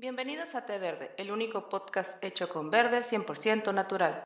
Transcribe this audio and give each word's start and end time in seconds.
Bienvenidos 0.00 0.54
a 0.54 0.64
Té 0.64 0.78
Verde, 0.78 1.10
el 1.18 1.30
único 1.30 1.68
podcast 1.68 2.24
hecho 2.24 2.48
con 2.48 2.70
verde 2.70 3.02
100% 3.02 3.74
natural. 3.74 4.22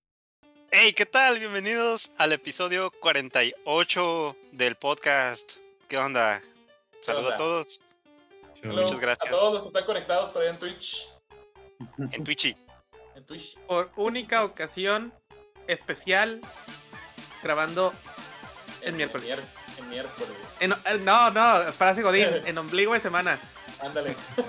Hey, 0.70 0.92
¿qué 0.92 1.04
tal? 1.04 1.40
Bienvenidos 1.40 2.12
al 2.16 2.30
episodio 2.32 2.92
48 3.00 4.36
del 4.52 4.76
podcast. 4.76 5.56
¿Qué 5.88 5.98
onda? 5.98 6.40
Saludos 7.00 7.32
a 7.32 7.36
todos. 7.36 7.80
Hello. 8.62 8.82
Muchas 8.82 9.00
gracias. 9.00 9.32
A 9.32 9.36
todos 9.36 9.52
los 9.54 9.62
que 9.62 9.68
están 9.70 9.84
conectados 9.84 10.32
por 10.32 10.42
ahí 10.42 10.48
en 10.50 10.58
Twitch. 10.60 11.08
En 12.12 12.22
Twitchy. 12.22 12.56
En 13.16 13.26
Twitch. 13.26 13.58
por 13.66 13.90
única 13.96 14.44
ocasión 14.44 15.12
especial 15.66 16.40
grabando 17.42 17.92
en 18.82 18.96
miércoles. 18.96 19.26
En 19.76 19.90
miércoles. 19.90 20.36
En- 20.60 20.70
eh, 20.70 21.00
no, 21.00 21.32
no, 21.32 21.72
frase 21.72 22.00
Godín, 22.02 22.28
en 22.44 22.58
ombligo 22.58 22.94
de 22.94 23.00
semana. 23.00 23.40
Ándale. 23.84 24.16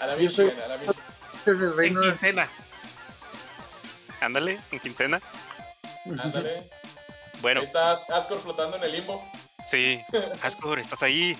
a 0.00 0.06
la 0.06 0.16
Yo 0.16 0.30
soy- 0.30 0.46
misma, 0.46 0.64
a 0.64 0.68
la 0.68 0.76
misma. 0.76 0.94
Desde 1.44 1.64
el 1.64 1.70
En 1.70 1.76
reino 1.76 2.00
de... 2.00 2.08
quincena. 2.10 2.48
Ándale, 4.20 4.60
en 4.70 4.80
quincena. 4.80 5.20
Ándale. 6.22 6.56
Ahí 6.58 6.62
Bueno, 7.40 7.62
está 7.62 7.92
Ascor 8.14 8.38
flotando 8.40 8.76
en 8.76 8.84
el 8.84 8.92
limbo. 8.92 9.24
sí. 9.66 10.02
Ascor, 10.42 10.78
estás 10.78 11.02
ahí. 11.02 11.36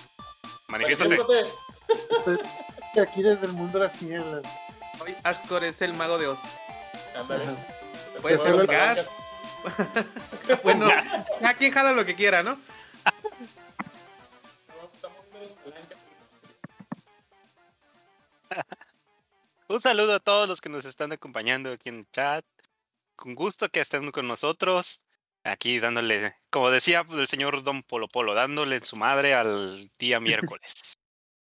Manifiéstate. 0.69 1.17
Manifiéstate. 1.19 1.51
Estoy 2.87 3.03
aquí 3.03 3.23
desde 3.23 3.47
el 3.47 3.53
mundo 3.53 3.79
de 3.79 3.85
las 3.87 3.99
tinieblas. 3.99 4.43
Hoy 5.01 5.15
Ascor 5.25 5.65
es 5.65 5.81
el 5.83 5.95
mago 5.95 6.19
de 6.19 6.29
Oz. 6.29 6.39
Ándale. 7.17 7.45
Puede 8.23 8.39
ser 8.39 8.67
gas. 8.67 9.01
Bueno, 10.65 10.89
a 11.45 11.53
quien 11.55 11.71
jala 11.71 11.93
lo 11.93 12.07
que 12.07 12.15
quiera. 12.15 12.43
No, 12.43 12.59
Un 19.69 19.81
saludo 19.81 20.15
a 20.15 20.21
todos 20.21 20.49
los 20.49 20.61
que 20.61 20.69
nos 20.69 20.85
están 20.85 21.13
acompañando 21.13 21.73
aquí 21.73 21.91
en 21.91 21.99
el 21.99 22.11
chat. 22.11 22.45
Con 23.17 23.35
gusto 23.35 23.69
que 23.69 23.81
estén 23.81 24.11
con 24.11 24.27
nosotros. 24.27 25.05
Aquí 25.43 25.79
dándole, 25.81 26.37
como 26.51 26.71
decía 26.71 27.05
el 27.09 27.27
señor 27.27 27.63
Don 27.63 27.83
Polo 27.83 28.09
Polo, 28.09 28.35
dándole 28.35 28.77
en 28.77 28.85
su 28.85 28.97
madre 28.97 29.33
al 29.33 29.91
día 29.99 30.21
miércoles. 30.21 30.99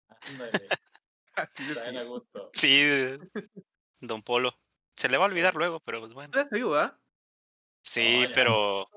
Así 1.35 1.63
a 1.79 1.89
es. 1.89 2.07
gusto. 2.07 2.49
Sí, 2.53 2.83
Don 3.99 4.23
Polo. 4.23 4.59
Se 4.95 5.07
le 5.07 5.17
va 5.17 5.25
a 5.25 5.27
olvidar 5.27 5.55
luego, 5.55 5.79
pero 5.79 5.99
pues 6.01 6.13
bueno. 6.13 6.31
¿Tú 6.31 6.39
eres 6.39 6.51
vivo, 6.51 6.75
ah? 6.75 6.99
Sí, 7.83 8.27
pero 8.33 8.89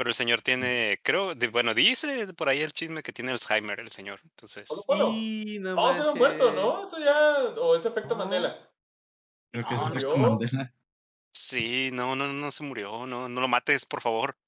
pero 0.00 0.08
el 0.08 0.14
señor 0.14 0.40
tiene, 0.40 0.98
creo, 1.02 1.34
de- 1.34 1.48
bueno, 1.48 1.74
dice 1.74 2.32
por 2.32 2.48
ahí 2.48 2.62
el 2.62 2.72
chisme 2.72 3.02
que 3.02 3.12
tiene 3.12 3.32
Alzheimer 3.32 3.80
el 3.80 3.90
señor. 3.90 4.18
Entonces, 4.24 4.66
Polo 4.66 4.82
Polo. 4.86 5.12
Sí, 5.12 5.58
no 5.60 5.74
No, 5.74 5.92
se 5.92 5.98
lo 5.98 6.10
han 6.12 6.16
muerto, 6.16 6.52
¿no? 6.52 6.88
Eso 6.88 6.98
ya. 6.98 7.36
O 7.60 7.76
es 7.76 7.84
efecto 7.84 8.14
No. 8.14 8.16
Mandela. 8.16 8.72
Creo 9.52 9.66
que 9.68 9.74
No, 9.74 9.80
es 9.82 9.90
efecto 9.90 10.16
Mandela. 10.16 10.74
sí, 11.34 11.90
no, 11.92 12.16
no, 12.16 12.32
no 12.32 12.50
se 12.50 12.64
murió, 12.64 13.04
no, 13.06 13.28
no 13.28 13.40
lo 13.42 13.46
mates, 13.48 13.84
por 13.84 14.00
favor. 14.00 14.38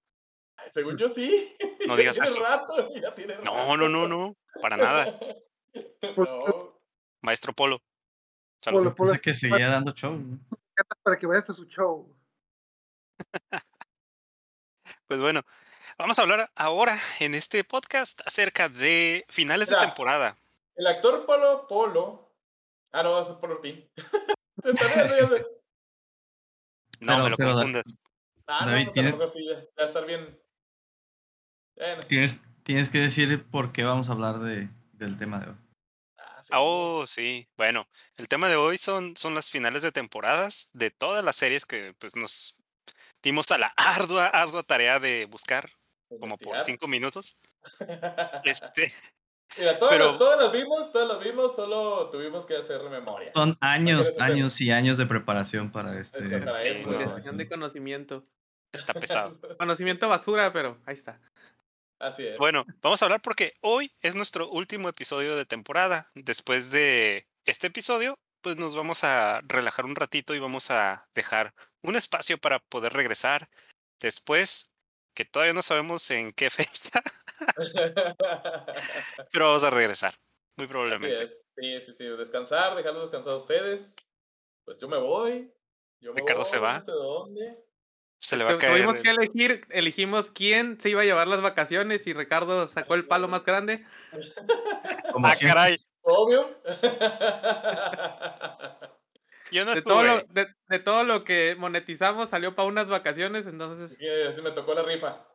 Según 0.72 0.96
yo 0.96 1.10
sí. 1.10 1.54
No 1.86 1.96
digas 1.96 2.14
tiene 2.14 2.30
eso. 2.30 2.42
rato, 2.42 2.72
ya 3.02 3.14
tiene 3.14 3.34
No, 3.44 3.54
rato. 3.54 3.76
no, 3.76 3.88
no, 3.90 4.08
no, 4.08 4.36
para 4.62 4.78
nada. 4.78 5.18
no. 6.16 6.80
Maestro 7.20 7.52
Polo. 7.52 7.82
Salud. 8.58 8.78
Polo, 8.78 8.94
Polo, 8.94 9.10
Pensé 9.10 9.20
que 9.20 9.34
seguía 9.34 9.68
dando 9.68 9.92
show. 9.92 10.14
¿no? 10.16 10.38
para 11.02 11.18
que 11.18 11.26
vayas 11.26 11.50
a 11.50 11.52
su 11.52 11.66
show. 11.66 12.16
Pues 15.12 15.20
bueno, 15.20 15.42
vamos 15.98 16.18
a 16.18 16.22
hablar 16.22 16.50
ahora 16.54 16.96
en 17.20 17.34
este 17.34 17.64
podcast 17.64 18.22
acerca 18.26 18.70
de 18.70 19.26
finales 19.28 19.68
de 19.68 19.76
temporada. 19.76 20.38
El 20.74 20.86
actor 20.86 21.26
Polo 21.26 21.66
Polo. 21.68 22.32
Ah, 22.92 23.02
no, 23.02 23.20
es 23.30 23.36
Polo 23.36 23.56
Ortín. 23.56 23.86
No 24.56 24.72
Pero- 27.02 27.22
me 27.24 27.28
lo 27.30 27.36
confundas. 27.36 27.84
Ah, 28.46 28.64
David, 28.64 28.86
no, 28.86 28.92
¿tienes- 28.92 29.14
a 29.76 29.84
estar 29.84 30.06
bien. 30.06 30.40
Bueno, 31.76 32.00
Tienes, 32.08 32.34
tienes 32.62 32.88
que 32.88 32.98
decir 32.98 33.44
por 33.50 33.72
qué 33.72 33.84
vamos 33.84 34.08
a 34.08 34.12
hablar 34.12 34.38
de, 34.38 34.70
del 34.92 35.18
tema 35.18 35.40
de 35.40 35.50
hoy. 35.50 35.56
ah, 36.16 36.42
sí. 36.42 36.48
Ah, 36.52 36.60
Oh, 36.60 37.04
sí. 37.06 37.48
Bueno, 37.58 37.86
el 38.16 38.28
tema 38.28 38.48
de 38.48 38.56
hoy 38.56 38.78
son, 38.78 39.14
son 39.16 39.34
las 39.34 39.50
finales 39.50 39.82
de 39.82 39.92
temporadas 39.92 40.70
de 40.72 40.90
todas 40.90 41.22
las 41.22 41.36
series 41.36 41.66
que 41.66 41.94
pues 41.98 42.16
nos 42.16 42.56
dimos 43.22 43.50
a 43.50 43.58
la 43.58 43.66
ardua, 43.76 44.26
ardua 44.26 44.62
tarea 44.62 44.98
de 44.98 45.26
buscar 45.26 45.70
como 46.20 46.36
por 46.38 46.58
cinco 46.60 46.88
minutos. 46.88 47.38
Este, 48.44 48.92
Mira, 49.58 49.78
todas, 49.78 49.92
pero- 49.92 50.10
las, 50.10 50.18
todas 50.18 50.40
las 50.40 50.52
vimos, 50.52 50.92
todas 50.92 51.08
las 51.08 51.24
vimos, 51.24 51.54
solo 51.54 52.10
tuvimos 52.10 52.46
que 52.46 52.56
hacer 52.56 52.82
memoria. 52.84 53.30
Son 53.34 53.56
años, 53.60 54.12
años 54.18 54.60
y 54.60 54.70
años 54.70 54.96
de 54.98 55.06
preparación 55.06 55.70
para 55.70 55.98
este. 55.98 56.38
Para. 56.40 56.58
Actualización 56.60 57.36
de 57.36 57.48
conocimiento. 57.48 58.24
está 58.72 58.94
pesado. 58.94 59.38
Conocimiento 59.58 60.08
basura, 60.08 60.52
pero 60.52 60.80
ahí 60.86 60.94
está. 60.94 61.20
Así 61.98 62.26
es. 62.26 62.36
Bueno, 62.38 62.64
vamos 62.80 63.00
a 63.00 63.04
hablar 63.04 63.20
porque 63.22 63.52
hoy 63.60 63.92
es 64.00 64.14
nuestro 64.16 64.48
último 64.48 64.88
episodio 64.88 65.36
de 65.36 65.44
temporada. 65.44 66.10
Después 66.14 66.70
de 66.70 67.28
este 67.44 67.68
episodio, 67.68 68.18
pues 68.42 68.56
nos 68.58 68.74
vamos 68.76 69.04
a 69.04 69.40
relajar 69.46 69.84
un 69.86 69.94
ratito 69.96 70.34
y 70.34 70.38
vamos 70.40 70.70
a 70.70 71.08
dejar 71.14 71.54
un 71.82 71.96
espacio 71.96 72.36
para 72.38 72.58
poder 72.58 72.92
regresar 72.92 73.48
después, 74.00 74.74
que 75.14 75.24
todavía 75.24 75.54
no 75.54 75.62
sabemos 75.62 76.10
en 76.10 76.32
qué 76.32 76.50
fecha, 76.90 76.90
pero 79.32 79.46
vamos 79.46 79.64
a 79.64 79.70
regresar, 79.70 80.14
muy 80.56 80.66
probablemente. 80.66 81.24
es. 81.24 81.30
Sí, 81.56 81.80
sí, 81.86 81.94
sí. 81.98 82.04
Descansar, 82.04 82.74
dejarlos 82.76 83.10
descansar 83.10 83.34
a 83.34 83.36
ustedes. 83.38 83.86
Pues 84.64 84.78
yo 84.80 84.88
me 84.88 84.96
voy. 84.98 85.52
Yo 86.00 86.14
me 86.14 86.20
Ricardo 86.20 86.44
se 86.44 86.58
voy, 86.58 86.64
va. 86.66 86.78
No 86.78 86.84
sé 86.86 86.90
dónde. 86.92 87.58
Se 88.18 88.36
le 88.36 88.44
va 88.44 88.52
a 88.52 88.58
caer. 88.58 88.72
Tuvimos 88.72 88.96
el- 88.96 89.02
que 89.02 89.10
elegir, 89.10 89.60
elegimos 89.70 90.30
quién 90.30 90.80
se 90.80 90.88
iba 90.90 91.02
a 91.02 91.04
llevar 91.04 91.28
las 91.28 91.42
vacaciones 91.42 92.06
y 92.06 92.14
Ricardo 92.14 92.66
sacó 92.68 92.94
el 92.94 93.06
palo 93.06 93.28
más 93.28 93.44
grande. 93.44 93.84
Como 95.12 95.26
Ah, 95.26 95.34
siempre, 95.34 95.54
caray. 95.54 95.76
Obvio. 96.02 96.60
Yo 99.50 99.64
no 99.64 99.74
De 99.74 99.82
todo, 99.82 100.02
lo, 100.02 100.20
de, 100.22 100.46
de 100.68 100.78
todo 100.78 101.04
lo 101.04 101.24
que 101.24 101.56
monetizamos 101.58 102.30
salió 102.30 102.54
para 102.54 102.68
unas 102.68 102.88
vacaciones, 102.88 103.46
entonces 103.46 103.96
Sí, 103.98 104.08
así 104.08 104.40
me 104.40 104.52
tocó 104.52 104.74
la 104.74 104.82
rifa. 104.82 105.26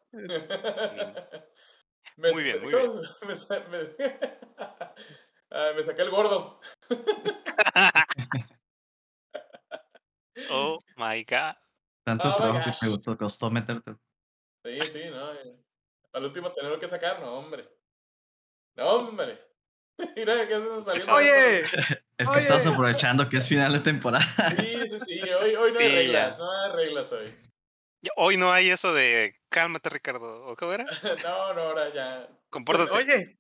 Muy 2.17 2.43
bien, 2.43 2.63
muy 2.63 2.73
bien. 2.73 2.91
Me, 3.27 3.39
sa- 3.39 3.59
me- 3.69 3.95
Ah, 5.49 5.71
me 5.75 5.85
saqué 5.85 6.01
el 6.01 6.09
gordo. 6.09 6.59
Oh 10.49 10.77
my 10.97 11.23
god. 11.23 11.55
tanto 12.03 12.29
Oh 12.29 12.35
trabajo 12.35 12.59
que 12.65 12.71
te 12.79 12.89
costó, 12.91 13.17
costó 13.17 13.49
meterte. 13.49 13.95
Sí, 14.63 14.85
sí, 14.85 15.09
no. 15.09 15.33
eh. 15.33 15.57
Al 16.13 16.25
último 16.25 16.53
tenerlo 16.53 16.79
que 16.79 16.87
sacar, 16.87 17.19
no, 17.19 17.39
hombre. 17.39 17.67
No, 18.75 18.89
hombre. 18.97 19.46
Mira, 20.15 20.47
que 20.47 20.53
eso 20.55 20.85
salió. 20.85 21.15
Oye, 21.15 21.61
Es 22.17 22.29
que 22.29 22.35
Oye. 22.37 22.41
estás 22.41 22.65
aprovechando 22.67 23.29
que 23.29 23.37
es 23.37 23.47
final 23.47 23.73
de 23.73 23.79
temporada. 23.79 24.25
Sí, 24.57 24.73
sí, 24.89 24.99
sí. 25.05 25.21
Hoy, 25.21 25.55
hoy 25.55 25.71
no 25.71 25.79
hay 25.79 25.89
Sí, 25.89 25.95
reglas. 25.95 26.31
ya. 26.31 26.37
No 26.37 26.51
hay 26.51 26.71
reglas 26.71 27.11
hoy. 27.11 27.35
Hoy 28.15 28.37
no 28.37 28.51
hay 28.51 28.69
eso 28.69 28.93
de 28.93 29.35
cálmate, 29.49 29.89
Ricardo. 29.89 30.45
¿O 30.47 30.55
qué 30.55 30.65
era? 30.73 30.85
No, 31.23 31.53
no, 31.53 31.61
ahora 31.61 31.93
ya. 31.93 32.27
Compórtate. 32.49 32.97
oye, 32.97 33.37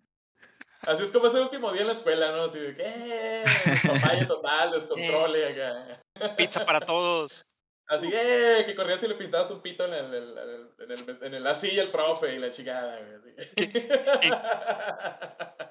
Así 0.85 1.03
es 1.03 1.11
como 1.11 1.27
ese 1.27 1.39
último 1.41 1.71
día 1.73 1.81
en 1.81 1.87
la 1.87 1.93
escuela, 1.93 2.31
¿no? 2.31 2.43
Así 2.45 2.59
de 2.59 2.75
que, 2.75 2.83
eh, 2.85 3.43
papaya 3.85 4.27
total, 4.27 4.71
descontrole 4.71 5.49
acá. 5.51 6.35
Pizza 6.37 6.63
para 6.65 6.79
todos. 6.81 7.49
Así, 7.89 8.09
eh, 8.11 8.63
que 8.65 8.75
corrías 8.75 9.01
y 9.01 9.07
le 9.07 9.15
pintabas 9.15 9.49
un 9.51 9.61
pito 9.61 9.85
en 9.85 9.93
el, 9.93 10.05
en 10.05 10.13
el, 10.13 10.69
en 10.79 10.91
el, 10.91 11.23
en 11.25 11.33
el- 11.35 11.43
la 11.43 11.59
silla 11.59 11.83
el 11.83 11.91
profe 11.91 12.33
y 12.35 12.39
la 12.39 12.51
chingada. 12.51 12.99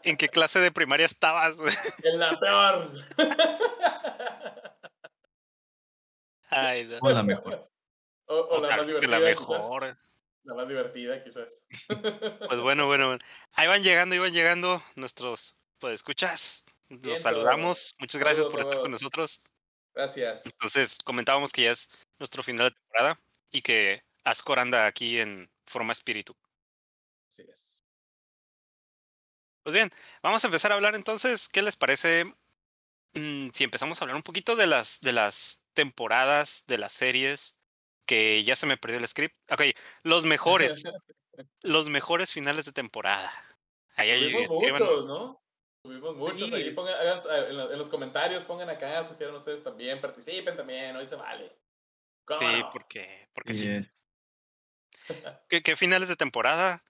¿En 0.03 0.17
qué 0.17 0.29
clase 0.29 0.59
de 0.61 0.71
primaria 0.73 1.05
estabas? 1.07 1.55
En 2.03 2.19
la 2.19 2.31
peor. 2.41 3.05
Ay, 6.49 6.85
no. 6.85 6.99
O 7.03 7.11
la 7.11 7.23
mejor. 7.23 7.69
O, 8.27 8.35
o 8.35 8.57
O 8.59 8.61
la 8.63 8.77
más 8.77 8.87
divertida. 8.87 9.19
la 9.19 9.31
quizás. 9.33 9.49
mejor. 9.49 9.97
La 10.45 10.55
más 10.55 10.69
divertida, 10.69 11.25
quizás. 11.25 11.49
Pues 12.49 12.61
bueno, 12.61 12.87
bueno, 12.87 13.09
bueno. 13.09 13.19
Ahí 13.53 13.67
van 13.69 13.83
llegando, 13.83 14.15
iban 14.15 14.33
llegando 14.33 14.81
nuestros, 14.95 15.57
pues 15.79 15.95
escuchas. 15.95 16.65
Los 16.89 17.21
saludamos. 17.21 17.95
Muchas 17.99 18.21
gracias 18.21 18.39
Saludos 18.45 18.53
por 18.53 18.61
estar 18.61 18.81
con 18.81 18.91
nosotros. 18.93 19.43
Gracias. 19.93 20.41
Entonces, 20.45 20.99
comentábamos 21.05 21.53
que 21.53 21.63
ya 21.65 21.73
es 21.73 21.91
nuestro 22.19 22.43
final 22.43 22.69
de 22.71 22.75
temporada 22.77 23.21
y 23.51 23.63
que 23.63 24.03
Ascor 24.25 24.59
anda 24.59 24.87
aquí 24.87 25.21
en 25.21 25.51
forma 25.67 25.93
espíritu. 25.93 26.37
Es. 27.37 27.87
Pues 29.63 29.75
bien, 29.75 29.91
vamos 30.23 30.45
a 30.45 30.47
empezar 30.47 30.71
a 30.71 30.77
hablar 30.77 30.95
entonces, 30.95 31.49
¿qué 31.49 31.61
les 31.61 31.77
parece 31.77 32.25
mm, 33.15 33.49
si 33.53 33.65
empezamos 33.65 34.01
a 34.01 34.05
hablar 34.05 34.17
un 34.17 34.23
poquito 34.23 34.57
de 34.57 34.67
las, 34.67 35.01
de 35.01 35.13
las 35.13 35.65
temporadas, 35.75 36.67
de 36.69 36.79
las 36.79 36.93
series, 36.93 37.61
que 38.07 38.45
ya 38.45 38.57
se 38.57 38.67
me 38.67 38.77
perdió 38.77 38.99
el 38.99 39.09
script? 39.09 39.37
Ok, 39.51 39.63
los 40.05 40.25
mejores, 40.25 40.85
los 41.63 41.89
mejores 41.89 42.33
finales 42.33 42.65
de 42.65 42.73
temporada. 42.73 43.33
Ahí, 43.97 44.11
escríbanos. 44.11 44.89
muchos, 44.89 45.07
¿no? 45.07 45.43
Tuvimos 45.83 46.17
muchos 46.17 46.49
Sí. 46.49 46.55
ahí, 46.55 46.73
pongan, 46.73 46.95
hagan, 46.95 47.23
eh, 47.31 47.73
en 47.73 47.79
los 47.79 47.89
comentarios 47.89 48.45
pongan 48.45 48.71
acá, 48.71 49.09
sugieran 49.09 49.37
ustedes 49.37 49.65
también, 49.65 50.01
participen 50.01 50.57
también, 50.57 50.97
hoy 50.97 51.07
se 51.09 51.17
vale. 51.17 51.57
¿Cómo 52.27 52.41
Sí, 52.41 52.63
porque, 52.73 53.29
porque 53.35 53.55
Sí. 53.55 53.81
¿Qué, 55.49 55.63
qué 55.63 55.77
finales 55.77 56.09
de 56.09 56.17
temporada 56.17 56.83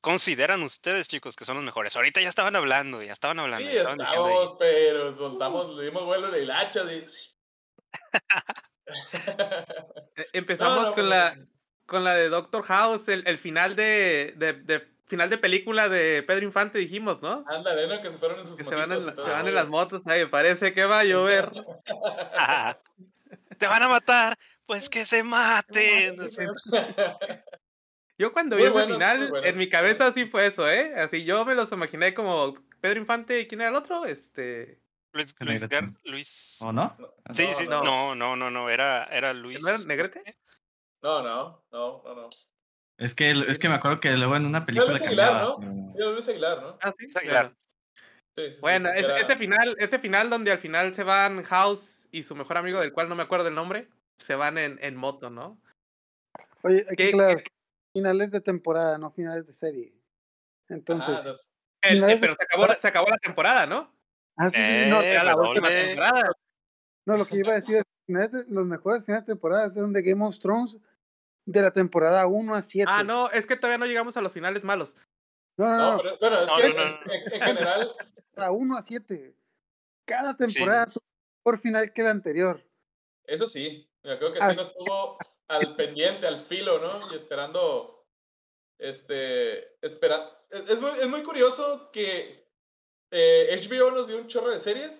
consideran 0.00 0.62
ustedes, 0.62 1.08
chicos, 1.08 1.34
que 1.36 1.44
son 1.44 1.56
los 1.56 1.64
mejores? 1.64 1.96
Ahorita 1.96 2.20
ya 2.20 2.28
estaban 2.28 2.54
hablando, 2.54 3.02
ya 3.02 3.12
estaban 3.12 3.38
hablando. 3.40 3.66
Sí, 3.68 3.74
ya 3.74 3.80
estaban 3.80 4.00
ahí. 4.00 4.06
estamos, 4.06 4.56
pero 4.58 5.16
soltamos, 5.16 5.74
le 5.76 5.84
dimos 5.86 6.04
vuelo 6.04 6.28
la 6.28 6.38
hilacha. 6.38 6.84
de- 6.84 7.08
Empezamos 10.32 10.84
No, 10.84 10.88
no, 10.90 10.94
con 10.94 11.08
la 11.08 11.36
con 11.86 12.02
la 12.04 12.14
de 12.14 12.28
Doctor 12.28 12.62
House, 12.64 13.06
el, 13.08 13.26
el 13.28 13.38
final 13.38 13.76
de, 13.76 14.34
de, 14.36 14.52
de- 14.54 14.88
final 15.06 15.30
de 15.30 15.38
película 15.38 15.88
de 15.88 16.24
Pedro 16.24 16.44
Infante, 16.44 16.78
dijimos, 16.78 17.22
¿no? 17.22 17.44
Ándale, 17.46 17.86
¿no? 17.86 18.02
Que 18.02 18.10
se 18.10 18.18
fueron 18.18 18.40
en 18.40 18.46
sus 18.48 18.56
Que 18.56 18.64
se 18.64 18.74
van, 18.74 18.90
en, 18.90 19.06
la- 19.06 19.14
se 19.14 19.20
van 19.22 19.46
en 19.46 19.54
las 19.54 19.68
motos, 19.68 20.02
ay, 20.06 20.26
parece 20.26 20.74
que 20.74 20.84
va 20.84 21.00
a 21.00 21.04
llover. 21.04 21.50
Ah, 23.56 23.58
Te 23.58 23.66
van 23.66 23.82
a 23.82 23.88
matar, 23.88 24.38
pues 24.66 24.88
que 24.90 25.04
se 25.04 25.22
maten. 25.22 26.16
Yo 28.18 28.32
cuando 28.32 28.56
Muy 28.56 28.62
vi 28.64 28.68
ese 28.68 28.72
buenos, 28.72 28.88
muy 28.88 28.96
final, 28.96 29.28
buenos. 29.30 29.48
en 29.50 29.58
mi 29.58 29.68
cabeza 29.68 30.12
sí 30.12 30.26
fue 30.26 30.46
eso, 30.46 30.68
¿eh? 30.70 30.94
Así 31.00 31.24
yo 31.24 31.44
me 31.44 31.54
los 31.54 31.70
imaginé 31.72 32.14
como 32.14 32.54
Pedro 32.80 33.00
Infante, 33.00 33.40
¿y 33.40 33.46
quién 33.46 33.60
era 33.60 33.70
el 33.70 33.76
otro? 33.76 34.04
Este... 34.06 34.80
Luis, 35.12 35.34
Luis. 35.40 35.62
Gar- 35.68 35.96
Luis- 36.04 36.58
¿O 36.62 36.72
no? 36.72 36.94
Sí, 37.32 37.46
No, 37.46 37.54
sí, 37.54 37.66
no. 37.68 37.82
no, 37.82 38.14
no, 38.14 38.36
no, 38.36 38.50
no, 38.50 38.68
era, 38.70 39.04
era 39.04 39.32
Luis. 39.32 39.66
era 39.66 39.76
Negrete? 39.86 40.36
No, 41.02 41.22
no, 41.22 41.64
no, 41.72 42.02
no, 42.04 42.14
no. 42.14 42.30
Es 42.98 43.14
que, 43.14 43.30
es 43.30 43.58
que 43.58 43.68
me 43.68 43.74
acuerdo 43.76 44.00
que 44.00 44.14
luego 44.16 44.36
en 44.36 44.46
una 44.46 44.64
película 44.66 44.92
Luis 44.92 45.02
Aguilar, 45.02 45.28
cambiaba. 45.28 45.58
¿no? 45.60 45.94
era 45.94 46.10
Luis 46.10 46.28
Aguilar, 46.28 46.62
¿no? 46.62 46.78
Ah, 46.82 46.94
sí, 46.98 47.04
Luis 47.04 47.16
Aguilar. 47.16 47.42
claro. 47.42 47.56
Sí, 48.36 48.44
sí, 48.44 48.50
sí, 48.54 48.56
Bueno, 48.60 48.90
sí, 48.92 48.98
ese, 48.98 49.06
era- 49.06 49.16
ese 49.18 49.36
final, 49.36 49.76
ese 49.78 49.98
final 49.98 50.30
donde 50.30 50.52
al 50.52 50.58
final 50.58 50.94
se 50.94 51.02
van 51.02 51.42
House 51.44 52.05
y 52.16 52.22
su 52.22 52.34
mejor 52.34 52.56
amigo, 52.56 52.80
del 52.80 52.92
cual 52.92 53.08
no 53.08 53.14
me 53.14 53.22
acuerdo 53.22 53.48
el 53.48 53.54
nombre, 53.54 53.88
se 54.18 54.34
van 54.34 54.56
en, 54.58 54.78
en 54.82 54.96
moto, 54.96 55.28
¿no? 55.28 55.60
Oye, 56.62 56.86
hay 56.88 56.96
¿Qué- 56.96 57.04
que 57.04 57.08
aclarar, 57.10 57.42
finales 57.94 58.30
de 58.30 58.40
temporada, 58.40 58.96
no 58.98 59.10
finales 59.10 59.46
de 59.46 59.52
serie. 59.52 59.92
Ah, 60.68 60.74
Entonces, 60.74 61.24
no, 61.24 61.30
El- 61.82 61.94
Finales 61.96 62.20
de 62.20 62.26
pero 62.26 62.36
se 62.36 62.42
acabó, 62.44 62.66
la- 62.66 62.80
se 62.80 62.88
acabó 62.88 63.08
la 63.10 63.18
temporada, 63.18 63.66
¿no? 63.66 63.94
ah, 64.38 64.50
sí, 64.50 64.56
sí, 64.56 64.90
no, 64.90 65.02
Eh, 65.02 65.14
la 65.22 65.36
última 65.36 65.68
Revolve. 65.68 65.86
temporada. 65.88 66.30
no, 67.06 67.16
lo 67.18 67.26
que 67.26 67.36
iba 67.36 67.52
a 67.52 67.56
decir 67.56 67.76
es, 68.08 68.32
de- 68.32 68.44
los 68.48 68.64
mejores 68.66 69.04
finales 69.04 69.26
de 69.26 69.32
temporada 69.34 69.72
son 69.72 69.92
de 69.92 70.02
Game 70.02 70.24
of 70.24 70.38
Thrones 70.38 70.78
de 71.44 71.62
la 71.62 71.70
temporada 71.70 72.26
1 72.26 72.54
a 72.54 72.62
7. 72.62 72.90
Ah, 72.92 73.04
no, 73.04 73.30
es 73.30 73.46
que 73.46 73.56
todavía 73.56 73.78
no 73.78 73.86
llegamos 73.86 74.16
a 74.16 74.20
los 74.22 74.32
finales 74.32 74.64
malos. 74.64 74.96
no, 75.58 75.66
no, 75.68 75.76
no, 75.76 75.96
no, 75.96 76.02
pero, 76.02 76.16
bueno, 76.18 76.40
es 76.40 76.46
No, 76.46 76.56
no, 76.56 76.74
no, 76.74 77.04
en- 77.04 77.10
En, 77.12 77.32
en 77.34 77.40
general, 77.42 77.92
la 78.34 78.50
1 78.52 78.76
a 78.76 78.82
7. 78.82 79.36
Cada 80.06 80.36
temporada 80.36 80.88
mejor 81.46 81.60
final 81.60 81.92
que 81.92 82.02
la 82.02 82.10
anterior. 82.10 82.60
eso 83.24 83.48
sí, 83.48 83.88
creo 84.02 84.32
que 84.32 84.38
Ah, 84.40 84.50
sí 84.50 84.56
nos 84.56 84.68
estuvo 84.68 85.16
al 85.48 85.76
pendiente, 85.76 86.26
al 86.26 86.44
filo, 86.46 86.80
¿no? 86.80 87.12
Y 87.12 87.16
esperando, 87.16 88.04
este, 88.80 89.74
espera, 89.86 90.44
es, 90.50 90.68
es 90.68 90.80
muy, 90.80 90.90
es 90.98 91.06
muy 91.06 91.22
curioso 91.22 91.90
que 91.92 92.48
eh, 93.12 93.68
HBO 93.68 93.92
nos 93.92 94.08
dio 94.08 94.16
un 94.18 94.26
chorro 94.26 94.50
de 94.50 94.60
series 94.60 94.92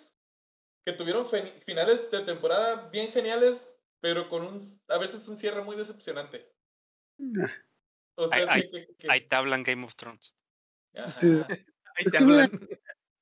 que 0.87 0.93
tuvieron 0.93 1.29
finales 1.65 2.09
de 2.13 2.21
temporada 2.21 2.89
bien 2.91 3.11
geniales, 3.11 3.59
pero 4.01 4.29
con 4.29 4.43
un, 4.43 4.81
a 4.87 4.99
veces 4.99 5.27
un 5.27 5.39
cierre 5.39 5.63
muy 5.63 5.75
decepcionante. 5.77 6.49
Ahí 9.09 9.21
te 9.29 9.37
hablan 9.37 9.65
Game 9.65 9.85
of 9.85 9.97
Thrones. 9.97 10.33
Ajá. 10.95 11.19
Sí. 11.19 11.43
Ahí 11.49 12.05
Es 12.05 12.13
te 12.13 12.19
que 12.19 12.25
mira, 12.25 12.45
hablan. 12.45 12.69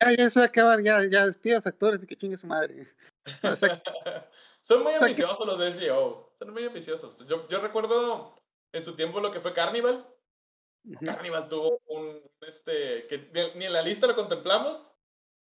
Ya, 0.03 0.13
ya 0.13 0.31
se 0.31 0.41
va 0.41 0.45
a 0.45 0.49
acabar, 0.49 0.83
ya, 0.83 1.03
ya 1.09 1.27
despide 1.27 1.55
a 1.55 1.57
los 1.57 1.67
actores 1.67 2.03
y 2.03 2.07
que 2.07 2.17
chingue 2.17 2.37
su 2.37 2.47
madre. 2.47 2.87
Son 4.65 4.83
muy 4.83 4.95
ambiciosos 4.95 5.47
los 5.47 5.59
de 5.59 5.71
HBO. 5.91 6.33
Son 6.39 6.51
muy 6.53 6.65
ambiciosos. 6.67 7.17
Yo, 7.27 7.47
yo 7.49 7.61
recuerdo 7.61 8.35
en 8.73 8.85
su 8.85 8.95
tiempo 8.97 9.21
lo 9.21 9.31
que 9.31 9.41
fue 9.41 9.53
Carnival. 9.53 10.07
ujú. 10.85 11.05
Carnival 11.05 11.49
tuvo 11.49 11.81
un, 11.87 12.21
este, 12.41 13.07
que 13.09 13.31
ni- 13.55 13.67
en 13.67 13.73
la 13.73 13.83
lista 13.83 14.07
lo 14.07 14.15
contemplamos, 14.15 14.81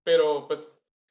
pero 0.03 0.47
pues 0.47 0.59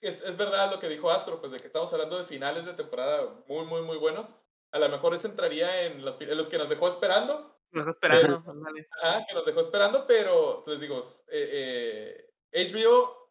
es, 0.00 0.20
es 0.22 0.36
verdad 0.36 0.70
lo 0.70 0.78
que 0.80 0.88
dijo 0.88 1.10
Astro, 1.10 1.40
pues 1.40 1.52
de 1.52 1.58
que 1.60 1.66
estamos 1.68 1.92
hablando 1.92 2.18
de 2.18 2.24
finales 2.26 2.66
de 2.66 2.74
temporada 2.74 3.28
muy, 3.46 3.64
muy, 3.64 3.82
muy 3.82 3.96
buenos. 3.96 4.26
A 4.72 4.78
lo 4.78 4.88
mejor 4.88 5.14
eso 5.14 5.26
entraría 5.28 5.82
en 5.86 6.04
los, 6.04 6.20
en 6.20 6.36
los 6.36 6.48
que 6.48 6.58
nos 6.58 6.68
dejó 6.68 6.88
esperando, 6.88 7.58
Nos 7.72 7.86
está 7.86 8.08
esperando. 8.08 8.42
ajá, 9.02 9.24
que 9.28 9.34
nos 9.34 9.44
dejó 9.46 9.60
esperando, 9.60 10.06
pero 10.06 10.64
les 10.66 10.80
digo, 10.80 11.22
eh, 11.28 12.28
eh, 12.52 12.70
HBO 12.70 13.21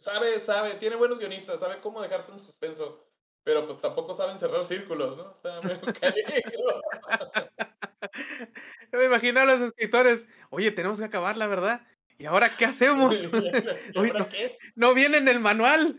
sabe, 0.00 0.44
sabe, 0.44 0.74
tiene 0.74 0.96
buenos 0.96 1.18
guionistas, 1.18 1.60
sabe 1.60 1.80
cómo 1.80 2.02
dejarte 2.02 2.32
un 2.32 2.40
suspenso, 2.40 3.04
pero 3.44 3.66
pues 3.66 3.80
tampoco 3.80 4.16
saben 4.16 4.38
cerrar 4.38 4.66
círculos, 4.66 5.16
¿no? 5.16 5.32
Está 5.32 5.60
medio. 5.62 5.80
Yo 8.92 8.98
me 8.98 9.06
imagino 9.06 9.40
a 9.40 9.44
los 9.44 9.60
escritores, 9.60 10.28
oye, 10.50 10.70
tenemos 10.70 10.98
que 10.98 11.04
acabar, 11.04 11.36
la 11.36 11.46
verdad. 11.46 11.86
¿Y 12.18 12.26
ahora 12.26 12.56
qué 12.56 12.66
hacemos? 12.66 13.16
¿Y 13.94 13.98
Uy, 13.98 14.10
ahora 14.10 14.18
no. 14.20 14.28
qué? 14.28 14.58
no 14.74 14.94
viene 14.94 15.18
en 15.18 15.28
el 15.28 15.40
manual. 15.40 15.96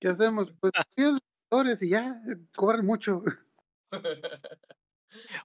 ¿Qué 0.00 0.08
hacemos? 0.08 0.52
Pues 0.60 0.72
actores 0.74 1.82
y 1.82 1.90
ya, 1.90 2.20
cobran 2.54 2.86
mucho. 2.86 3.22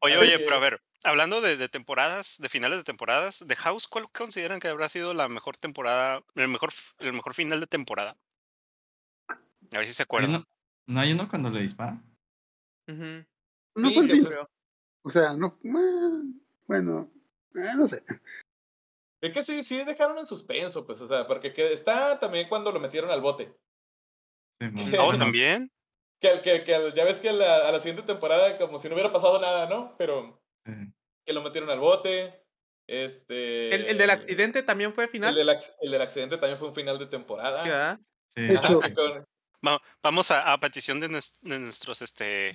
Oye, 0.01 0.17
oye, 0.17 0.39
pero 0.39 0.55
a 0.55 0.59
ver, 0.59 0.81
hablando 1.03 1.41
de, 1.41 1.57
de 1.57 1.69
temporadas, 1.69 2.37
de 2.39 2.49
finales 2.49 2.77
de 2.77 2.83
temporadas, 2.83 3.45
de 3.47 3.55
House, 3.55 3.87
¿cuál 3.87 4.09
consideran 4.11 4.59
que 4.59 4.67
habrá 4.67 4.89
sido 4.89 5.13
la 5.13 5.27
mejor 5.27 5.57
temporada, 5.57 6.21
el 6.35 6.47
mejor, 6.47 6.69
el 6.99 7.13
mejor 7.13 7.33
final 7.33 7.59
de 7.59 7.67
temporada? 7.67 8.17
A 9.29 9.77
ver 9.77 9.87
si 9.87 9.93
se 9.93 10.03
¿Hay 10.03 10.05
acuerdan. 10.05 10.29
uno- 10.31 10.45
¿No 10.85 10.99
hay 10.99 11.13
uno 11.13 11.29
cuando 11.29 11.49
le 11.49 11.61
disparan? 11.61 12.03
Ujú. 12.87 13.25
No 13.75 13.87
Sí, 13.89 13.93
fue 13.93 14.03
el 14.03 14.23
se- 14.23 14.37
O 15.05 15.09
sea, 15.09 15.33
no. 15.35 15.57
Bueno, 16.67 17.11
eh, 17.55 17.71
no 17.75 17.87
sé. 17.87 18.03
Es 19.21 19.33
que 19.33 19.45
sí, 19.45 19.63
sí 19.63 19.83
dejaron 19.85 20.17
en 20.17 20.27
suspenso, 20.27 20.85
pues, 20.85 20.99
o 21.01 21.07
sea, 21.07 21.25
porque 21.27 21.53
que 21.53 21.71
está 21.73 22.19
también 22.19 22.49
cuando 22.49 22.71
lo 22.71 22.79
metieron 22.81 23.09
al 23.09 23.21
bote. 23.21 23.55
Sí. 24.59 24.67
Oh, 24.99 25.05
bueno, 25.05 25.19
también. 25.33 25.71
Que, 26.19 26.41
que, 26.41 26.63
que 26.63 26.93
ya 26.95 27.03
ves 27.05 27.19
que 27.19 27.31
la- 27.31 27.67
a 27.67 27.71
la 27.71 27.79
siguiente 27.79 28.03
temporada 28.03 28.57
como 28.57 28.81
si 28.81 28.87
no 28.89 28.95
hubiera 28.95 29.11
pasado 29.13 29.39
nada, 29.41 29.67
¿no? 29.69 29.95
Pero. 29.97 30.42
Que 31.25 31.33
lo 31.33 31.41
metieron 31.41 31.69
al 31.69 31.79
bote. 31.79 32.39
Este. 32.87 33.73
¿El, 33.73 33.85
el 33.85 33.97
del 33.97 34.09
accidente 34.09 34.61
también 34.63 34.93
fue 34.93 35.05
El 35.05 35.09
final? 35.09 35.33
del, 35.35 35.49
el 35.81 35.91
del 35.91 36.01
accidente 36.01 36.37
también 36.37 36.59
fue 36.59 36.67
un 36.67 36.75
final 36.75 36.99
de 36.99 37.05
temporada. 37.07 37.99
Sí, 38.35 38.47
vamos 40.01 40.31
a, 40.31 40.51
a 40.53 40.59
petición 40.59 40.99
de, 40.99 41.07
nues- 41.07 41.37
de 41.41 41.59
nuestros, 41.59 42.01
este, 42.01 42.49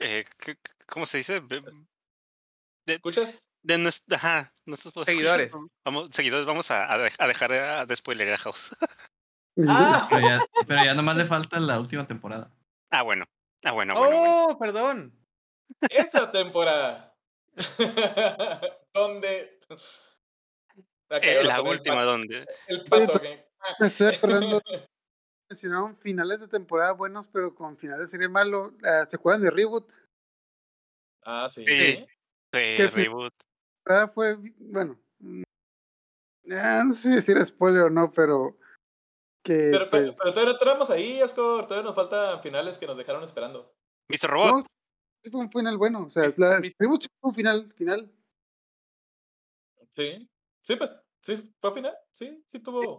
eh, 0.00 0.24
¿qué- 0.38 0.56
qué- 0.56 0.72
¿cómo 0.88 1.06
se 1.06 1.18
dice? 1.18 1.40
De, 1.40 1.60
de, 2.84 2.94
¿Escuchas? 2.94 3.32
de 3.62 3.92
ajá, 4.16 4.52
nuestros 4.66 4.92
pues, 4.92 5.06
Seguidores. 5.06 5.46
escuchas, 5.46 5.70
Vamos, 5.84 6.08
seguidores, 6.10 6.46
vamos 6.46 6.70
a, 6.72 6.92
a, 6.92 6.98
dej- 6.98 7.14
a 7.16 7.26
dejar 7.28 7.52
a, 7.52 7.86
de 7.86 7.94
spoiler 7.96 8.32
a 8.34 8.38
House. 8.38 8.76
¡Ah! 9.68 10.06
Pero 10.10 10.20
ya, 10.28 10.40
pero 10.66 10.84
ya 10.84 10.94
nomás 10.94 11.16
le 11.16 11.24
falta 11.24 11.60
la 11.60 11.78
última 11.78 12.04
temporada. 12.06 12.50
Ah, 12.90 13.02
bueno. 13.02 13.24
Ah, 13.64 13.70
bueno, 13.72 13.94
bueno, 13.94 14.16
bueno. 14.18 14.44
oh, 14.48 14.58
perdón. 14.58 15.12
Esa 15.90 16.30
temporada. 16.32 17.07
Donde. 18.94 19.60
Ah, 21.10 21.16
Eh, 21.16 21.20
cayó 21.20 21.42
la 21.42 21.56
el 21.56 21.66
última, 21.66 22.02
donde. 22.04 22.46
El 22.66 22.84
pato, 22.84 23.12
ok. 23.14 23.22
Me 23.80 23.86
estoy 23.86 24.14
acordando. 24.14 24.60
Mencionaron 25.50 25.96
finales 26.00 26.40
de 26.40 26.48
temporada 26.48 26.92
buenos, 26.92 27.28
pero 27.28 27.54
con 27.54 27.76
finales 27.78 28.06
de 28.06 28.10
serie 28.10 28.28
malo. 28.28 28.72
Ah, 28.84 29.06
¿Se 29.08 29.16
acuerdan 29.16 29.42
de 29.42 29.50
Reboot? 29.50 29.90
Ah, 31.24 31.48
sí. 31.52 31.64
Sí. 31.66 32.06
Sí, 32.06 32.06
¿Qué 32.76 32.88
fi- 32.88 33.04
reboot. 33.04 33.32
Ah, 33.86 34.10
fue, 34.14 34.36
bueno. 34.58 34.98
mm, 35.18 35.42
ah, 36.52 36.82
no 36.86 36.92
sé 36.94 37.20
si 37.22 37.32
era 37.32 37.44
spoiler 37.44 37.82
o 37.84 37.90
no, 37.90 38.10
pero. 38.12 38.56
Que 39.44 39.68
Pero, 39.70 39.88
pues. 39.88 40.18
pero 40.18 40.32
todavía 40.34 40.52
no 40.54 40.58
tenemos 40.58 40.90
ahí, 40.90 41.20
Ascor. 41.22 41.66
Todavía 41.66 41.86
nos 41.86 41.94
faltan 41.96 42.42
finales 42.42 42.76
que 42.76 42.86
nos 42.86 42.96
dejaron 42.98 43.24
esperando. 43.24 43.72
Mr. 44.10 44.28
Robot. 44.30 44.66
Fue 45.30 45.40
un 45.40 45.50
final 45.50 45.76
bueno. 45.76 46.04
O 46.04 46.10
sea, 46.10 46.24
Es- 46.26 46.38
la, 46.38 46.60
mi- 46.60 46.68
sí 46.68 46.74
fue 46.78 47.28
un 47.30 47.34
final, 47.34 47.72
final. 47.74 48.12
Sí. 49.96 50.28
Sí, 50.62 50.76
pues. 50.76 50.90
Sí, 51.22 51.54
fue 51.60 51.74
final. 51.74 51.94
Sí, 52.12 52.44
sí 52.46 52.60
tuvo. 52.60 52.98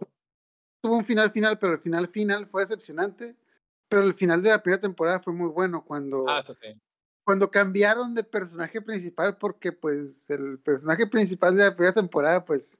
Tuvo 0.82 0.96
un 0.96 1.04
final 1.04 1.30
final, 1.30 1.58
pero 1.58 1.72
el 1.74 1.78
final 1.78 2.08
final 2.08 2.46
fue 2.46 2.62
decepcionante. 2.62 3.36
Pero 3.88 4.02
el 4.04 4.14
final 4.14 4.42
de 4.42 4.50
la 4.50 4.62
primera 4.62 4.80
temporada 4.80 5.20
fue 5.20 5.32
muy 5.32 5.48
bueno 5.48 5.84
cuando. 5.84 6.28
Ah, 6.28 6.40
eso 6.40 6.54
sí. 6.54 6.68
cuando 7.24 7.50
cambiaron 7.50 8.14
de 8.14 8.24
personaje 8.24 8.80
principal, 8.80 9.36
porque 9.36 9.72
pues 9.72 10.28
el 10.30 10.58
personaje 10.60 11.06
principal 11.06 11.56
de 11.56 11.64
la 11.64 11.74
primera 11.76 11.94
temporada, 11.94 12.44
pues, 12.44 12.78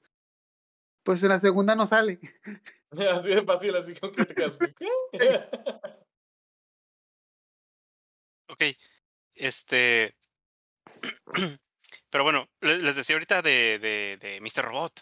pues 1.03 1.21
en 1.23 1.29
la 1.29 1.39
segunda 1.39 1.75
no 1.75 1.85
sale. 1.85 2.19
Así 2.91 3.27
de 3.29 3.43
fácil, 3.43 3.73
así 3.75 3.93
como 3.95 4.11
que 4.11 4.25
te 4.25 4.35
quedas. 4.35 4.57
¿Qué? 4.77 5.49
Ok. 8.49 8.61
Este. 9.35 10.15
Pero 12.09 12.23
bueno, 12.23 12.47
le- 12.61 12.79
les 12.79 12.95
decía 12.95 13.15
ahorita 13.15 13.41
de, 13.41 13.79
de, 13.79 14.17
de 14.17 14.41
Mr. 14.41 14.65
Robot. 14.65 15.01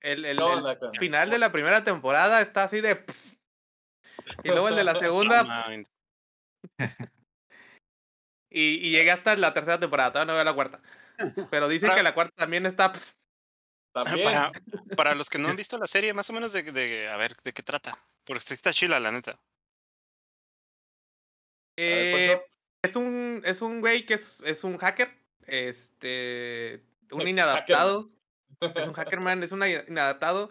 El, 0.00 0.24
el- 0.24 0.36
¿Cómo 0.38 0.52
el 0.52 0.58
anda 0.58 0.78
con- 0.78 0.94
final 0.94 1.30
de 1.30 1.38
la 1.38 1.52
primera 1.52 1.84
temporada 1.84 2.40
está 2.42 2.64
así 2.64 2.80
de. 2.80 3.04
Y 4.42 4.48
luego 4.48 4.68
el 4.68 4.76
de 4.76 4.84
la 4.84 4.94
segunda. 4.98 5.66
Y, 8.48 8.76
y 8.86 8.90
llegué 8.90 9.10
hasta 9.10 9.36
la 9.36 9.52
tercera 9.52 9.78
temporada. 9.78 10.12
Todavía 10.12 10.32
no 10.32 10.36
veo 10.36 10.44
la 10.44 10.54
cuarta. 10.54 10.80
Pero 11.50 11.68
dicen 11.68 11.94
que 11.94 12.02
la 12.02 12.14
cuarta 12.14 12.32
también 12.36 12.64
está. 12.64 12.92
pf. 12.92 13.12
También. 13.92 14.22
Para, 14.24 14.52
para 14.96 15.14
los 15.14 15.28
que 15.28 15.38
no 15.38 15.48
han 15.48 15.56
visto 15.56 15.76
la 15.76 15.86
serie, 15.86 16.14
más 16.14 16.30
o 16.30 16.32
menos 16.32 16.52
de, 16.52 16.62
de 16.62 17.08
a 17.08 17.16
ver, 17.16 17.36
¿de 17.42 17.52
qué 17.52 17.62
trata? 17.62 17.98
Porque 18.24 18.40
sí 18.40 18.54
está 18.54 18.72
chila, 18.72 18.98
la 19.00 19.10
neta. 19.12 19.32
ver, 21.76 22.38
Eh. 22.38 22.40
Es 22.86 22.96
un 22.96 23.42
es 23.44 23.62
un 23.62 23.80
güey 23.80 24.06
que 24.06 24.14
es, 24.14 24.40
es 24.44 24.64
un 24.64 24.78
hacker. 24.78 25.10
Este. 25.46 26.82
Un 27.10 27.26
inadaptado. 27.28 28.10
Es 28.74 28.86
un 28.88 28.94
hackerman, 28.94 29.42
es 29.42 29.52
un 29.52 29.62
inadaptado. 29.86 30.48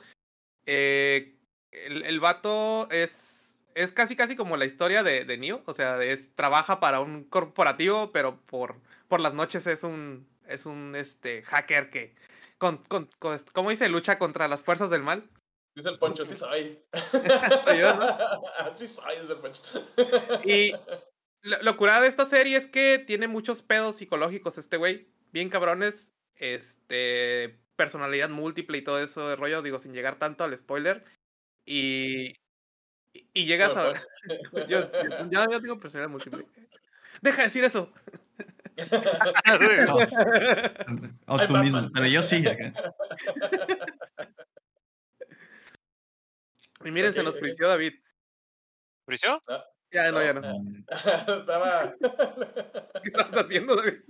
Eh, 0.67 1.35
el, 1.71 2.03
el 2.03 2.19
vato 2.19 2.87
es. 2.91 3.57
Es 3.73 3.91
casi 3.91 4.15
casi 4.15 4.35
como 4.35 4.57
la 4.57 4.65
historia 4.65 5.01
de, 5.01 5.25
de 5.25 5.37
Neo. 5.37 5.63
O 5.65 5.73
sea, 5.73 6.01
es, 6.03 6.33
trabaja 6.35 6.79
para 6.79 6.99
un 6.99 7.23
corporativo, 7.23 8.11
pero 8.11 8.39
por, 8.45 8.75
por 9.07 9.19
las 9.21 9.33
noches 9.33 9.65
es 9.65 9.83
un. 9.83 10.27
Es 10.47 10.67
un 10.67 10.95
este 10.95 11.41
hacker 11.43 11.89
que. 11.89 12.13
Con, 12.59 12.77
con, 12.83 13.09
con- 13.17 13.39
¿Cómo 13.53 13.71
dice? 13.71 13.89
Lucha 13.89 14.19
contra 14.19 14.47
las 14.47 14.61
fuerzas 14.61 14.91
del 14.91 15.01
mal. 15.01 15.27
Dice 15.75 15.89
el 15.89 15.97
Poncho, 15.97 16.23
sí 16.23 16.35
soy. 16.35 16.79
Soy 17.11 17.79
yo, 17.79 17.95
¿no? 17.95 18.77
Sí 18.77 18.87
soy, 18.87 19.19
dice 19.19 19.33
el 19.33 19.39
Poncho. 19.39 19.61
Y 20.45 20.73
lo, 21.45 21.61
lo 21.61 21.77
curado 21.77 22.01
de 22.01 22.07
esta 22.07 22.25
serie 22.25 22.57
es 22.57 22.67
que 22.67 22.99
tiene 22.99 23.27
muchos 23.27 23.61
pedos 23.61 23.97
psicológicos 23.97 24.57
este 24.57 24.77
güey. 24.77 25.07
Bien 25.31 25.49
cabrones. 25.49 26.13
Este. 26.35 27.59
Personalidad 27.75 28.29
múltiple 28.29 28.77
y 28.77 28.83
todo 28.83 29.03
eso 29.03 29.27
de 29.27 29.35
rollo, 29.35 29.61
digo, 29.61 29.79
sin 29.79 29.93
llegar 29.93 30.17
tanto 30.17 30.43
al 30.43 30.57
spoiler. 30.57 31.05
Y. 31.65 32.35
Y, 33.33 33.45
llegas 33.45 33.77
a. 33.77 33.93
Bueno, 34.51 34.67
yo, 34.67 34.91
yo, 35.29 35.51
yo 35.51 35.61
tengo 35.61 35.79
personalidad 35.79 36.09
múltiple. 36.09 36.45
Deja 37.21 37.37
de 37.37 37.43
decir 37.43 37.63
eso. 37.63 37.93
No, 38.77 38.85
o 41.27 41.47
tú 41.47 41.57
mismo, 41.57 41.89
pero 41.93 42.07
yo 42.07 42.21
sí. 42.21 42.45
acá. 42.45 42.73
Y 46.83 46.91
miren, 46.91 47.13
se 47.13 47.23
nos 47.23 47.39
frició 47.39 47.69
David. 47.69 47.93
¿Frició? 49.05 49.41
Ya, 49.95 50.11
no, 50.11 50.21
ya 50.21 50.33
no. 50.33 50.41
Estaba, 51.39 51.95
¿Qué 53.01 53.09
estás 53.09 53.37
haciendo, 53.37 53.75
David? 53.77 54.01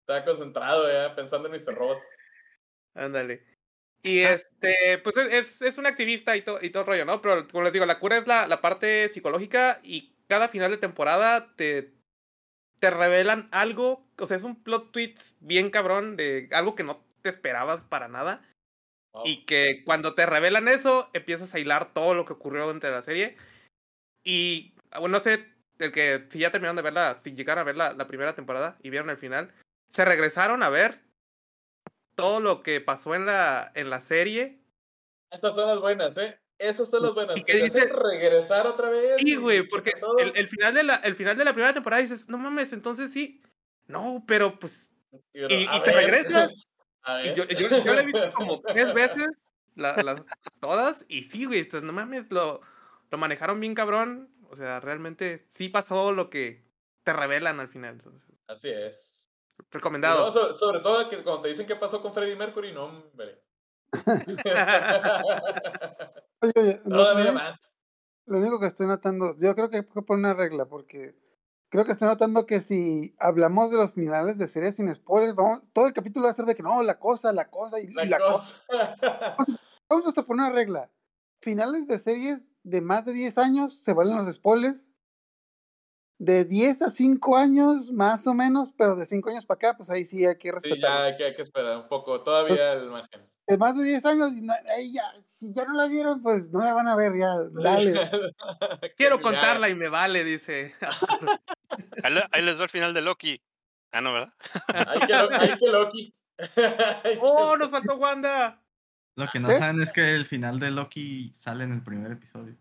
estaba 0.00 0.24
concentrado 0.24 0.90
ya 0.90 1.14
pensando 1.14 1.48
en 1.48 1.62
Mr. 1.62 1.74
Robot. 1.74 1.98
Ándale. 2.94 3.44
Y 4.02 4.20
este, 4.20 4.98
pues 4.98 5.16
es, 5.18 5.60
es, 5.62 5.78
un 5.78 5.86
activista 5.86 6.36
y, 6.36 6.42
to- 6.42 6.58
y 6.62 6.70
todo 6.70 6.82
el 6.82 6.86
rollo, 6.88 7.04
¿no? 7.04 7.20
Pero 7.20 7.46
como 7.46 7.64
les 7.64 7.72
digo, 7.72 7.84
la 7.86 8.00
cura 8.00 8.18
es 8.18 8.26
la, 8.26 8.46
la 8.46 8.60
parte 8.60 9.08
psicológica 9.08 9.80
y 9.82 10.14
cada 10.28 10.48
final 10.48 10.70
de 10.70 10.78
temporada 10.78 11.54
te, 11.56 11.92
te 12.80 12.90
revelan 12.90 13.48
algo, 13.52 14.04
o 14.18 14.26
sea, 14.26 14.36
es 14.36 14.42
un 14.42 14.62
plot 14.62 14.92
twist 14.92 15.20
bien 15.40 15.70
cabrón 15.70 16.16
de 16.16 16.48
algo 16.52 16.74
que 16.74 16.84
no 16.84 17.04
te 17.22 17.28
esperabas 17.28 17.84
para 17.84 18.08
nada. 18.08 18.42
Wow. 19.12 19.22
Y 19.26 19.44
que 19.46 19.82
cuando 19.84 20.14
te 20.14 20.26
revelan 20.26 20.68
eso, 20.68 21.10
empiezas 21.12 21.54
a 21.54 21.58
hilar 21.58 21.92
todo 21.92 22.14
lo 22.14 22.24
que 22.24 22.32
ocurrió 22.32 22.70
entre 22.70 22.90
la 22.90 23.02
serie. 23.02 23.36
Y, 24.24 24.74
ah, 24.76 24.77
bueno, 24.92 25.08
no 25.08 25.20
sé, 25.20 25.46
el 25.78 25.92
que 25.92 26.26
si 26.30 26.38
ya 26.40 26.50
terminaron 26.50 26.76
de 26.76 26.82
verla, 26.82 27.18
si 27.22 27.32
llegaron 27.32 27.62
a 27.62 27.64
ver 27.64 27.76
la, 27.76 27.92
la 27.92 28.06
primera 28.06 28.34
temporada 28.34 28.76
y 28.82 28.90
vieron 28.90 29.10
el 29.10 29.16
final, 29.16 29.52
se 29.90 30.04
regresaron 30.04 30.62
a 30.62 30.68
ver 30.68 31.00
todo 32.14 32.40
lo 32.40 32.62
que 32.62 32.80
pasó 32.80 33.14
en 33.14 33.26
la, 33.26 33.70
en 33.74 33.90
la 33.90 34.00
serie. 34.00 34.60
Esas 35.30 35.54
son 35.54 35.66
las 35.66 35.80
buenas, 35.80 36.16
¿eh? 36.16 36.38
Esas 36.58 36.88
son 36.88 37.02
las 37.02 37.14
buenas. 37.14 37.38
¿Y 37.38 37.44
Que 37.44 37.56
dices? 37.56 37.90
regresar 37.92 38.66
otra 38.66 38.90
vez. 38.90 39.20
Sí, 39.20 39.36
güey, 39.36 39.62
porque 39.68 39.92
el, 40.18 40.32
el 40.34 40.48
final 40.48 40.74
de 40.74 40.82
la, 40.82 40.96
el 40.96 41.14
final 41.14 41.36
de 41.36 41.44
la 41.44 41.52
primera 41.52 41.72
temporada 41.72 42.02
dices, 42.02 42.28
no 42.28 42.38
mames, 42.38 42.72
entonces 42.72 43.12
sí. 43.12 43.40
No, 43.86 44.24
pero 44.26 44.58
pues. 44.58 44.94
Y, 45.32 45.44
y- 45.44 45.82
te 45.84 45.92
regresas. 45.92 46.50
y 47.24 47.34
yo, 47.34 47.44
yo, 47.44 47.68
yo 47.84 47.94
la 47.94 48.02
he 48.02 48.06
visto 48.06 48.32
como 48.34 48.60
tres 48.62 48.92
veces, 48.92 49.28
la- 49.76 50.02
las, 50.02 50.22
todas, 50.60 51.04
y 51.08 51.22
sí, 51.22 51.44
güey, 51.44 51.60
entonces, 51.60 51.86
no 51.86 51.92
mames, 51.92 52.26
lo, 52.30 52.60
lo 53.10 53.18
manejaron 53.18 53.60
bien 53.60 53.74
cabrón. 53.76 54.28
O 54.48 54.56
sea, 54.56 54.80
realmente 54.80 55.46
sí 55.50 55.68
pasó 55.68 56.12
lo 56.12 56.30
que 56.30 56.66
te 57.04 57.12
revelan 57.12 57.60
al 57.60 57.68
final. 57.68 57.94
Entonces, 57.94 58.30
Así 58.46 58.68
es. 58.68 58.96
Recomendado. 59.70 60.32
sobre, 60.32 60.54
sobre 60.56 60.80
todo 60.80 61.08
que 61.08 61.22
cuando 61.22 61.42
te 61.42 61.48
dicen 61.48 61.66
qué 61.66 61.76
pasó 61.76 62.00
con 62.00 62.14
Freddie 62.14 62.36
Mercury, 62.36 62.72
no, 62.72 62.84
hombre. 62.86 63.42
Oye, 66.40 66.52
oye, 66.56 66.80
lo, 66.84 66.96
Todavía 66.96 67.24
lo- 67.24 67.32
más. 67.32 67.60
lo 68.26 68.38
único 68.38 68.60
que 68.60 68.66
estoy 68.66 68.86
notando, 68.86 69.36
yo 69.38 69.54
creo 69.54 69.68
que 69.70 69.78
hay 69.78 69.82
que 69.84 70.02
poner 70.02 70.18
una 70.20 70.34
regla, 70.34 70.66
porque 70.66 71.14
creo 71.68 71.84
que 71.84 71.92
estoy 71.92 72.08
notando 72.08 72.46
que 72.46 72.60
si 72.60 73.14
hablamos 73.18 73.70
de 73.70 73.78
los 73.78 73.92
finales 73.92 74.38
de 74.38 74.46
series 74.48 74.76
sin 74.76 74.92
spoilers, 74.94 75.34
vamos, 75.34 75.62
todo 75.72 75.86
el 75.88 75.92
capítulo 75.92 76.26
va 76.26 76.30
a 76.30 76.34
ser 76.34 76.44
de 76.46 76.54
que 76.54 76.62
no, 76.62 76.82
la 76.82 76.98
cosa, 76.98 77.32
la 77.32 77.50
cosa 77.50 77.80
y 77.80 77.84
y 77.84 77.94
La 77.94 78.04
la, 78.04 78.18
cosa. 78.18 78.54
cosa. 79.36 79.60
Vamos 79.88 80.16
a 80.18 80.22
poner 80.22 80.46
una 80.46 80.54
regla. 80.54 80.90
Finales 81.40 81.86
de 81.88 81.98
series 81.98 82.40
de 82.68 82.80
más 82.80 83.04
de 83.04 83.12
10 83.12 83.38
años 83.38 83.74
se 83.74 83.92
valen 83.92 84.16
los 84.16 84.32
spoilers. 84.32 84.88
De 86.20 86.44
10 86.44 86.82
a 86.82 86.90
5 86.90 87.36
años, 87.36 87.92
más 87.92 88.26
o 88.26 88.34
menos, 88.34 88.72
pero 88.76 88.96
de 88.96 89.06
5 89.06 89.30
años 89.30 89.46
para 89.46 89.56
acá, 89.56 89.76
pues 89.76 89.88
ahí 89.88 90.04
sí 90.04 90.26
hay 90.26 90.36
que 90.36 90.48
Sí, 90.48 90.52
respetar. 90.52 90.78
ya 90.80 91.02
hay 91.04 91.16
que, 91.16 91.24
hay 91.26 91.36
que 91.36 91.42
esperar 91.42 91.76
un 91.78 91.88
poco. 91.88 92.22
Todavía 92.22 92.72
el 92.72 92.90
margen. 92.90 93.28
De 93.46 93.56
más 93.56 93.76
de 93.76 93.84
10 93.84 94.04
años, 94.04 94.32
y 94.36 94.42
no- 94.42 94.52
ahí 94.76 94.92
ya, 94.92 95.04
si 95.24 95.54
ya 95.54 95.64
no 95.64 95.74
la 95.74 95.86
vieron, 95.86 96.20
pues 96.20 96.50
no 96.50 96.58
la 96.60 96.74
van 96.74 96.88
a 96.88 96.96
ver 96.96 97.12
ya. 97.16 97.34
Dale. 97.52 98.10
Quiero 98.96 99.16
Ya. 99.18 99.22
contarla 99.22 99.68
y 99.68 99.74
me 99.76 99.88
vale, 99.88 100.24
dice. 100.24 100.74
Ahí, 102.02 102.12
le- 102.14 102.26
ahí 102.32 102.42
les 102.42 102.58
va 102.58 102.64
el 102.64 102.68
final 102.70 102.94
de 102.94 103.02
Loki. 103.02 103.40
Ah, 103.92 104.00
no, 104.00 104.12
¿verdad? 104.12 104.32
Hay 104.68 105.00
que, 105.06 105.14
hay 105.14 105.58
que 105.58 105.66
Loki. 105.68 106.14
¡Oh, 107.20 107.56
nos 107.56 107.70
faltó 107.70 107.96
Wanda! 107.96 108.60
Lo 109.18 109.26
que 109.26 109.40
no 109.40 109.50
¿Eh? 109.50 109.58
saben 109.58 109.82
es 109.82 109.92
que 109.92 110.14
el 110.14 110.26
final 110.26 110.60
de 110.60 110.70
Loki 110.70 111.32
sale 111.34 111.64
en 111.64 111.72
el 111.72 111.82
primer 111.82 112.12
episodio. 112.12 112.56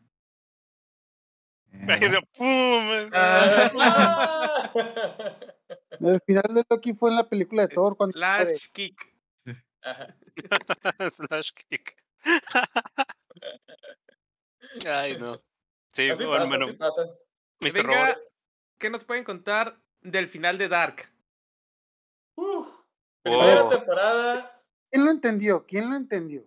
Eh, 1.72 2.20
¡pum! 2.36 3.12
Ah. 3.14 4.72
El 6.00 6.20
final 6.26 6.56
de 6.56 6.64
Loki 6.68 6.94
fue 6.94 7.12
en 7.12 7.18
la 7.18 7.30
película 7.30 7.68
de 7.68 7.68
Thor 7.68 7.96
cuando. 7.96 8.14
Flash 8.14 8.70
Kick. 8.72 9.16
Ajá. 9.84 10.16
Flash 11.30 11.52
kick. 11.70 11.96
Ay, 14.88 15.16
no. 15.18 15.40
Sí, 15.94 16.10
Así 16.10 16.24
bueno, 16.24 16.46
pasa, 16.46 16.48
bueno, 16.48 16.68
Mr. 17.60 17.88
venga, 17.88 18.06
Robot. 18.14 18.18
¿Qué 18.80 18.90
nos 18.90 19.04
pueden 19.04 19.24
contar 19.24 19.80
del 20.02 20.28
final 20.28 20.58
de 20.58 20.70
Dark? 20.70 21.08
Uf. 22.36 22.68
Primera 23.22 23.66
Oh. 23.66 23.70
temporada. 23.70 24.57
¿Quién 24.92 25.06
lo 25.06 25.12
entendió? 25.12 25.66
¿Quién 25.66 25.90
lo 25.90 25.96
entendió? 25.96 26.44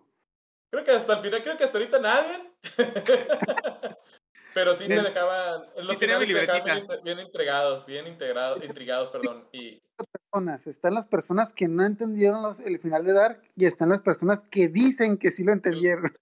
Creo 0.71 0.83
que 0.85 0.91
hasta 0.91 1.13
el 1.17 1.21
final, 1.23 1.43
creo 1.43 1.57
que 1.57 1.63
hasta 1.65 1.77
ahorita 1.77 1.99
nadie. 1.99 2.51
Pero 4.53 4.77
sí 4.77 4.85
te 4.87 5.01
dejaban. 5.01 5.61
Los 5.77 5.93
Sí 5.93 5.99
tenía 5.99 6.19
mi 6.19 6.25
bien, 6.25 6.39
libretita. 6.39 6.99
bien 7.03 7.19
integrados, 7.19 7.85
bien 7.85 8.07
integrados, 8.07 8.63
intrigados, 8.63 9.09
perdón. 9.09 9.47
Y 9.53 9.81
Personas. 10.31 10.67
Están 10.67 10.93
las 10.93 11.07
personas 11.07 11.53
que 11.53 11.67
no 11.67 11.85
entendieron 11.85 12.41
los- 12.41 12.59
el 12.59 12.79
final 12.79 13.05
de 13.05 13.13
Dark 13.13 13.41
y 13.55 13.65
están 13.65 13.89
las 13.89 14.01
personas 14.01 14.43
que 14.49 14.67
dicen 14.67 15.17
que 15.17 15.31
sí 15.31 15.43
lo 15.43 15.51
entendieron. 15.53 16.13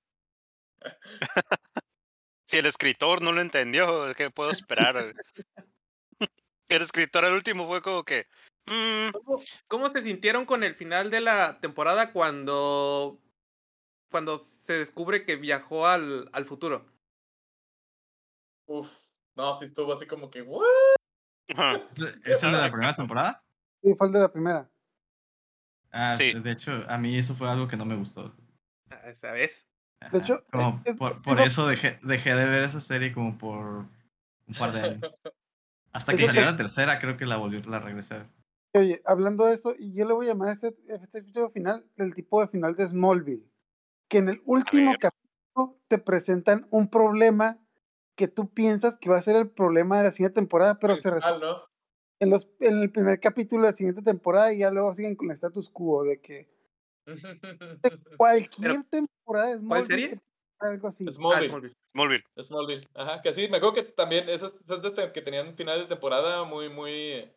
Si 2.47 2.57
el 2.57 2.65
escritor 2.65 3.21
no 3.21 3.31
lo 3.31 3.41
entendió, 3.41 4.11
¿qué 4.17 4.31
puedo 4.31 4.49
esperar? 4.49 5.13
el 6.69 6.81
escritor 6.81 7.23
al 7.23 7.33
último 7.33 7.67
fue 7.67 7.79
como 7.83 8.03
que. 8.03 8.25
Mm, 8.69 9.11
¿Cómo, 9.11 9.39
cómo 9.67 9.89
se 9.89 10.01
sintieron 10.01 10.45
con 10.45 10.63
el 10.63 10.75
final 10.75 11.11
de 11.11 11.21
la 11.21 11.59
temporada 11.59 12.11
cuando 12.11 13.19
cuando 14.09 14.45
se 14.63 14.73
descubre 14.73 15.25
que 15.25 15.35
viajó 15.35 15.87
al, 15.87 16.29
al 16.33 16.45
futuro? 16.45 16.85
Uf, 18.65 18.87
no, 19.35 19.59
sí 19.59 19.65
estuvo 19.65 19.93
así 19.93 20.05
como 20.05 20.29
que. 20.29 20.45
¿Es 22.23 22.43
el 22.43 22.51
de 22.51 22.57
la 22.57 22.71
primera 22.71 22.95
temporada? 22.95 23.43
Sí, 23.81 23.95
fue 23.95 24.07
el 24.07 24.13
de 24.13 24.19
la 24.19 24.31
primera. 24.31 24.69
Ah, 25.91 26.15
Sí. 26.15 26.33
de 26.33 26.51
hecho, 26.51 26.83
a 26.87 26.97
mí 26.97 27.17
eso 27.17 27.33
fue 27.33 27.49
algo 27.49 27.67
que 27.67 27.77
no 27.77 27.85
me 27.85 27.95
gustó. 27.95 28.35
Ah, 28.91 29.11
¿Sabes? 29.19 29.65
Ajá, 30.01 30.17
De 30.17 30.23
hecho, 30.23 30.45
como 30.51 30.81
eh, 30.85 30.91
eh, 30.91 30.95
por, 30.95 31.41
eso 31.41 31.67
dejé, 31.67 31.99
dejé 32.03 32.35
de 32.35 32.45
ver 32.45 32.63
esa 32.63 32.79
serie 32.79 33.11
como 33.11 33.37
por 33.37 33.85
un 34.47 34.55
par 34.57 34.71
de 34.71 34.81
años. 34.81 35.15
Hasta 35.91 36.15
que 36.15 36.25
salió 36.25 36.41
la 36.45 36.57
tercera, 36.57 36.99
creo 36.99 37.17
que 37.17 37.25
la 37.25 37.37
volvió 37.37 37.61
la 37.61 37.79
regresé. 37.79 38.15
a 38.15 38.17
ver. 38.19 38.38
Oye, 38.75 39.01
hablando 39.05 39.45
de 39.45 39.53
esto, 39.53 39.73
y 39.77 39.93
yo 39.95 40.05
le 40.05 40.13
voy 40.13 40.25
a 40.27 40.29
llamar 40.29 40.49
a 40.49 40.53
este, 40.53 40.75
este 40.87 41.19
episodio 41.19 41.49
final 41.49 41.85
el 41.97 42.13
tipo 42.13 42.39
de 42.41 42.47
final 42.47 42.75
de 42.75 42.87
Smallville. 42.87 43.49
Que 44.07 44.19
en 44.19 44.29
el 44.29 44.41
último 44.45 44.93
capítulo 44.99 45.79
te 45.87 45.97
presentan 45.97 46.67
un 46.69 46.89
problema 46.89 47.59
que 48.15 48.27
tú 48.27 48.49
piensas 48.53 48.97
que 48.97 49.09
va 49.09 49.17
a 49.17 49.21
ser 49.21 49.35
el 49.35 49.49
problema 49.49 49.97
de 49.97 50.03
la 50.05 50.11
siguiente 50.11 50.35
temporada, 50.35 50.77
pero 50.79 50.95
se 50.95 51.09
resuelve 51.09 51.45
¿no? 51.47 51.57
en, 52.19 52.29
los, 52.29 52.49
en 52.59 52.79
el 52.81 52.91
primer 52.91 53.19
capítulo 53.19 53.63
de 53.63 53.69
la 53.69 53.73
siguiente 53.73 54.01
temporada 54.01 54.53
y 54.53 54.59
ya 54.59 54.71
luego 54.71 54.93
siguen 54.93 55.15
con 55.15 55.29
el 55.29 55.35
status 55.35 55.69
quo 55.69 56.03
de 56.03 56.19
que 56.21 56.49
Cualquier 58.17 58.83
temporada 58.83 59.49
de 59.51 59.57
Smallville 59.57 59.87
serie? 59.87 60.09
que 60.09 60.15
tenga 60.59 60.73
algo 60.73 60.87
así. 60.87 61.05
Ah, 61.07 61.11
Smallville. 61.13 61.49
Smallville. 61.49 61.73
Smallville. 61.93 62.23
Smallville. 62.43 62.81
Ajá, 62.93 63.21
que 63.21 63.33
sí, 63.33 63.47
me 63.47 63.57
acuerdo 63.57 63.75
que 63.75 63.83
también 63.83 64.29
esos, 64.29 64.53
esos 64.61 64.81
de 64.81 64.91
te- 64.91 65.11
que 65.11 65.21
tenían 65.21 65.55
finales 65.55 65.83
de 65.83 65.95
temporada 65.95 66.43
muy, 66.43 66.69
muy 66.69 67.31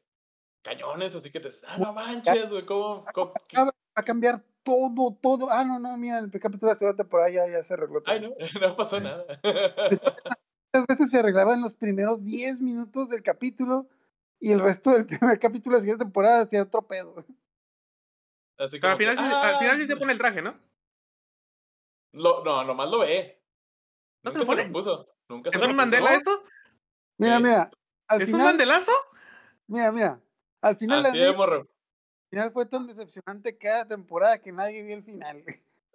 cañones, 0.63 1.15
así 1.15 1.31
que 1.31 1.41
te 1.41 1.49
ah, 1.67 1.79
no 1.79 1.93
manches, 1.93 2.51
güey, 2.51 2.65
¿cómo, 2.67 3.05
cómo- 3.15 3.33
Ah, 3.55 3.65
Va 3.65 3.73
a 3.97 4.05
cambiar 4.05 4.43
todo, 4.63 5.19
todo. 5.23 5.51
Ah, 5.51 5.65
no, 5.65 5.79
no, 5.79 5.97
mira, 5.99 6.19
el 6.19 6.31
capítulo 6.31 6.69
de 6.69 6.75
la 6.75 6.79
segunda 6.79 6.97
temporada 6.97 7.29
ya, 7.31 7.47
ya 7.47 7.63
se 7.63 7.75
arregló 7.75 8.03
todo. 8.03 8.15
Ay, 8.15 8.21
no, 8.21 8.31
no 8.61 8.77
pasó 8.77 8.99
nada. 9.01 9.25
Muchas 9.43 10.87
veces 10.89 11.11
se 11.11 11.19
arreglaba 11.19 11.53
en 11.53 11.61
los 11.61 11.75
primeros 11.75 12.25
10 12.25 12.61
minutos 12.63 13.11
del 13.11 13.23
capítulo 13.23 13.87
y 14.41 14.51
el 14.53 14.61
resto 14.61 14.91
del 14.93 15.05
primer 15.07 15.39
capítulo 15.39 15.75
de 15.77 15.81
la 15.81 15.83
siguiente 15.83 16.05
temporada 16.07 16.43
hacía 16.43 16.63
otro 16.63 16.83
pedo. 16.87 17.17
Así 18.59 18.79
Pero 18.81 18.93
al 18.93 18.97
como 18.97 18.99
que, 18.99 19.05
final, 19.05 19.19
sí, 19.19 19.25
al 19.25 19.55
ah, 19.55 19.59
final 19.59 19.77
sí 19.79 19.87
se 19.87 19.97
pone 19.97 20.13
el 20.13 20.19
traje, 20.19 20.41
¿no? 20.41 20.55
lo- 22.13 22.45
no, 22.45 22.65
nomás 22.65 22.89
lo 22.89 23.01
ve. 23.01 23.43
¿No 24.23 24.31
se 24.31 24.39
Nunca 24.39 24.53
lo 24.53 24.57
pone? 24.59 24.71
puso. 24.73 25.09
Nunca 25.29 25.51
se 25.51 25.57
¿Es 25.57 25.61
lo 25.63 25.67
un 25.69 25.73
puso. 25.73 25.77
Mandela 25.85 26.15
esto? 26.15 26.45
Mira, 27.19 27.37
Sí. 27.39 27.43
mira, 27.43 27.71
al 28.09 28.23
¿Es 28.23 28.29
un 28.29 28.33
final, 28.35 28.47
Mandelazo? 28.49 28.93
mira, 29.67 29.93
mira, 29.93 30.21
al 30.63 30.77
final, 30.77 31.03
la 31.03 31.09
Así 31.11 31.19
de 31.19 31.25
neta, 31.27 31.37
morro. 31.37 31.57
al 31.61 31.69
final 32.31 32.53
fue 32.53 32.67
tan 32.67 32.87
decepcionante 32.87 33.59
cada 33.59 33.87
temporada 33.87 34.41
que 34.41 34.53
nadie 34.53 34.83
vio 34.83 34.97
el 34.97 35.05
final. 35.05 35.45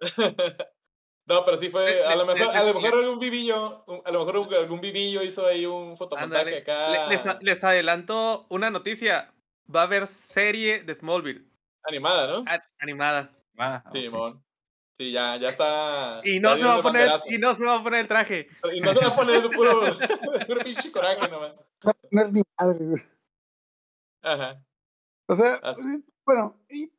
No, 1.28 1.44
pero 1.44 1.58
sí 1.60 1.68
fue, 1.68 1.84
Le- 1.84 2.04
a 2.06 2.16
lo 2.16 2.24
mejor, 2.24 2.52
le- 2.54 2.58
a 2.58 2.64
lo 2.64 2.72
mejor 2.72 2.94
algún 2.94 3.18
vivillo, 3.18 3.84
a 4.02 4.10
lo 4.10 4.24
mejor 4.24 4.54
algún 4.54 4.80
vivillo 4.80 5.22
hizo 5.22 5.46
ahí 5.46 5.66
un 5.66 5.94
fotomontaje 5.98 6.56
acá 6.56 6.88
Le- 7.10 7.20
les, 7.42 7.64
adelanto 7.64 8.46
una 8.48 8.70
noticia. 8.70 9.34
Va 9.74 9.80
a 9.80 9.84
haber 9.84 10.06
serie 10.06 10.82
de 10.84 10.94
Smallville 10.94 11.44
animada, 11.84 12.26
¿no? 12.28 12.44
a- 12.48 12.62
animada. 12.80 13.30
Ah, 13.58 13.82
ok. 13.86 13.92
Simón. 13.92 14.42
Sí, 14.98 15.12
ya, 15.12 15.36
ya 15.36 15.48
está. 15.48 16.20
Y 16.24 16.40
no 16.40 16.56
se 16.56 16.64
va 16.64 16.72
a 16.72 16.76
el 16.76 16.82
poner, 16.82 17.02
banderazo. 17.10 17.34
y 17.34 17.38
no 17.38 17.54
se 17.54 17.64
va 17.66 17.74
a 17.76 17.82
poner 17.82 18.00
el 18.00 18.08
traje. 18.08 18.48
Y 18.72 18.80
no 18.80 18.92
se 18.94 19.00
va 19.00 19.08
a 19.08 19.16
poner 19.16 19.42
de 19.42 19.50
puro, 19.50 19.82
puro 20.46 20.60
pinche 20.64 20.90
coraje 20.90 21.28
nomás. 21.28 21.52
No 22.10 22.24
ni 22.28 22.40
madre. 22.58 22.78
Ajá. 24.22 24.64
O 25.28 25.36
sea, 25.36 25.60
bueno, 26.24 26.58
y 26.70 26.90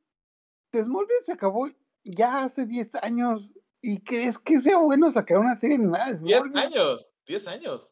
The 0.71 0.83
Smallville 0.83 1.23
se 1.23 1.33
acabó 1.33 1.67
ya 2.03 2.43
hace 2.43 2.65
10 2.65 2.95
años. 3.01 3.51
¿Y 3.81 4.01
crees 4.03 4.37
que 4.37 4.59
sea 4.59 4.77
bueno 4.77 5.09
sacar 5.11 5.37
una 5.39 5.55
serie 5.57 5.77
animada 5.77 6.11
de 6.13 6.19
10 6.19 6.39
Smallville? 6.41 6.59
años. 6.59 7.07
10 7.27 7.47
años. 7.47 7.89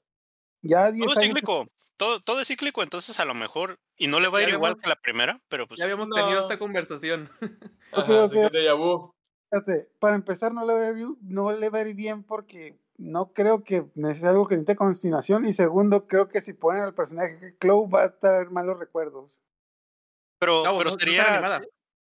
Ya 0.62 0.92
10 0.92 1.04
Todo 1.06 1.14
es 1.14 1.20
años. 1.20 1.28
cíclico. 1.30 1.68
Todo, 1.98 2.20
todo 2.20 2.42
es 2.42 2.48
cíclico, 2.48 2.84
entonces 2.84 3.20
a 3.20 3.26
lo 3.26 3.34
mejor. 3.34 3.80
Y 3.98 4.08
no 4.08 4.20
le 4.20 4.28
va 4.28 4.40
a 4.40 4.42
ir 4.44 4.50
Ya 4.50 4.56
igual 4.56 4.72
habíamos- 4.74 4.84
que 4.84 4.90
la 4.90 4.96
primera, 5.02 5.42
pero 5.50 5.68
pues. 5.68 5.78
Ya 5.80 5.86
habíamos 5.86 6.08
No. 6.08 6.16
tenido 6.16 6.42
esta 6.42 6.60
conversación. 6.60 7.30
Ajá. 7.92 8.30
Fíjate, 9.50 9.90
para 10.00 10.16
empezar, 10.16 10.54
no 10.54 10.66
le, 10.66 10.74
va 10.74 10.80
a 10.82 10.90
ir, 10.92 11.08
no 11.22 11.52
le 11.54 11.70
va 11.70 11.80
a 11.80 11.88
ir 11.88 11.96
bien 11.96 12.24
porque 12.24 12.78
no 12.98 13.32
creo 13.34 13.64
que 13.64 13.86
necesite 13.96 14.28
algo 14.30 14.48
que 14.48 14.56
necesite 14.56 14.76
continuación. 14.76 15.46
Y 15.46 15.54
segundo, 15.54 16.08
creo 16.08 16.28
que 16.30 16.42
si 16.42 16.54
ponen 16.54 16.84
al 16.84 16.96
personaje 16.96 17.40
que 17.40 17.58
Chloe 17.60 17.88
va 17.90 18.04
a 18.06 18.20
traer 18.20 18.50
malos 18.50 18.80
recuerdos. 18.80 19.42
Pero, 20.40 20.64
No, 20.64 20.76
pero 20.78 20.90
no- 20.90 20.96
no 20.96 21.00
sería. 21.00 21.34
animada. 21.34 21.62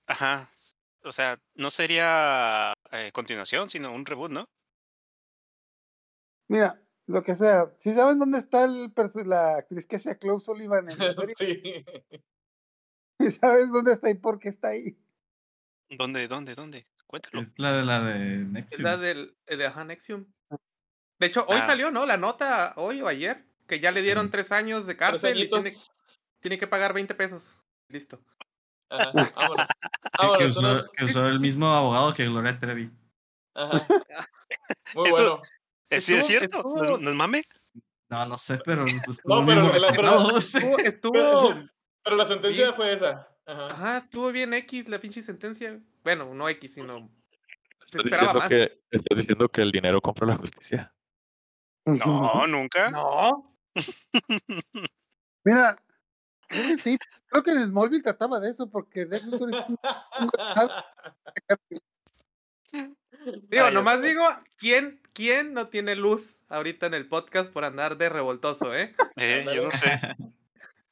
Ajá. 0.06 0.50
O 1.04 1.12
sea, 1.12 1.38
no 1.54 1.70
sería 1.70 2.72
eh, 2.92 3.10
continuación, 3.12 3.68
sino 3.70 3.92
un 3.92 4.04
reboot, 4.06 4.30
¿no? 4.30 4.44
Mira, 6.48 6.82
lo 7.06 7.22
que 7.22 7.34
sea. 7.34 7.72
Si 7.78 7.92
saben 7.92 8.18
dónde 8.18 8.38
está 8.38 8.64
el 8.64 8.92
la 9.26 9.56
actriz 9.56 9.86
que 9.86 9.96
hacía 9.96 10.18
Chloe 10.18 10.40
Sullivan 10.40 10.90
en 10.90 10.98
la 10.98 11.14
serie, 11.14 11.34
Sí. 13.20 13.30
sabes 13.40 13.70
dónde 13.70 13.92
está 13.92 14.10
y 14.10 14.14
por 14.14 14.38
qué 14.38 14.48
está 14.48 14.68
ahí. 14.68 14.98
¿Dónde, 15.90 16.28
dónde, 16.28 16.54
dónde? 16.54 16.86
Cuéntalo. 17.06 17.40
Es 17.40 17.58
la 17.58 17.72
de 17.72 17.84
la 17.84 18.00
de 18.02 18.34
Es 18.36 18.46
Nexium. 18.46 18.82
la 18.82 18.96
del 18.96 19.36
eh, 19.46 19.56
de 19.56 19.66
ajá, 19.66 19.84
Nexium. 19.84 20.26
De 21.18 21.26
hecho, 21.26 21.44
hoy 21.48 21.58
Ah. 21.60 21.66
salió, 21.66 21.90
¿no? 21.90 22.06
La 22.06 22.16
nota, 22.16 22.74
hoy 22.76 23.02
o 23.02 23.08
ayer, 23.08 23.44
que 23.66 23.80
ya 23.80 23.90
le 23.90 24.02
dieron 24.02 24.26
Sí. 24.26 24.32
tres 24.32 24.52
años 24.52 24.86
de 24.86 24.96
cárcel 24.96 25.38
y 25.40 25.48
tiene, 25.50 25.76
tiene 26.40 26.58
que 26.58 26.66
pagar 26.66 26.92
20 26.92 27.14
pesos. 27.14 27.58
Listo. 27.88 28.20
Ajá, 28.90 29.10
vámonos. 29.34 29.66
Que- 30.38 30.46
usó, 30.46 30.60
unos- 30.60 30.90
que 30.96 31.04
usó 31.04 31.26
el 31.28 31.40
mismo 31.40 31.66
abogado 31.68 32.14
que 32.14 32.24
Gloria 32.26 32.58
Trevi. 32.58 32.90
Ajá. 33.54 33.86
Muy 34.94 35.08
Eso- 35.08 35.16
bueno. 35.16 35.42
Eh, 35.90 36.00
¿Sí 36.00 36.14
es 36.14 36.28
Estuvo- 36.28 36.38
cierto? 36.38 36.62
¿No 36.62 36.76
es- 36.76 36.82
estuvo- 36.82 36.98
¿No 36.98 37.10
es 37.10 37.16
mame? 37.16 37.42
No, 38.10 38.26
no 38.26 38.38
sé, 38.38 38.58
pero 38.64 38.84
pues, 39.04 39.20
No, 39.24 39.44
pero 39.46 39.62
la- 39.72 39.88
pero-. 39.90 40.36
Estuvo, 40.38 40.78
estuvo, 40.78 41.54
Pero 42.04 42.16
la 42.16 42.28
sentencia 42.28 42.64
Bien. 42.64 42.74
fue 42.76 42.94
esa. 42.94 43.28
Ajá. 43.46 43.66
ajá, 43.70 43.96
estuvo 43.98 44.30
bien 44.32 44.52
X 44.54 44.88
la 44.88 44.98
pinche 44.98 45.22
sentencia. 45.22 45.78
Bueno, 46.04 46.34
no 46.34 46.48
X, 46.50 46.74
sino 46.74 47.10
se 47.86 47.98
esperaba 47.98 48.32
diciendo, 48.34 48.38
más. 48.40 48.48
que, 48.48 48.80
estás 48.90 49.18
diciendo 49.18 49.48
que 49.48 49.62
el 49.62 49.72
dinero 49.72 50.00
compra 50.02 50.26
la 50.26 50.36
justicia. 50.36 50.92
No, 51.96 52.46
nunca. 52.46 52.90
No, 52.90 53.54
Mira, 55.44 55.80
creo 56.48 56.66
que 56.68 56.78
sí. 56.78 56.98
Creo 57.26 57.42
que 57.42 57.50
en 57.52 57.66
Smallville 57.66 58.02
trataba 58.02 58.40
de 58.40 58.50
eso 58.50 58.70
porque 58.70 59.04
Lex 59.06 59.24
Luthor 59.26 59.52
es 59.52 59.58
un- 59.68 59.78
digo, 63.50 63.64
Ay, 63.66 63.74
nomás 63.74 64.02
digo, 64.02 64.22
¿quién, 64.56 65.00
¿quién 65.12 65.54
no 65.54 65.68
tiene 65.68 65.96
luz 65.96 66.40
ahorita 66.48 66.86
en 66.86 66.94
el 66.94 67.08
podcast 67.08 67.50
por 67.50 67.64
andar 67.64 67.96
de 67.96 68.08
revoltoso, 68.08 68.74
eh? 68.74 68.94
Eh, 69.16 69.44
yo 69.54 69.62
no 69.64 69.70
sé. 69.70 70.00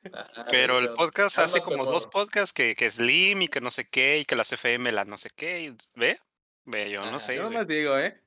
Pero 0.51 0.79
el 0.79 0.93
podcast 0.93 1.39
hace 1.41 1.61
como 1.63 1.85
dos 1.85 2.07
podcasts 2.07 2.53
que, 2.53 2.77
que 2.77 2.91
Slim 2.91 3.43
y 3.43 3.49
que 3.49 3.61
no 3.61 3.71
sé 3.73 3.89
qué, 3.89 4.19
y 4.19 4.25
que 4.25 4.37
las 4.37 4.53
FM 4.53 4.93
la 4.93 5.05
no 5.05 5.19
sé 5.19 5.31
qué. 5.35 5.63
y- 5.65 5.77
¿Ve? 5.99 6.21
Ve, 6.65 6.91
yo 6.91 7.05
no 7.11 7.17
Ah, 7.17 7.19
sé. 7.19 7.37
Yo 7.37 7.43
nomás 7.45 7.67
digo, 7.67 7.99
eh. 7.99 8.21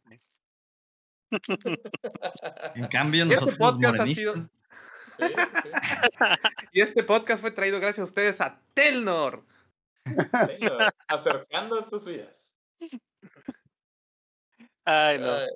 En 2.76 2.88
cambio, 2.88 3.24
este 3.24 3.36
nosotros 3.36 3.60
los 3.60 3.72
podcast 3.72 4.00
ha 4.00 4.08
sido- 4.08 4.34
morenistas. 4.36 4.60
Sí, 5.20 5.26
sí. 5.64 5.70
Y 6.72 6.82
este 6.82 7.04
podcast 7.04 7.42
fue 7.42 7.52
traído 7.52 7.80
gracias 7.80 8.00
a 8.00 8.04
ustedes 8.06 8.40
a 8.42 8.62
Telnor. 8.74 9.46
Señor, 10.06 10.94
acercando 11.08 11.86
tus 11.90 12.06
vidas. 12.06 12.34
Ay, 14.86 15.20
no. 15.20 15.34
Ay, 15.36 15.48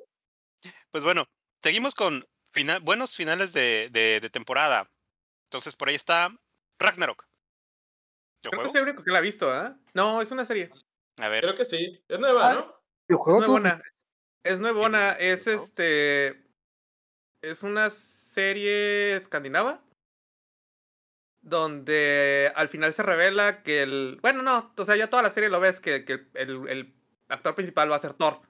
Pues 0.92 1.04
bueno, 1.04 1.26
seguimos 1.62 1.96
con 1.96 2.26
fina- 2.54 2.80
buenos 2.80 3.16
finales 3.16 3.54
de, 3.54 3.90
de, 3.92 4.20
de 4.22 4.30
temporada. 4.30 4.90
Entonces 5.46 5.76
por 5.76 5.88
ahí 5.90 5.96
está 5.96 6.30
Ragnarok. 6.80 7.26
¿Yo 8.44 8.52
Creo 8.52 8.64
que 8.64 8.70
soy 8.72 8.82
el 8.82 8.88
único 8.90 9.04
que 9.04 9.12
la 9.12 9.20
ha 9.20 9.22
visto, 9.22 9.50
¿ah? 9.50 9.78
No, 9.94 10.22
es 10.22 10.30
una 10.32 10.44
serie. 10.46 10.70
A 11.18 11.30
ver. 11.30 11.42
Creo 11.44 11.56
que 11.56 11.66
sí. 11.66 12.04
Es 12.10 12.20
nueva, 12.20 12.50
Ah, 12.52 12.54
¿no? 12.56 12.84
Es 13.08 13.18
nuevona. 13.26 13.82
Es 14.44 14.60
nuevona. 14.60 15.12
Es 15.14 15.48
este. 15.48 16.44
Es 17.42 17.64
una 17.64 17.90
serie 17.90 19.16
escandinava. 19.16 19.82
Donde 21.42 22.52
al 22.56 22.70
final 22.70 22.94
se 22.94 23.04
revela 23.04 23.64
que 23.64 23.84
el. 23.84 24.20
Bueno, 24.22 24.42
no. 24.42 24.74
O 24.78 24.86
sea, 24.86 24.96
ya 24.96 25.10
toda 25.10 25.24
la 25.24 25.30
serie 25.30 25.50
lo 25.50 25.60
ves 25.60 25.80
que, 25.80 26.06
que 26.06 26.26
el, 26.36 26.68
el 26.70 26.94
actor 27.28 27.56
principal 27.56 27.92
va 27.92 27.98
a 27.98 28.00
ser 28.00 28.14
Thor. 28.14 28.42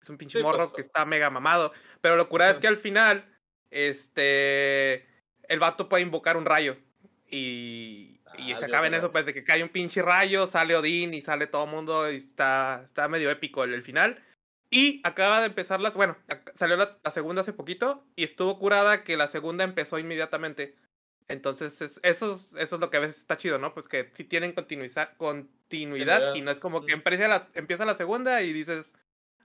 Es 0.00 0.08
un 0.08 0.16
pinche 0.16 0.38
Sí, 0.38 0.42
morro 0.42 0.70
pues, 0.70 0.76
que 0.76 0.82
está 0.82 1.04
mega 1.04 1.28
mamado. 1.30 1.72
Pero 2.00 2.16
lo 2.16 2.28
curada 2.28 2.50
es 2.50 2.58
que 2.58 2.68
al 2.68 2.78
final. 2.78 3.24
Este. 3.70 5.06
El 5.42 5.60
vato 5.60 5.88
puede 5.88 6.02
invocar 6.02 6.36
un 6.36 6.46
rayo. 6.46 6.78
Y. 7.30 8.14
Y 8.36 8.52
Ah, 8.52 8.58
se 8.58 8.66
acaba 8.66 8.86
en 8.86 8.94
eso, 8.94 9.10
pues, 9.10 9.26
de 9.26 9.34
que 9.34 9.42
cae 9.42 9.62
un 9.62 9.70
pinche 9.70 10.00
rayo, 10.02 10.46
sale 10.46 10.76
Odín 10.76 11.12
y 11.14 11.22
sale 11.22 11.46
todo 11.46 11.64
el 11.64 11.70
mundo. 11.70 12.10
Y 12.10 12.16
está, 12.16 12.82
está 12.84 13.08
medio 13.08 13.30
épico 13.30 13.64
el, 13.64 13.74
el 13.74 13.82
final. 13.82 14.22
Y 14.70 15.00
acaba 15.04 15.40
de 15.40 15.46
empezar 15.46 15.80
las. 15.80 15.94
Bueno, 15.94 16.16
salió 16.54 16.76
la, 16.76 16.98
la 17.02 17.10
segunda 17.10 17.42
hace 17.42 17.52
poquito. 17.52 18.04
Y 18.16 18.24
estuvo 18.24 18.58
curada 18.58 19.02
que 19.04 19.16
la 19.16 19.26
segunda 19.28 19.64
empezó 19.64 19.98
inmediatamente. 19.98 20.76
Entonces, 21.28 21.80
es- 21.80 22.00
eso, 22.02 22.32
es, 22.34 22.52
eso 22.56 22.74
es 22.76 22.80
lo 22.80 22.90
que 22.90 22.96
a 22.98 23.00
veces 23.00 23.18
está 23.18 23.36
chido, 23.36 23.58
¿no? 23.58 23.72
Pues 23.74 23.88
que 23.88 24.10
si 24.14 24.24
tienen 24.24 24.52
continuidad. 24.52 25.16
Continuidad. 25.16 26.34
Y 26.34 26.42
no 26.42 26.50
es 26.50 26.60
como 26.60 26.84
que 26.84 26.92
empieza 26.92 27.28
la, 27.28 27.48
empieza 27.54 27.84
la 27.86 27.94
segunda 27.94 28.42
y 28.42 28.52
dices. 28.52 28.92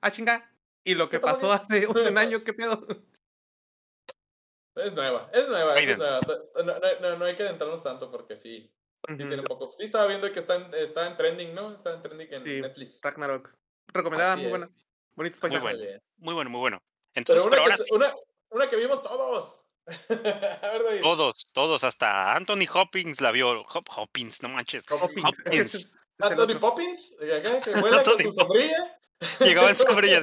Ah, 0.02 0.12
chinga. 0.12 0.50
Y 0.86 0.96
lo 0.96 1.10
¿Qué 1.10 1.18
que 1.18 1.22
pasó 1.22 1.52
hace, 1.54 1.88
un 1.88 2.18
año, 2.18 2.44
¿qué 2.44 2.54
pedo? 2.54 2.86
Es 4.76 4.92
nueva, 4.94 5.30
es 5.32 5.48
nueva, 5.48 5.80
es 5.80 5.98
nueva. 5.98 6.20
No, 6.56 6.64
no, 6.64 6.80
no, 7.00 7.18
no 7.18 7.26
hay 7.26 7.36
que 7.36 7.44
adentrarnos 7.44 7.84
tanto 7.84 8.10
porque 8.10 8.38
sí, 8.38 8.70
sí 9.08 9.16
tiene 9.18 9.44
poco. 9.44 9.72
Sí 9.78 9.86
estaba 9.86 10.08
viendo 10.08 10.32
que 10.34 10.40
está 10.40 10.56
en, 10.56 10.74
está 10.74 11.08
en 11.08 11.16
trending, 11.16 11.54
¿no? 11.54 11.74
Está 11.74 11.94
en 11.94 12.02
trending 12.02 12.34
en 12.34 12.44
Sí. 12.44 12.62
Netflix. 12.62 13.00
Ragnarok. 13.02 13.50
Recomendada, 13.94 14.34
Así 14.34 14.42
muy 14.48 14.62
es. 14.62 14.70
Bonitos 15.15 15.41
Muy 15.41 15.52
paisajes. 15.52 15.78
bueno. 15.80 16.02
Muy 16.17 16.34
bueno, 16.34 16.49
muy 16.49 16.60
bueno. 16.60 16.80
Pero 16.82 17.21
Entonces, 17.21 17.43
una, 17.43 17.49
pero 17.52 17.62
ahora 17.63 17.78
que, 17.78 17.84
sí, 17.84 17.93
una, 17.93 18.13
una 18.49 18.69
que 18.69 18.76
vimos 18.76 19.02
todos. 19.04 19.56
A 19.88 20.13
ver, 20.69 20.84
David. 20.84 21.02
todos, 21.02 21.49
todos, 21.52 21.84
hasta 21.84 22.34
Anthony 22.36 22.65
Hopkins 22.73 23.19
la 23.21 23.32
vio. 23.32 23.62
Hop, 23.62 23.86
Hopkins, 23.95 24.41
no 24.41 24.49
manches. 24.49 24.86
Hopkins. 24.89 25.95
El 26.19 26.39
Anthony. 26.39 26.60
Poppins, 26.60 27.10
que 27.19 27.71
vuela 27.82 28.04
con 28.04 28.13
Anthony 28.13 28.23
su 28.23 28.34
sombrilla. 28.39 28.99
Llegaba 29.39 29.69
en 29.71 29.76
sombrilla. 29.76 30.21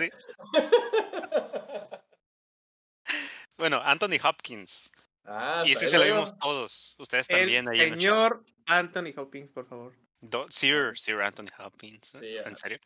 Bueno, 3.59 3.81
Anthony 3.85 4.19
Hopkins. 4.23 4.91
ah, 5.25 5.63
Y 5.67 5.73
ese 5.73 5.89
se 5.89 5.99
lo 5.99 6.05
vimos 6.05 6.37
todos. 6.39 6.95
Ustedes 6.99 7.29
El 7.31 7.39
también 7.39 7.69
ahí 7.69 7.81
en 7.81 7.93
el 7.95 7.95
señor 8.01 8.45
Anthony 8.67 9.13
Hopkins, 9.17 9.53
por 9.53 9.67
favor. 9.67 9.95
Do- 10.21 10.47
Sir, 10.49 10.93
Sir 10.99 11.21
Anthony 11.21 11.49
Hopkins. 11.59 12.09
Sí, 12.19 12.37
¿En 12.39 12.57
serio? 12.57 12.79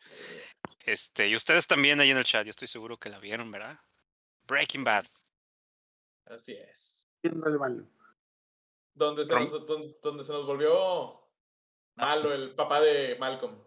Este, 0.85 1.27
y 1.27 1.35
ustedes 1.35 1.65
también 1.65 1.99
ahí 1.99 2.11
en 2.11 2.17
el 2.17 2.25
chat, 2.25 2.45
yo 2.45 2.51
estoy 2.51 2.67
seguro 2.67 2.97
que 2.97 3.09
la 3.09 3.17
vieron, 3.17 3.49
¿verdad? 3.51 3.79
Breaking 4.47 4.83
Bad. 4.83 5.05
Así 6.25 6.53
es. 6.53 7.09
Viendo 7.23 7.47
el 7.47 7.57
malo. 7.57 7.87
Donde 8.93 9.25
se, 9.25 9.33
nos, 9.33 9.65
donde, 9.65 9.97
donde 10.01 10.23
se 10.23 10.31
nos 10.31 10.45
volvió 10.45 11.27
malo 11.95 12.31
el 12.31 12.53
papá 12.53 12.81
de 12.81 13.17
Malcolm. 13.19 13.59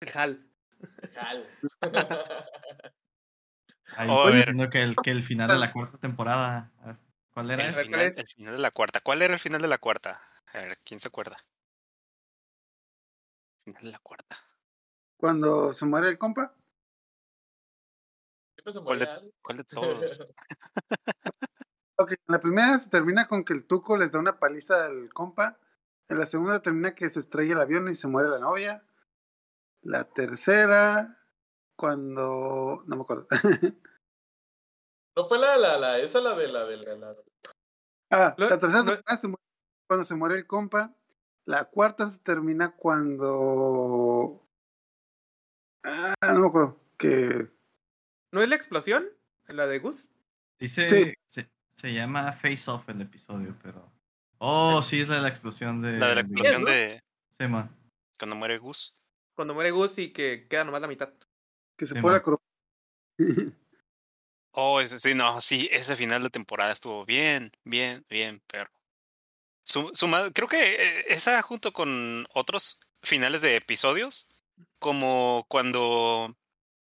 El 0.00 0.10
Hal. 0.12 0.52
Hal. 1.16 1.48
Ahí 3.96 4.08
Oh, 4.10 4.30
diciendo 4.30 4.68
que 4.68 4.82
el, 4.82 4.96
que 4.96 5.12
el 5.12 5.22
final 5.22 5.48
de 5.48 5.58
la 5.58 5.72
cuarta 5.72 5.98
temporada. 5.98 6.72
a 6.82 6.86
ver, 6.88 6.96
¿Cuál 7.32 7.50
era 7.52 7.68
El 7.68 7.72
final, 7.72 8.14
el 8.16 8.28
final 8.28 8.56
de 8.56 8.60
la 8.60 8.70
cuarta. 8.72 9.00
¿Cuál 9.00 9.22
era 9.22 9.34
el 9.34 9.40
final 9.40 9.62
de 9.62 9.68
la 9.68 9.78
cuarta? 9.78 10.20
A 10.52 10.58
ver, 10.58 10.76
¿quién 10.84 10.98
se 11.00 11.08
acuerda? 11.08 11.36
Final 13.64 13.82
de 13.84 13.90
la 13.92 13.98
cuarta. 14.00 14.36
Cuando 15.18 15.74
se 15.74 15.84
muere 15.84 16.08
el 16.08 16.18
compa, 16.18 16.54
Siempre 18.54 18.72
se 18.72 18.80
¿Cuál 18.80 18.98
de-. 19.00 19.32
¿Cuál 19.42 19.56
de 19.58 19.64
todos? 19.64 20.20
ok, 21.98 22.12
en 22.12 22.18
la 22.26 22.40
primera 22.40 22.78
se 22.78 22.88
termina 22.90 23.26
con 23.28 23.44
que 23.44 23.52
el 23.52 23.66
tuco 23.66 23.96
les 23.96 24.12
da 24.12 24.18
una 24.18 24.38
paliza 24.38 24.86
al 24.86 25.12
compa. 25.12 25.58
En 26.08 26.18
la 26.18 26.26
segunda 26.26 26.62
termina 26.62 26.94
que 26.94 27.10
se 27.10 27.20
estrella 27.20 27.52
el 27.54 27.60
avión 27.60 27.88
y 27.88 27.94
se 27.94 28.08
muere 28.08 28.28
la 28.30 28.38
novia. 28.38 28.84
La 29.82 30.04
tercera, 30.04 31.18
cuando. 31.76 32.82
No 32.86 32.96
me 32.96 33.02
acuerdo. 33.02 33.26
No 35.16 35.26
fue 35.26 35.38
la, 35.40 35.56
la, 35.56 35.76
la, 35.78 35.98
esa 35.98 36.20
la 36.20 36.36
de 36.36 36.46
la 36.46 36.64
de 36.64 36.76
la, 36.76 36.94
la- 36.94 37.16
ah, 38.12 38.36
No, 38.38 38.48
la 38.48 38.60
tercera 38.60 38.84
no- 38.84 38.90
termina 38.90 39.16
se 39.16 39.26
muere 39.26 39.42
cuando 39.88 40.04
se 40.04 40.14
muere 40.14 40.34
el 40.36 40.46
compa. 40.46 40.94
La 41.44 41.64
cuarta 41.64 42.08
se 42.08 42.20
termina 42.20 42.76
cuando. 42.76 44.47
Ah, 45.90 46.14
no 46.32 46.40
me 46.40 46.46
acuerdo. 46.48 46.80
Que. 46.96 47.48
¿No 48.32 48.42
es 48.42 48.48
la 48.48 48.56
explosión? 48.56 49.06
¿La 49.46 49.66
de 49.66 49.78
Gus? 49.78 50.10
Dice, 50.58 50.88
Sí. 50.88 51.14
se, 51.26 51.50
se 51.72 51.92
llama 51.94 52.32
Face 52.32 52.70
Off 52.70 52.88
el 52.88 53.00
episodio, 53.00 53.56
pero. 53.62 53.90
Oh, 54.38 54.82
sí, 54.82 55.00
es 55.00 55.08
la 55.08 55.16
de 55.16 55.22
la 55.22 55.28
explosión 55.28 55.80
de. 55.82 55.92
La 55.98 56.08
de 56.08 56.14
la 56.16 56.20
explosión 56.20 56.64
de 56.64 57.02
Sí, 57.38 57.46
man. 57.48 57.74
cuando 58.18 58.36
muere 58.36 58.58
Gus. 58.58 58.96
Cuando 59.34 59.54
muere 59.54 59.70
Gus 59.70 59.98
y 59.98 60.12
que 60.12 60.46
queda 60.48 60.64
nomás 60.64 60.80
la 60.82 60.88
mitad. 60.88 61.12
que 61.76 61.86
se 61.86 61.94
Sí, 61.94 62.00
pone 62.00 62.16
la 62.18 62.38
Oh, 64.52 64.80
ese, 64.80 64.98
sí, 64.98 65.14
no, 65.14 65.40
sí, 65.40 65.68
ese 65.70 65.94
final 65.94 66.22
de 66.22 66.30
temporada 66.30 66.72
estuvo 66.72 67.04
bien, 67.06 67.52
bien, 67.64 68.04
bien, 68.10 68.42
pero. 68.48 68.68
Su, 69.62 69.92
creo 70.32 70.48
que 70.48 70.74
eh, 70.74 71.04
esa 71.08 71.40
junto 71.42 71.72
con 71.72 72.26
otros 72.34 72.80
finales 73.02 73.42
de 73.42 73.54
episodios, 73.56 74.28
como 74.78 75.46
cuando 75.48 76.36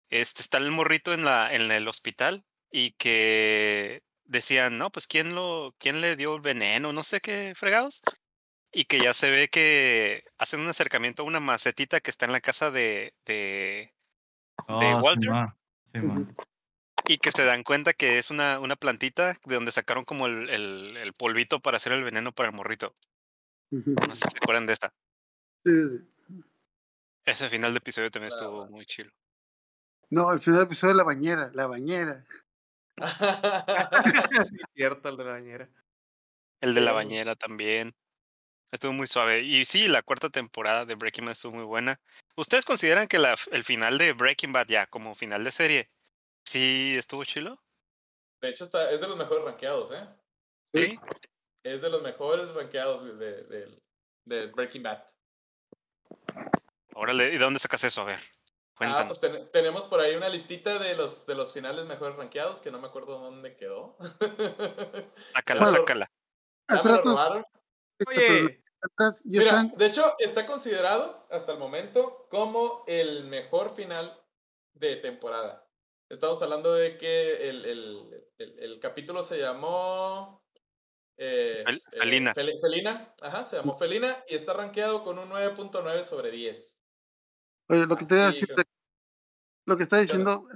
este 0.09 0.41
está 0.41 0.57
el 0.57 0.71
morrito 0.71 1.13
en 1.13 1.25
la 1.25 1.53
en 1.53 1.71
el 1.71 1.87
hospital 1.87 2.45
y 2.71 2.91
que 2.91 4.03
decían, 4.25 4.77
no, 4.77 4.91
pues 4.91 5.07
quién 5.07 5.35
lo, 5.35 5.75
quién 5.79 6.01
le 6.01 6.15
dio 6.15 6.35
el 6.35 6.41
veneno, 6.41 6.93
no 6.93 7.03
sé 7.03 7.19
qué 7.21 7.53
fregados, 7.55 8.01
y 8.71 8.85
que 8.85 8.99
ya 8.99 9.13
se 9.13 9.31
ve 9.31 9.49
que 9.49 10.23
hacen 10.37 10.59
un 10.59 10.67
acercamiento 10.67 11.23
a 11.23 11.25
una 11.25 11.39
macetita 11.39 11.99
que 11.99 12.11
está 12.11 12.25
en 12.25 12.31
la 12.31 12.41
casa 12.41 12.71
de, 12.71 13.13
de 13.25 13.91
Oh, 14.67 14.99
Walter? 15.01 15.23
Sí, 15.23 15.29
man. 15.29 15.55
Sí, 15.83 15.99
man. 15.99 16.35
Y 17.07 17.17
que 17.17 17.31
se 17.31 17.43
dan 17.43 17.63
cuenta 17.63 17.93
que 17.93 18.19
es 18.19 18.29
una, 18.29 18.59
una 18.59 18.75
plantita 18.75 19.37
de 19.45 19.55
donde 19.55 19.71
sacaron 19.71 20.05
como 20.05 20.27
el, 20.27 20.49
el, 20.49 20.97
el 20.97 21.13
polvito 21.13 21.59
para 21.59 21.77
hacer 21.77 21.93
el 21.93 22.03
veneno 22.03 22.31
para 22.33 22.49
el 22.49 22.55
morrito. 22.55 22.95
No 23.71 23.81
sé 23.81 23.95
si 24.15 24.31
se 24.31 24.37
acuerdan 24.37 24.65
de 24.65 24.73
esta. 24.73 24.93
Sí, 25.65 25.71
sí. 25.89 25.97
Ese 27.29 27.49
final 27.49 27.73
de 27.73 27.77
episodio 27.77 28.09
también 28.11 28.31
Claro. 28.31 28.45
estuvo 28.45 28.67
muy 28.67 28.85
chido. 28.85 29.11
No, 30.09 30.31
el 30.31 30.39
final 30.39 30.59
del 30.61 30.67
episodio 30.67 30.93
de 30.93 30.97
la 30.97 31.03
bañera, 31.03 31.51
la 31.53 31.67
bañera. 31.67 32.25
sí, 34.49 34.57
cierto, 34.73 35.09
el 35.09 35.17
de 35.17 35.23
la 35.23 35.31
bañera. 35.31 35.69
El 36.61 36.73
de 36.73 36.81
la 36.81 36.91
bañera 36.91 37.35
también. 37.35 37.95
Estuvo 38.71 38.91
muy 38.93 39.07
suave. 39.07 39.41
Y 39.41 39.65
sí, 39.65 39.87
la 39.87 40.01
cuarta 40.01 40.29
temporada 40.29 40.85
de 40.85 40.95
Breaking 40.95 41.25
Bad 41.25 41.31
estuvo 41.31 41.53
muy 41.55 41.63
buena. 41.65 41.99
¿Ustedes 42.35 42.65
consideran 42.65 43.07
que 43.07 43.17
la, 43.19 43.35
el 43.51 43.63
final 43.63 43.97
de 43.97 44.13
Breaking 44.13 44.51
Bad 44.51 44.67
ya 44.67 44.85
como 44.87 45.15
final 45.15 45.43
de 45.43 45.51
serie, 45.51 45.89
sí 46.43 46.95
estuvo 46.97 47.23
chilo? 47.23 47.61
De 48.41 48.49
hecho, 48.49 48.65
está, 48.65 48.89
es 48.91 48.99
de 49.01 49.07
los 49.07 49.17
mejores 49.17 49.43
rankeados, 49.45 49.91
¿eh? 49.93 50.07
Sí. 50.73 50.99
Es 51.63 51.81
de 51.81 51.89
los 51.89 52.01
mejores 52.01 52.53
rankeados 52.53 53.05
de, 53.05 53.13
de, 53.15 53.43
de- 53.45 53.81
de 54.25 54.47
Breaking 54.47 54.83
Bad. 54.83 55.03
Órale, 56.99 57.29
¿y 57.29 57.31
de 57.37 57.39
dónde 57.39 57.59
sacas 57.59 57.83
eso? 57.83 58.01
A 58.01 58.05
ver, 58.05 58.19
Ah, 58.19 58.73
cuéntanos. 58.75 59.19
pues 59.19 59.31
ten- 59.33 59.51
tenemos 59.51 59.87
por 59.87 59.99
ahí 59.99 60.15
una 60.15 60.29
listita 60.29 60.79
de 60.79 60.95
los, 60.95 61.25
de 61.25 61.35
los 61.35 61.51
finales 61.53 61.85
mejores 61.85 62.15
rankeados, 62.17 62.59
que 62.61 62.71
no 62.71 62.79
me 62.79 62.87
acuerdo 62.87 63.19
dónde 63.19 63.55
quedó. 63.57 63.97
sácala, 65.33 65.61
Bueno, 65.61 65.77
sácala. 65.77 66.11
Hace 66.67 66.89
rato 66.89 67.09
robaron. 67.09 67.45
Oye, 68.07 68.63
Mira, 69.25 69.63
de 69.75 69.85
hecho, 69.85 70.15
está 70.19 70.45
considerado 70.45 71.27
hasta 71.29 71.51
el 71.51 71.57
momento 71.59 72.27
como 72.29 72.83
el 72.87 73.25
mejor 73.25 73.75
final 73.75 74.17
de 74.73 74.95
temporada. 74.97 75.65
Estamos 76.09 76.41
hablando 76.41 76.73
de 76.73 76.97
que 76.97 77.49
el, 77.49 77.65
el, 77.65 78.23
el, 78.37 78.59
el 78.59 78.79
capítulo 78.79 79.23
se 79.23 79.37
llamó... 79.37 80.41
eh, 81.17 81.63
eh, 81.67 81.79
Felina. 81.99 82.33
Fel- 82.33 82.59
Felina, 82.61 83.13
ajá, 83.21 83.49
se 83.49 83.57
llamó 83.57 83.77
Felina 83.77 84.23
y 84.29 84.35
está 84.35 84.53
rankeado 84.53 85.03
con 85.03 85.19
un 85.19 85.29
9.9 85.29 86.03
sobre 86.05 86.31
10. 86.31 86.68
Oye, 87.69 87.85
lo 87.85 87.95
que 87.95 88.05
te 88.05 88.15
iba 88.15 88.23
a 88.23 88.27
decir, 88.27 88.49
lo 89.65 89.77
que 89.77 89.83
está 89.83 89.97
diciendo, 89.99 90.47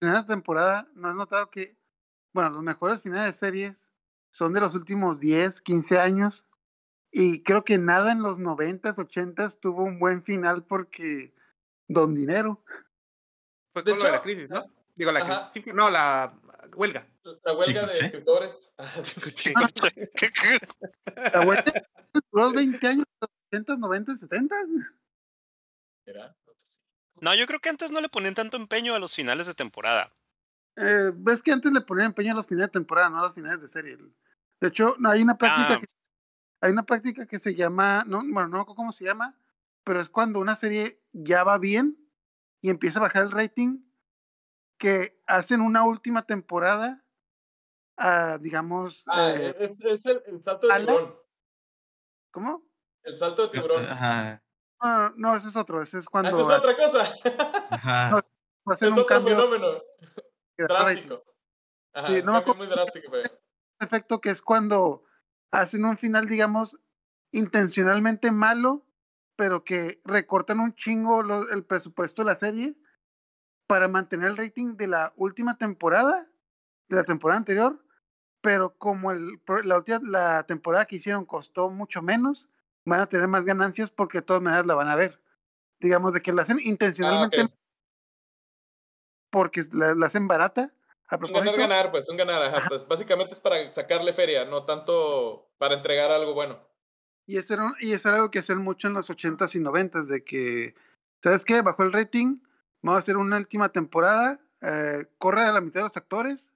en 0.00 0.08
esta 0.08 0.26
temporada, 0.26 0.88
¿no 0.94 1.08
has 1.08 1.16
notado 1.16 1.50
que, 1.50 1.76
bueno, 2.32 2.50
los 2.50 2.62
mejores 2.62 3.00
finales 3.00 3.26
de 3.26 3.32
series 3.32 3.90
son 4.32 4.52
de 4.52 4.60
los 4.60 4.74
últimos 4.74 5.18
10, 5.20 5.60
15 5.60 5.98
años? 5.98 6.46
Y 7.10 7.42
creo 7.42 7.64
que 7.64 7.78
nada 7.78 8.12
en 8.12 8.22
los 8.22 8.38
90s, 8.38 8.98
80s 8.98 9.58
tuvo 9.60 9.82
un 9.84 9.98
buen 9.98 10.22
final 10.22 10.64
porque 10.64 11.34
Don 11.88 12.14
Dinero. 12.14 12.64
fue 13.74 13.82
De 13.82 13.90
con 13.90 13.98
lo 13.98 14.04
de 14.04 14.10
la 14.10 14.16
hecho, 14.16 14.22
crisis, 14.22 14.48
¿no? 14.48 14.64
Digo, 14.94 15.12
la 15.12 15.20
ajá. 15.20 15.50
crisis. 15.52 15.74
no, 15.74 15.90
la 15.90 16.32
huelga. 16.74 17.06
La 17.44 17.52
huelga 17.54 17.86
de 17.86 17.92
Chicoche. 17.92 18.06
escritores. 18.06 18.56
Ah, 18.78 19.00
La 21.32 21.44
vuelta 21.44 21.72
duró 22.32 22.52
20 22.52 22.84
años, 22.86 23.04
los 23.20 23.30
80s, 23.52 23.78
90s, 23.78 24.28
70s. 24.28 24.92
No, 27.22 27.34
yo 27.36 27.46
creo 27.46 27.60
que 27.60 27.68
antes 27.68 27.92
no 27.92 28.00
le 28.00 28.08
ponían 28.08 28.34
tanto 28.34 28.56
empeño 28.56 28.94
a 28.94 28.98
los 28.98 29.14
finales 29.14 29.46
de 29.46 29.54
temporada. 29.54 30.12
Eh, 30.76 31.12
Ves 31.14 31.40
que 31.40 31.52
antes 31.52 31.70
le 31.72 31.80
ponían 31.80 32.06
empeño 32.06 32.32
a 32.32 32.34
los 32.34 32.48
finales 32.48 32.66
de 32.68 32.72
temporada, 32.72 33.08
no 33.10 33.18
a 33.20 33.22
los 33.22 33.34
finales 33.34 33.60
de 33.62 33.68
serie. 33.68 33.96
De 34.60 34.68
hecho, 34.68 34.96
hay 35.04 35.22
una 35.22 35.38
práctica 35.38 35.74
Ah. 35.74 35.78
que 35.80 35.86
hay 36.60 36.72
una 36.72 36.82
práctica 36.84 37.24
que 37.26 37.38
se 37.38 37.54
llama, 37.54 38.04
no, 38.06 38.18
bueno, 38.18 38.48
no 38.48 38.56
me 38.56 38.60
acuerdo 38.62 38.74
cómo 38.74 38.92
se 38.92 39.04
llama, 39.04 39.36
pero 39.84 40.00
es 40.00 40.08
cuando 40.08 40.40
una 40.40 40.56
serie 40.56 41.00
ya 41.12 41.44
va 41.44 41.58
bien 41.58 41.96
y 42.60 42.70
empieza 42.70 42.98
a 42.98 43.02
bajar 43.02 43.22
el 43.22 43.30
rating, 43.30 43.82
que 44.78 45.20
hacen 45.28 45.60
una 45.60 45.84
última 45.84 46.22
temporada, 46.26 47.04
ah, 47.96 48.38
digamos, 48.40 49.04
Ah, 49.06 49.30
eh, 49.30 49.54
es, 49.60 49.80
es 49.84 50.06
el, 50.06 50.22
el 50.26 50.42
salto 50.42 50.66
de 50.66 50.72
¿Ala? 50.72 50.86
tiburón. 50.86 51.14
¿cómo? 52.32 52.64
El 53.04 53.18
salto 53.18 53.42
de 53.42 53.48
tiburón. 53.50 53.84
Ajá. 53.84 54.42
No, 54.82 55.10
no, 55.10 55.12
no, 55.16 55.36
ese 55.36 55.48
es 55.48 55.56
otro, 55.56 55.80
ese 55.82 55.98
es 55.98 56.06
Ah, 56.06 56.10
cuando 56.10 56.30
eso 56.30 56.56
es 56.56 56.64
otra 56.64 56.76
cosa. 56.76 57.14
Ajá. 57.70 58.22
hacen 58.66 58.88
es 58.88 58.92
un 58.92 58.92
otro 58.94 59.06
cambio 59.06 59.36
fenómeno 59.36 59.82
drástico. 60.58 61.24
Ajá, 61.94 62.08
Sí, 62.08 62.14
no 62.14 62.18
me 62.18 62.22
cambio 62.24 62.36
acuerdo- 62.38 62.58
muy 62.58 62.66
drástico. 62.66 63.08
fue. 63.10 63.22
efecto 63.80 64.20
que 64.20 64.30
es 64.30 64.40
cuando 64.42 65.04
hacen 65.50 65.84
un 65.84 65.96
final, 65.98 66.26
digamos, 66.26 66.78
intencionalmente 67.32 68.30
malo, 68.30 68.84
pero 69.36 69.64
que 69.64 70.00
recortan 70.04 70.60
un 70.60 70.74
chingo 70.74 71.22
lo- 71.22 71.50
el 71.50 71.64
presupuesto 71.64 72.22
de 72.22 72.26
la 72.26 72.36
serie 72.36 72.76
para 73.66 73.88
mantener 73.88 74.28
el 74.28 74.36
rating 74.36 74.76
de 74.76 74.86
la 74.86 75.12
última 75.16 75.56
temporada, 75.58 76.28
de 76.88 76.96
la 76.96 77.04
temporada 77.04 77.38
anterior, 77.38 77.84
pero 78.40 78.74
como 78.76 79.10
el, 79.12 79.40
pro- 79.44 79.62
la, 79.62 79.76
última, 79.78 80.00
la 80.04 80.44
temporada 80.44 80.84
que 80.84 80.96
hicieron 80.96 81.24
costó 81.24 81.70
mucho 81.70 82.02
menos, 82.02 82.48
van 82.84 83.00
a 83.00 83.06
tener 83.06 83.28
más 83.28 83.44
ganancias 83.44 83.90
porque 83.90 84.18
de 84.18 84.22
todas 84.22 84.42
maneras 84.42 84.66
la 84.66 84.74
van 84.74 84.88
a 84.88 84.96
ver. 84.96 85.20
Digamos, 85.80 86.12
de 86.12 86.22
que 86.22 86.32
la 86.32 86.42
hacen 86.42 86.60
intencionalmente 86.62 87.40
Ah, 87.42 87.44
ok. 87.46 87.52
porque 89.30 89.62
la, 89.72 89.94
la 89.94 90.06
hacen 90.06 90.28
barata. 90.28 90.72
A 91.08 91.16
Un 91.16 91.20
propósito, 91.20 91.52
ganar, 91.52 91.68
ganar, 91.68 91.90
pues, 91.90 92.08
un 92.08 92.16
ganar. 92.16 92.42
Ajá, 92.42 92.68
pues, 92.68 92.86
básicamente 92.86 93.34
es 93.34 93.40
para 93.40 93.70
sacarle 93.72 94.12
feria, 94.14 94.44
no 94.44 94.64
tanto 94.64 95.50
para 95.58 95.74
entregar 95.74 96.10
algo 96.10 96.34
bueno. 96.34 96.58
Y 97.26 97.36
eso, 97.36 97.54
era, 97.54 97.64
un- 97.66 97.74
y 97.80 97.92
eso 97.92 98.08
era 98.08 98.16
algo 98.18 98.30
que 98.30 98.38
hacían 98.40 98.58
mucho 98.58 98.88
en 98.88 98.94
los 98.94 99.10
80s 99.10 99.54
y 99.54 99.60
90s, 99.60 100.08
de 100.08 100.24
que, 100.24 100.74
¿sabes 101.22 101.44
qué? 101.44 101.60
Bajó 101.62 101.82
el 101.82 101.92
rating, 101.92 102.38
vamos 102.82 102.96
a 102.96 102.98
hacer 103.00 103.16
una 103.16 103.36
última 103.36 103.68
temporada, 103.70 104.40
eh, 104.60 105.06
corre 105.18 105.42
a 105.42 105.52
la 105.52 105.60
mitad 105.60 105.80
de 105.80 105.84
los 105.88 105.96
actores 105.96 106.52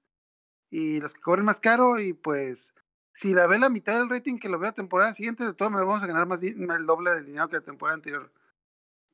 y 0.71 1.01
los 1.01 1.15
que 1.15 1.21
cobren 1.21 1.45
más 1.45 1.61
caro 1.61 1.99
y 2.01 2.13
pues 2.15 2.73
si 3.17 3.33
la 3.33 3.47
ve 3.47 3.59
la 3.59 3.71
mitad 3.71 3.99
del 3.99 4.11
rating 4.11 4.39
que 4.39 4.51
lo 4.51 4.59
ve 4.59 4.67
la 4.67 4.73
temporada 4.75 5.15
siguiente, 5.15 5.43
de 5.43 5.55
todo 5.55 5.71
me 5.71 5.81
vamos 5.81 6.03
a 6.03 6.07
ganar 6.07 6.27
más 6.27 6.43
el 6.43 6.87
doble 6.87 7.13
del 7.13 7.25
dinero 7.25 7.49
que 7.49 7.57
la 7.57 7.63
temporada 7.63 7.95
anterior. 7.95 8.31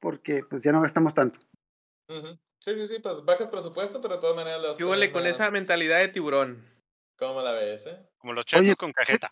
Porque 0.01 0.43
pues 0.43 0.65
ya 0.65 0.73
no 0.73 0.83
gastamos 0.83 1.15
tanto. 1.15 1.39
Sí, 2.09 2.75
sí, 2.75 2.89
sí, 2.89 2.99
pues 3.01 3.25
bajas 3.25 3.49
presupuesto, 3.49 4.03
pero 4.03 4.17
de 4.17 4.21
todas 4.21 4.35
maneras 4.35 4.61
las 4.61 4.77
¿Qué 4.77 4.85
huele 4.85 5.13
con 5.13 5.25
esa 5.27 5.53
mentalidad 5.53 6.01
de 6.01 6.09
tiburón? 6.09 6.65
¿Cómo 7.17 7.43
la 7.43 7.53
ves, 7.53 7.87
eh? 7.87 7.97
Como 8.19 8.33
los 8.33 8.45
chetos 8.45 8.63
Oye, 8.67 8.75
con 8.75 8.93
cajeta. 8.93 9.31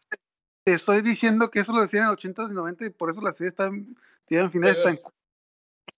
Te 0.65 0.73
estoy 0.73 1.03
diciendo 1.03 1.51
que 1.51 1.61
eso 1.61 1.73
lo 1.73 1.81
decían 1.83 2.05
en 2.05 2.11
los 2.11 2.19
80s 2.19 2.51
y 2.51 2.55
90 2.55 2.87
y 2.87 2.91
por 2.91 3.11
eso 3.11 3.21
la 3.21 3.33
serie 3.33 3.49
está 3.49 3.71
tiene 4.27 4.49
finales 4.51 4.77
Pero- 4.85 5.01
tan 5.01 5.13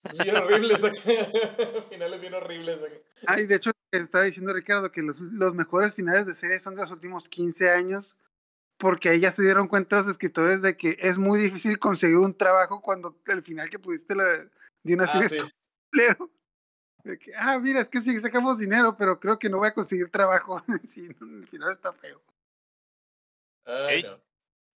Bien 0.24 0.36
horribles 0.36 0.78
acá. 0.82 1.82
Finales 1.90 2.20
bien 2.22 2.32
horribles 2.34 2.78
acá. 2.82 2.94
Ay, 3.26 3.46
de 3.46 3.56
hecho, 3.56 3.70
estaba 3.90 4.24
diciendo 4.24 4.52
Ricardo 4.54 4.90
que 4.90 5.02
los, 5.02 5.20
los 5.20 5.54
mejores 5.54 5.94
finales 5.94 6.24
de 6.26 6.34
serie 6.34 6.58
son 6.58 6.74
de 6.74 6.80
los 6.82 6.90
últimos 6.90 7.28
15 7.28 7.70
años, 7.70 8.16
porque 8.82 9.10
ahí 9.10 9.20
ya 9.20 9.30
se 9.30 9.42
dieron 9.42 9.68
cuenta 9.68 9.98
los 9.98 10.08
escritores 10.08 10.60
de 10.60 10.76
que 10.76 10.96
es 10.98 11.16
muy 11.16 11.38
difícil 11.38 11.78
conseguir 11.78 12.16
un 12.16 12.36
trabajo 12.36 12.82
cuando 12.82 13.16
el 13.28 13.40
final 13.44 13.70
que 13.70 13.78
pudiste 13.78 14.16
la, 14.16 14.24
de 14.24 14.94
una 14.94 15.04
Ah, 15.04 15.12
serie 15.12 15.28
sí. 15.28 15.36
es 15.36 15.44
culero. 15.88 16.30
De 17.04 17.18
que, 17.18 17.32
ah, 17.36 17.60
mira, 17.60 17.80
es 17.80 17.88
que 17.88 18.00
sí 18.00 18.20
sacamos 18.20 18.58
dinero, 18.58 18.96
pero 18.96 19.20
creo 19.20 19.38
que 19.38 19.48
no 19.48 19.58
voy 19.58 19.68
a 19.68 19.74
conseguir 19.74 20.10
trabajo. 20.10 20.62
sí, 20.88 21.08
no, 21.20 21.42
el 21.42 21.46
final 21.46 21.72
está 21.72 21.92
feo. 21.92 22.20
No. 23.66 24.20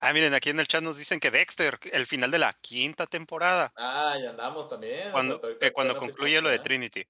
Ah, 0.01 0.13
miren, 0.13 0.35
aquí 0.35 0.51
en 0.51 0.61
el 0.61 0.69
chat 0.69 0.85
nos 0.85 0.99
dicen 0.99 1.19
que 1.19 1.33
Dexter, 1.33 1.79
el 1.93 2.07
final 2.07 2.31
de 2.31 2.39
la 2.39 2.53
quinta 2.53 3.07
temporada, 3.07 3.73
Ah, 3.77 4.17
ya 4.23 4.31
andamos 4.31 4.69
también. 4.69 5.11
cuando, 5.11 5.41
cuando 5.73 5.97
concluye 5.97 6.41
lo 6.41 6.49
de. 6.49 6.61
Trinity. 6.61 7.05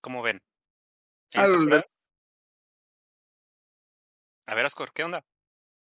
¿Cómo 0.00 0.22
ven? 0.22 0.40
Ah, 1.36 1.46
A 4.50 4.54
ver, 4.56 4.66
Ascor, 4.66 4.92
¿qué 4.92 5.04
onda? 5.04 5.24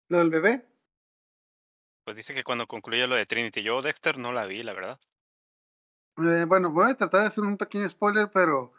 lo 0.10 0.20
del 0.20 0.30
bebé. 0.30 0.68
Pues 2.04 2.16
dice 2.16 2.36
que 2.36 2.44
cuando 2.44 2.68
concluye 2.68 3.08
lo 3.08 3.16
de 3.16 3.26
Trinity. 3.26 3.64
Yo 3.64 3.82
Dexter 3.82 4.20
no 4.20 4.32
la 4.32 4.46
vi, 4.46 4.62
la 4.62 4.74
verdad. 4.74 5.00
Eh, 6.18 6.46
bueno, 6.48 6.72
voy 6.72 6.92
a 6.92 6.96
tratar 6.96 7.22
de 7.22 7.28
hacer 7.28 7.44
un 7.44 7.58
pequeño 7.58 7.90
spoiler, 7.90 8.30
pero. 8.32 8.74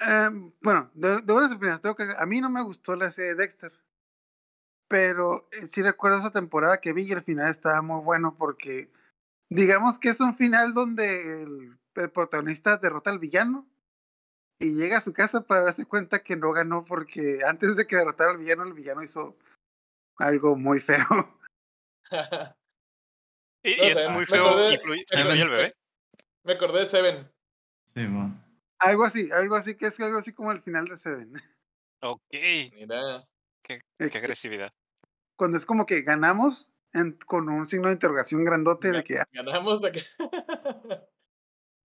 eh, 0.00 0.30
bueno, 0.62 0.90
de, 0.94 1.20
de 1.20 1.32
buenas 1.32 1.50
primeras, 1.50 1.80
tengo 1.82 1.94
que. 1.94 2.04
A 2.16 2.24
mí 2.26 2.40
no 2.40 2.48
me 2.48 2.62
gustó 2.62 2.96
la 2.96 3.10
serie 3.10 3.32
de 3.34 3.42
Dexter. 3.42 3.72
Pero 4.88 5.48
eh, 5.52 5.66
sí 5.66 5.82
recuerdo 5.82 6.18
esa 6.18 6.30
temporada 6.30 6.80
que 6.80 6.92
vi 6.92 7.04
y 7.04 7.12
el 7.12 7.22
final 7.22 7.50
estaba 7.50 7.82
muy 7.82 8.02
bueno 8.02 8.36
porque. 8.38 8.90
Digamos 9.50 9.98
que 9.98 10.08
es 10.08 10.20
un 10.20 10.36
final 10.36 10.72
donde 10.72 11.42
el, 11.42 11.78
el 11.96 12.10
protagonista 12.10 12.78
derrota 12.78 13.10
al 13.10 13.18
villano 13.18 13.68
y 14.64 14.74
llega 14.74 14.98
a 14.98 15.00
su 15.00 15.12
casa 15.12 15.42
para 15.42 15.62
darse 15.62 15.84
cuenta 15.86 16.22
que 16.22 16.36
no 16.36 16.52
ganó 16.52 16.84
porque 16.84 17.40
antes 17.46 17.76
de 17.76 17.86
que 17.86 17.96
derrotara 17.96 18.30
al 18.32 18.38
villano, 18.38 18.64
el 18.64 18.72
villano 18.72 19.02
hizo 19.02 19.36
algo 20.18 20.56
muy 20.56 20.80
feo. 20.80 21.06
Y, 23.66 23.80
es 23.80 24.04
muy 24.10 24.26
feo. 24.26 24.46
acordé- 24.46 24.74
influye, 24.74 25.04
influye 25.10 25.42
el 25.42 25.48
bebé. 25.48 25.74
Me 26.44 26.52
acordé 26.52 26.80
de 26.80 26.86
Seven. 26.86 27.32
Sí, 27.94 28.06
algo 28.78 29.04
así, 29.04 29.30
algo 29.32 29.54
así 29.54 29.74
que 29.74 29.86
es 29.86 29.98
algo 30.00 30.18
así 30.18 30.34
como 30.34 30.52
el 30.52 30.60
final 30.60 30.84
de 30.86 30.96
Seven. 30.98 31.32
Ok. 32.02 32.20
Mira. 32.74 33.24
Qué, 33.62 33.80
qué 33.96 34.18
agresividad. 34.18 34.70
cuando 35.38 35.56
es 35.56 35.64
como 35.64 35.86
que 35.86 36.02
ganamos 36.02 36.68
en- 36.92 37.16
con 37.26 37.48
un 37.48 37.66
signo 37.66 37.88
de 37.88 37.94
interrogación 37.94 38.44
grandote 38.44 38.90
de 38.92 39.02
que 39.02 39.18
ah, 39.20 39.26
Ganamos 39.32 39.80
de 39.80 39.92
que- 39.92 40.04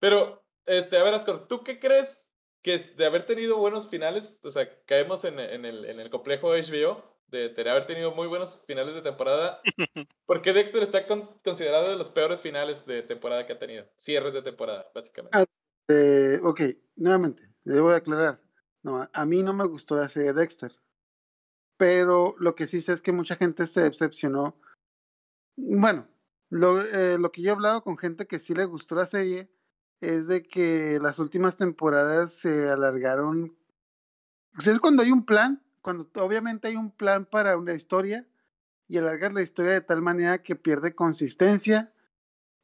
Pero, 0.02 0.44
este, 0.66 0.98
a 0.98 1.04
ver, 1.04 1.14
Ascor, 1.14 1.48
¿tú 1.48 1.64
qué 1.64 1.80
crees 1.80 2.22
que 2.62 2.76
es 2.76 2.98
de 2.98 3.06
haber 3.06 3.26
tenido 3.26 3.58
buenos 3.58 3.88
finales? 3.90 4.24
O 4.44 4.52
sea, 4.52 4.68
caemos 4.86 5.24
en, 5.24 5.40
en 5.40 5.66
el, 5.66 5.86
en 5.86 6.00
el 6.00 6.10
complejo 6.10 6.50
HBO 6.54 7.04
de, 7.28 7.50
de 7.50 7.70
haber 7.70 7.86
tenido 7.88 8.12
muy 8.12 8.28
buenos 8.28 8.60
finales 8.66 8.96
de 8.96 9.02
temporada. 9.02 9.62
¿Por 10.26 10.42
qué 10.42 10.54
Dexter 10.54 10.84
está 10.84 11.08
con- 11.08 11.30
considerado 11.44 11.90
de 11.90 11.96
los 11.98 12.10
peores 12.10 12.42
finales 12.42 12.86
de 12.86 13.04
temporada 13.04 13.46
que 13.46 13.54
ha 13.54 13.60
tenido? 13.60 13.86
Cierres 14.00 14.34
de 14.34 14.42
temporada, 14.42 14.90
básicamente. 14.94 15.38
Ah. 15.38 15.46
eh, 15.90 16.40
ok, 16.44 16.62
nuevamente, 16.96 17.44
debo 17.64 17.92
de 17.92 17.98
aclarar, 17.98 18.42
no, 18.84 19.08
a- 19.12 19.26
mí 19.26 19.42
no 19.44 19.54
me 19.54 19.66
gustó 19.66 19.96
la 19.96 20.10
serie 20.10 20.34
de 20.34 20.40
Dexter, 20.42 20.72
pero 21.78 22.36
lo 22.40 22.56
que 22.56 22.68
sí 22.68 22.82
sé 22.82 22.94
es 22.94 23.02
que 23.02 23.12
mucha 23.12 23.36
gente 23.36 23.66
se 23.68 23.82
decepcionó. 23.82 24.60
Bueno, 25.56 26.08
lo, 26.50 26.82
eh, 26.82 27.18
lo 27.18 27.32
que 27.32 27.42
yo 27.42 27.50
he 27.50 27.54
hablado 27.54 27.84
con 27.84 27.98
gente 27.98 28.28
que 28.28 28.40
sí 28.40 28.54
le 28.54 28.66
gustó 28.66 28.96
la 28.96 29.06
serie 29.06 29.50
es 30.02 30.28
de 30.28 30.44
que 30.44 31.00
las 31.02 31.20
últimas 31.20 31.58
temporadas 31.58 32.34
se 32.34 32.70
alargaron. 32.70 33.56
Sea, 34.60 34.74
es 34.74 34.80
cuando 34.80 35.04
hay 35.04 35.12
un 35.12 35.26
plan, 35.26 35.62
cuando 35.82 36.10
obviamente 36.16 36.68
hay 36.68 36.76
un 36.76 36.92
plan 36.92 37.26
para 37.26 37.58
una 37.58 37.74
historia 37.74 38.28
y 38.88 38.98
alargas 38.98 39.34
la 39.34 39.42
historia 39.42 39.74
de 39.74 39.82
tal 39.82 40.02
manera 40.02 40.42
que 40.42 40.56
pierde 40.56 40.96
consistencia 40.96 41.94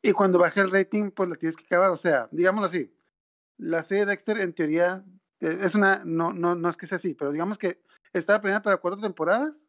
y 0.01 0.11
cuando 0.11 0.39
baja 0.39 0.61
el 0.61 0.71
rating, 0.71 1.11
pues 1.11 1.29
la 1.29 1.35
tienes 1.35 1.55
que 1.55 1.65
acabar. 1.65 1.91
O 1.91 1.97
sea, 1.97 2.27
digámoslo 2.31 2.67
así, 2.67 2.95
la 3.57 3.83
serie 3.83 4.05
Dexter 4.05 4.39
en 4.39 4.53
teoría 4.53 5.03
eh, 5.39 5.59
es 5.61 5.75
una, 5.75 6.03
no, 6.05 6.31
no, 6.33 6.55
no 6.55 6.69
es 6.69 6.77
que 6.77 6.87
sea 6.87 6.97
así, 6.97 7.13
pero 7.13 7.31
digamos 7.31 7.57
que 7.57 7.81
estaba 8.13 8.41
planeada 8.41 8.63
para 8.63 8.77
cuatro 8.77 9.01
temporadas. 9.01 9.63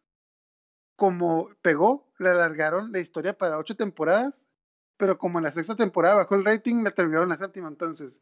Como 0.97 1.51
pegó, 1.61 2.11
le 2.19 2.31
alargaron 2.31 2.91
la 2.91 3.01
historia 3.01 3.37
para 3.37 3.59
ocho 3.59 3.77
temporadas, 3.77 4.46
pero 4.97 5.19
como 5.19 5.39
en 5.39 5.45
la 5.45 5.53
sexta 5.53 5.77
temporada 5.77 6.17
bajó 6.17 6.35
el 6.35 6.45
rating, 6.45 6.83
la 6.83 6.91
terminaron 6.91 7.25
en 7.25 7.31
la 7.31 7.37
séptima. 7.37 7.69
Entonces, 7.69 8.21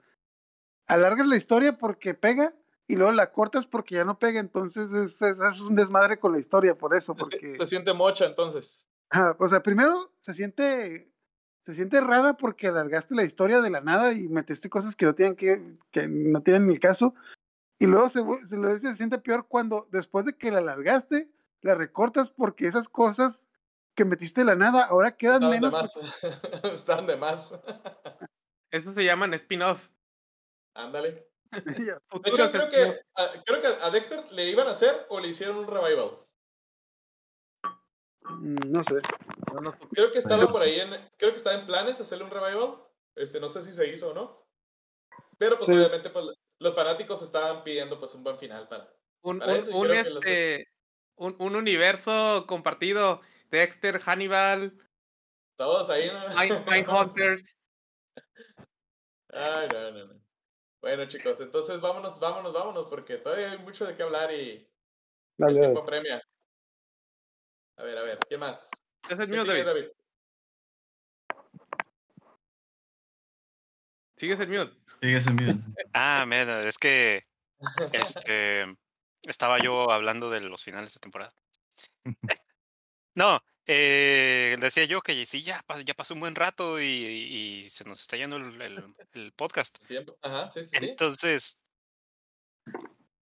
alargas 0.87 1.27
la 1.27 1.37
historia 1.37 1.79
porque 1.79 2.15
pega 2.15 2.55
y 2.87 2.97
luego 2.97 3.13
la 3.13 3.33
cortas 3.33 3.67
porque 3.67 3.97
ya 3.97 4.05
no 4.05 4.19
pega. 4.19 4.41
Entonces, 4.41 4.93
es, 4.93 5.21
es, 5.23 5.41
es 5.41 5.61
un 5.61 5.77
desmadre 5.77 6.19
con 6.19 6.33
la 6.33 6.39
historia, 6.39 6.77
por 6.77 6.97
eso, 6.97 7.15
porque. 7.15 7.57
Se 7.57 7.67
siente 7.67 7.93
mocha, 7.93 8.27
entonces. 8.27 8.81
O 9.39 9.47
sea, 9.47 9.63
primero 9.63 10.13
se 10.21 10.35
siente 10.35 11.15
se 11.65 11.75
siente 11.75 12.01
rara 12.01 12.37
porque 12.37 12.69
alargaste 12.69 13.15
la 13.15 13.25
historia 13.25 13.63
de 13.63 13.71
la 13.71 13.81
nada 13.81 14.13
y 14.13 14.29
metiste 14.29 14.69
cosas 14.69 14.97
que 14.97 15.07
no 15.07 15.15
tienen 15.15 15.35
que, 15.35 15.79
que 15.91 16.09
no 16.09 16.43
tienen 16.43 16.69
ni 16.69 16.79
caso. 16.79 17.15
Y 17.79 17.87
luego 17.87 18.09
se, 18.09 18.23
se, 18.45 18.79
se 18.81 18.95
siente 18.95 19.19
peor 19.19 19.47
cuando 19.49 19.89
después 19.91 20.25
de 20.27 20.37
que 20.37 20.51
la 20.51 20.59
alargaste, 20.59 21.31
la 21.63 21.75
recortas 21.75 22.31
porque 22.31 22.67
esas 22.67 22.89
cosas 22.89 23.44
que 23.95 24.05
metiste 24.05 24.41
de 24.41 24.47
la 24.47 24.55
nada 24.57 24.85
ahora 24.85 25.17
quedan 25.17 25.43
Estaban 25.45 25.61
de 25.61 25.61
menos. 25.61 25.73
más. 25.73 25.91
Estaban 26.75 27.07
de 27.07 27.17
más. 27.17 27.49
Eso 28.71 28.93
se 28.93 29.05
llaman 29.05 29.35
spin-off. 29.35 29.89
Ándale. 30.75 31.29
porque- 32.09 32.31
De 32.31 32.37
hecho, 32.37 32.51
creo 32.51 32.71
que, 32.71 33.01
a, 33.15 33.43
creo 33.45 33.61
que 33.61 33.67
a 33.69 33.91
Dexter 33.91 34.33
le 34.33 34.51
iban 34.51 34.67
a 34.69 34.73
hacer 34.73 35.07
o 35.09 35.21
le 35.21 35.29
hicieron 35.29 35.57
un 35.59 35.67
revival. 35.69 36.19
Mm, 38.25 38.57
no 38.73 38.83
sé. 38.83 39.01
No, 39.53 39.61
no 39.61 39.73
supe. 39.73 39.89
Creo 39.95 40.13
que 40.13 40.19
estaba 40.19 40.47
por 40.47 40.63
ahí 40.63 40.81
en, 40.81 40.91
creo 41.17 41.31
que 41.33 41.37
estaba 41.39 41.57
en 41.59 41.67
planes 41.67 42.01
hacerle 42.01 42.25
un 42.25 42.31
revival. 42.31 42.77
Este, 43.15 43.39
no 43.39 43.49
sé 43.49 43.63
si 43.65 43.73
se 43.73 43.87
hizo 43.89 44.11
o 44.11 44.15
no. 44.15 44.45
Pero 45.39 45.57
pues 45.57 45.67
Sí. 45.67 45.73
obviamente 45.75 46.11
pues 46.11 46.27
los 46.61 46.75
fanáticos 46.75 47.23
estaban 47.23 47.63
pidiendo 47.63 47.99
pues 48.01 48.15
un 48.15 48.25
buen 48.25 48.39
final 48.39 48.67
para. 48.69 48.89
un, 49.23 49.39
Para 49.39 49.53
un- 49.55 49.89
los- 49.89 50.07
este 50.07 50.69
un, 51.17 51.37
un 51.39 51.55
universo 51.55 52.45
compartido 52.49 53.21
Dexter, 53.55 54.01
Hannibal, 54.01 54.77
Todos 55.57 55.89
ahí, 55.89 56.11
¿no? 56.11 56.29
Mind, 56.31 56.67
Mindhunters. 56.67 57.57
Ay, 59.33 59.69
no, 59.73 59.91
no, 59.93 60.07
no. 60.07 60.21
Bueno, 60.81 61.07
chicos, 61.09 61.37
entonces 61.39 61.81
vámonos, 61.81 62.19
vámonos, 62.19 62.53
vámonos, 62.53 62.89
porque 62.89 63.19
todavía 63.19 63.53
hay 63.53 63.59
mucho 63.59 63.87
de 63.87 63.97
qué 63.97 64.03
hablar 64.03 64.33
y 64.33 64.51
el 64.51 64.69
Dale, 65.39 65.61
tiempo 65.61 65.85
dale. 65.85 65.87
premia. 65.87 66.23
A 67.77 67.83
ver, 67.85 67.99
a 67.99 68.03
ver, 68.03 68.19
¿qué 68.29 68.37
más? 68.37 68.59
Es 69.09 69.17
¿Qué 69.17 69.27
mío, 69.29 69.45
sigue, 69.45 69.65
David. 69.65 69.87
Sigues 74.17 74.41
el 74.41 74.49
mute. 74.49 74.77
Sigue 75.01 75.17
ese 75.17 75.33
miedo. 75.33 75.55
Ah, 75.95 76.25
mira, 76.27 76.63
es 76.67 76.77
que 76.77 77.23
este 77.93 78.67
estaba 79.23 79.61
yo 79.61 79.93
hablando 79.93 80.29
de 80.29 80.41
los 80.41 80.65
finales 80.65 80.93
de 80.93 80.99
temporada. 80.99 81.33
No, 83.15 83.41
eh, 83.67 84.57
decía 84.61 84.85
yo 84.85 85.01
que 85.01 85.25
sí, 85.27 85.43
ya, 85.43 85.65
ya 85.85 85.95
pasó 85.95 86.15
un 86.15 86.21
buen 86.21 86.35
rato 86.35 86.81
y, 86.81 86.85
y- 86.85 87.65
y 87.65 87.71
se 87.71 87.85
nos 87.85 88.01
está 88.01 88.17
yendo 88.17 88.37
el, 88.37 88.61
el- 88.61 88.95
el 89.13 89.33
podcast. 89.33 89.79
Ajá, 90.23 90.51
sí, 90.53 90.61
sí. 90.67 90.77
Entonces, 90.87 91.61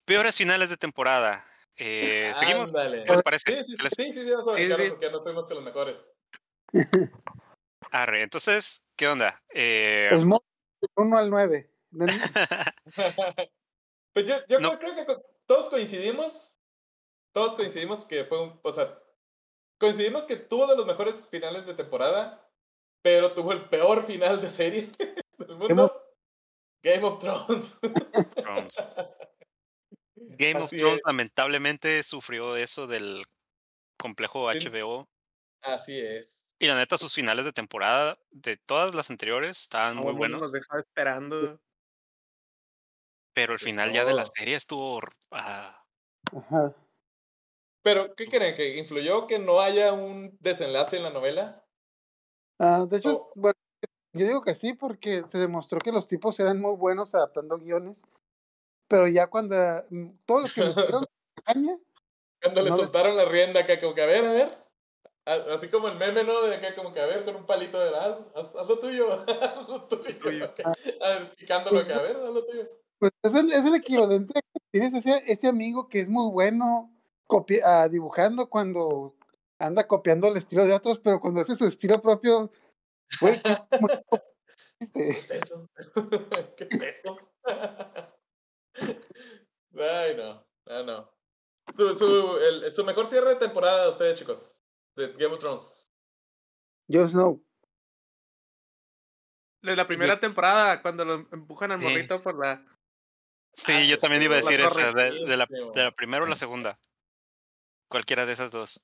peores 0.05 0.37
finales 0.37 0.69
de 0.69 0.77
temporada. 0.77 1.45
Eh, 1.77 2.31
¿Seguimos? 2.35 2.71
¿Qué 2.71 3.11
les 3.11 3.21
parece? 3.21 3.51
Sí, 3.51 3.63
sí, 3.67 3.75
¿Qué 3.75 3.83
les- 3.83 3.93
sí, 3.95 4.03
sí, 4.13 4.23
sí, 4.25 4.31
vamos 4.31 4.55
a 4.55 4.57
sí. 4.57 4.89
porque 4.89 5.11
no 5.11 5.23
fuimos 5.23 5.45
con 5.45 5.55
los 5.55 5.63
mejores. 5.63 5.97
Arre, 7.91 8.23
entonces, 8.23 8.83
¿qué 8.95 9.07
onda? 9.07 9.41
Eh, 9.53 10.09
Es 10.11 10.19
del 10.21 10.29
1 10.95 11.17
al 11.17 11.29
9. 11.29 11.71
pues 14.13 14.25
yo, 14.27 14.35
yo 14.47 14.59
No. 14.59 14.77
creo, 14.79 14.93
creo 14.93 15.05
que 15.05 15.15
todos 15.45 15.69
coincidimos, 15.69 16.33
todos 17.33 17.55
coincidimos 17.55 18.05
que 18.05 18.25
fue 18.25 18.41
un, 18.41 18.59
o 18.63 18.73
sea, 18.73 18.97
coincidimos 19.79 20.25
que 20.25 20.35
tuvo 20.37 20.67
de 20.67 20.75
los 20.77 20.85
mejores 20.85 21.15
finales 21.29 21.65
de 21.65 21.73
temporada, 21.73 22.47
pero 23.01 23.33
tuvo 23.33 23.51
el 23.51 23.69
peor 23.69 24.05
final 24.07 24.41
de 24.41 24.49
serie 24.49 24.91
del 25.37 25.49
mundo. 25.55 25.67
Hemos- 25.69 25.91
Game 26.83 27.03
of 27.03 27.19
Thrones. 27.19 27.65
Thrones. 28.35 28.83
Game 30.15 30.61
of 30.61 30.69
Thrones 30.69 30.99
es. 30.99 31.01
lamentablemente 31.05 32.03
sufrió 32.03 32.55
eso 32.55 32.85
del 32.87 33.23
complejo 33.97 34.51
Sí. 34.51 34.59
HBO. 34.69 35.07
Así 35.61 35.99
es. 35.99 36.27
Y 36.59 36.67
la 36.67 36.75
neta, 36.75 36.97
sus 36.97 37.13
finales 37.13 37.43
de 37.43 37.51
temporada 37.53 38.17
de 38.29 38.55
todas 38.57 38.93
las 38.95 39.09
anteriores 39.09 39.61
estaban 39.61 39.97
muy 39.97 40.13
buenos. 40.13 40.39
nos 40.41 40.51
dejaba 40.51 40.79
esperando. 40.79 41.59
Pero 43.33 43.53
el 43.53 43.59
final 43.59 43.91
ya 43.91 44.05
de 44.05 44.13
la 44.13 44.25
serie 44.25 44.55
estuvo. 44.55 45.01
Ajá. 45.31 45.83
Pero, 47.85 48.15
¿qué 48.15 48.25
creen? 48.25 48.55
¿Que 48.55 48.79
influyó 48.79 49.27
que 49.27 49.37
no 49.37 49.61
haya 49.61 49.93
un 49.93 50.35
desenlace 50.41 50.97
en 50.97 51.03
la 51.03 51.11
novela? 51.11 51.63
Ah, 52.57 52.87
de 52.89 52.97
hecho, 52.97 53.11
Oh. 53.11 53.31
bueno, 53.35 53.53
yo 54.11 54.25
digo 54.25 54.41
que 54.41 54.55
sí, 54.55 54.73
porque 54.73 55.23
se 55.23 55.37
demostró 55.37 55.77
que 55.79 55.91
los 55.91 56.07
tipos 56.07 56.39
eran 56.39 56.59
muy 56.59 56.75
buenos 56.75 57.13
adaptando 57.13 57.59
guiones, 57.59 58.01
pero 58.87 59.07
ya 59.07 59.27
cuando 59.27 59.53
era- 59.53 59.85
mm, 59.91 60.07
todo 60.25 60.41
lo 60.41 60.49
que 60.49 60.63
metieron 60.63 61.05
caña, 61.45 61.77
Cuando 62.41 62.61
le 62.63 62.71
No 62.71 62.77
les- 62.77 62.85
soltaron 62.87 63.17
la 63.17 63.25
rienda 63.25 63.59
acá, 63.61 63.79
como 63.79 63.93
que 63.93 64.01
a 64.01 64.07
ver, 64.07 64.25
a 64.25 64.31
ver. 64.31 64.65
Así 65.25 65.69
como 65.69 65.87
el 65.87 65.97
meme, 65.97 66.23
¿no? 66.23 66.41
De 66.41 66.55
acá, 66.55 66.73
como 66.75 66.91
que 66.91 67.01
a 67.01 67.05
ver, 67.05 67.23
con 67.23 67.35
un 67.35 67.45
palito 67.45 67.79
de 67.79 67.89
haz, 67.95 68.17
haz, 68.35 68.55
haz 68.55 68.67
lo 68.67 68.79
tuyo, 68.79 69.11
haz 69.29 69.67
lo 69.69 69.87
tuyo. 69.87 70.19
tuyo. 70.19 70.45
acá. 70.45 70.73
A 71.01 71.09
ver, 71.09 71.35
picándolo 71.35 71.75
Pues, 71.77 71.85
acá, 71.85 71.97
a 71.99 72.01
ver, 72.01 72.15
haz 72.17 72.33
lo 72.33 72.45
tuyo. 72.45 72.67
pues 72.97 73.11
es 73.21 73.35
el, 73.35 73.51
es 73.53 73.63
el 73.65 73.75
equivalente 73.75 74.39
a 74.39 74.41
que 74.41 74.59
tienes 74.71 74.93
ese, 74.95 75.23
ese 75.27 75.47
amigo 75.47 75.87
que 75.87 75.99
es 75.99 76.09
muy 76.09 76.31
bueno 76.31 76.91
copi- 77.27 77.61
ah, 77.63 77.87
dibujando 77.89 78.49
cuando 78.49 79.15
anda 79.59 79.87
copiando 79.87 80.27
el 80.27 80.37
estilo 80.37 80.65
de 80.65 80.73
otros, 80.73 80.99
pero 80.99 81.19
cuando 81.19 81.41
hace 81.41 81.55
su 81.55 81.65
estilo 81.65 82.01
propio, 82.01 82.51
güey, 83.21 83.41
¿qué 83.41 83.55
¿Qué 84.93 85.23
peso? 85.27 85.69
¿Qué 86.57 86.65
peso? 86.65 87.17
Ay, 89.77 90.15
no, 90.15 90.45
no, 90.67 90.83
no. 90.83 91.11
Su, 91.75 91.95
su, 91.97 92.37
el- 92.37 92.73
su 92.73 92.83
mejor 92.83 93.09
cierre 93.09 93.29
de 93.31 93.35
temporada 93.37 93.83
de 93.85 93.89
ustedes, 93.89 94.19
chicos, 94.19 94.39
de 94.95 95.13
Game 95.13 95.33
of 95.33 95.39
Thrones. 95.39 95.87
Jon 96.91 97.09
Snow. 97.09 97.41
De 99.63 99.75
la 99.75 99.87
primera 99.87 100.19
temporada, 100.19 100.81
cuando 100.81 101.03
lo 101.03 101.13
empujan 101.31 101.71
al 101.71 101.79
Sí. 101.79 101.85
morrito 101.85 102.21
por 102.21 102.37
la. 102.37 102.63
Sí, 103.53 103.71
Ah, 103.71 103.83
yo 103.85 103.99
también 103.99 104.21
iba 104.21 104.33
a 104.35 104.37
decir 104.37 104.59
esa, 104.59 104.91
de, 104.91 105.11
de 105.25 105.37
la, 105.37 105.47
de 105.47 105.83
la 105.83 105.91
primera 105.91 106.23
o 106.23 106.27
la 106.27 106.35
segunda. 106.35 106.77
Cualquiera 107.89 108.25
de 108.25 108.33
esas 108.33 108.51
dos. 108.51 108.81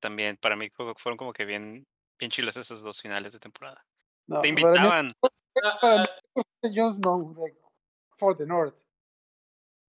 También, 0.00 0.36
para 0.36 0.56
mí 0.56 0.70
fueron 0.96 1.16
como 1.16 1.32
que 1.32 1.44
bien, 1.44 1.86
bien 2.18 2.30
chilas 2.30 2.56
esos 2.56 2.82
dos 2.82 3.00
finales 3.00 3.32
de 3.32 3.38
temporada. 3.40 3.84
No, 4.26 4.40
Te 4.40 4.52
para 4.54 4.70
mí- 4.70 4.76
invitaban. 4.76 5.12
Ah, 5.62 5.78
para 5.80 6.02
ah, 6.02 6.06
mí 6.36 6.42
es 6.62 6.72
Jon 6.74 6.94
Snow 6.94 7.34
de 7.34 7.56
For 8.18 8.36
the 8.36 8.46
North. 8.46 8.74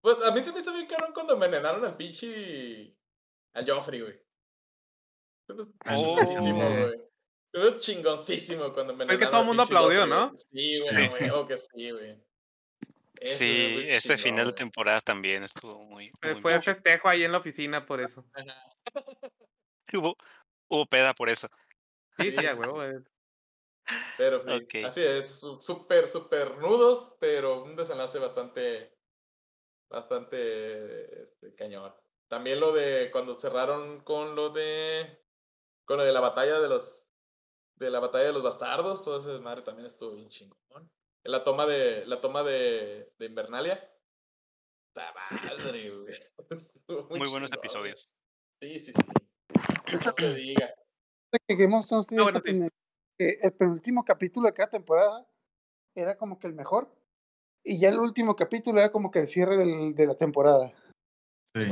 Pues 0.02 0.18
a 0.24 0.32
mí 0.32 0.44
se 0.44 0.52
me 0.52 0.60
hizo 0.62 0.72
bien 0.72 0.88
cabrón 0.88 1.14
cuando 1.14 1.34
envenenaron 1.34 1.84
al 1.84 1.98
pinche. 1.98 2.96
al 3.54 3.70
Joffrey, 3.70 4.02
güey. 4.02 4.20
Ah, 5.86 5.96
Oh. 5.98 6.16
güey. 6.16 7.02
Estuvo 7.54 7.80
chingoncísimo 7.80 8.74
cuando 8.74 8.94
envenenaron. 8.94 9.20
que 9.20 9.28
todo 9.28 9.42
el 9.42 9.48
mundo 9.48 9.64
aplaudió, 9.64 10.02
Joffrey, 10.02 10.20
¿no? 10.20 10.30
güey. 10.32 10.46
Sí, 10.52 10.80
güey, 10.82 10.94
no, 10.94 11.10
güey, 11.18 11.30
oh, 11.30 11.48
que 11.48 11.62
sí, 11.74 11.92
güey. 11.92 12.25
Eso 13.22 13.38
Sí, 13.38 13.86
ese 13.88 14.16
chingón, 14.16 14.24
final 14.24 14.46
de 14.48 14.54
temporada 14.54 15.02
también 15.02 15.44
estuvo 15.44 15.82
muy. 15.84 16.12
Fue, 16.20 16.34
muy 16.34 16.42
fue 16.42 16.62
festejo 16.62 17.10
ahí 17.10 17.24
en 17.24 17.32
la 17.32 17.40
oficina 17.40 17.86
por 17.86 18.02
eso. 18.02 18.26
Hubo, 19.94 20.18
hubo 20.68 20.86
peda 20.88 21.14
por 21.14 21.30
eso. 21.30 21.48
Sí, 22.18 22.34
sí, 22.36 22.46
a 22.46 22.56
huevo. 22.56 22.84
eh. 22.84 23.04
Pero 24.18 24.42
sí, 24.42 24.84
así 24.84 25.02
es, 25.04 25.30
súper, 25.62 26.12
súper 26.12 26.58
nudos, 26.58 27.14
pero 27.20 27.64
un 27.64 27.76
desenlace 27.76 28.18
bastante, 28.18 28.98
bastante 29.90 31.22
este, 31.24 31.54
cañón. 31.56 31.94
También 32.28 32.60
lo 32.60 32.74
de 32.74 33.10
cuando 33.12 33.40
cerraron 33.40 34.02
con 34.04 34.36
lo 34.36 34.50
de, 34.50 35.22
con 35.86 35.98
lo 35.98 36.04
de 36.04 36.14
la 36.14 36.20
batalla 36.20 36.60
de 36.60 36.68
los, 36.68 37.06
de 37.76 37.92
la 37.92 38.00
batalla 38.00 38.26
de 38.26 38.34
los 38.34 38.42
bastardos, 38.42 39.04
todo 39.04 39.20
ese 39.20 39.30
desmadre 39.30 39.62
también 39.62 39.88
estuvo 39.88 40.16
bien 40.16 40.30
chingón. 40.30 40.90
En 41.26 41.32
la 41.32 41.44
toma 41.44 41.66
de, 41.66 42.06
la 42.06 42.22
toma 42.22 42.44
de, 42.44 43.12
de 43.18 43.26
Invernalia. 43.26 43.92
Muy 47.10 47.30
buenos 47.30 47.52
episodios. 47.52 48.14
güey. 48.62 48.80
Sí, 48.80 48.86
sí, 48.86 48.94
sí. 48.94 49.94
No 49.94 50.00
se 50.18 50.36
diga. 50.36 50.74
que 51.48 51.56
Game 51.56 51.76
of 51.76 51.88
Thrones 51.88 52.08
tiene 52.08 52.24
bueno, 52.24 52.38
esa 52.38 52.46
sí. 52.46 52.52
tendencia 52.52 52.78
que 53.18 53.40
el 53.42 53.54
penúltimo 53.54 54.04
capítulo 54.04 54.48
de 54.48 54.54
cada 54.54 54.70
temporada 54.72 55.26
era 55.96 56.18
como 56.18 56.38
que 56.40 56.48
el 56.48 56.54
mejor 56.54 56.94
y 57.64 57.80
ya 57.80 57.90
el 57.90 57.98
último 58.00 58.36
capítulo 58.36 58.80
era 58.80 58.92
como 58.92 59.10
que 59.12 59.20
el 59.20 59.28
cierre 59.28 59.58
del- 59.58 59.96
de 59.96 60.08
la 60.08 60.16
temporada. 60.16 60.74
Sí. 61.56 61.64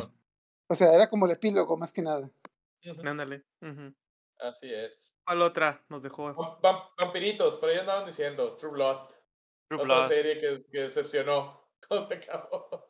O 0.69 0.75
sea, 0.75 0.93
era 0.93 1.09
como 1.09 1.25
el 1.25 1.33
epílogo 1.33 1.75
más 1.77 1.91
que 1.93 2.01
nada. 2.01 2.29
Ándale. 3.05 3.43
ujú. 3.61 3.93
Así 4.39 4.73
es. 4.73 4.91
¿Cuál 5.25 5.41
otra 5.41 5.85
nos 5.89 6.01
dejó? 6.01 6.33
Vam- 6.33 6.59
vam- 6.61 6.89
Vampiritos, 6.97 7.57
por 7.59 7.69
ahí 7.69 7.77
andaban 7.77 8.05
diciendo, 8.07 8.55
True 8.57 8.71
Blood. 8.73 9.09
Otra 9.81 10.07
serie 10.09 10.39
que, 10.39 10.63
que 10.71 10.79
decepcionó. 10.79 11.69
¿Cómo 11.87 12.07
se 12.07 12.13
acabó? 12.15 12.87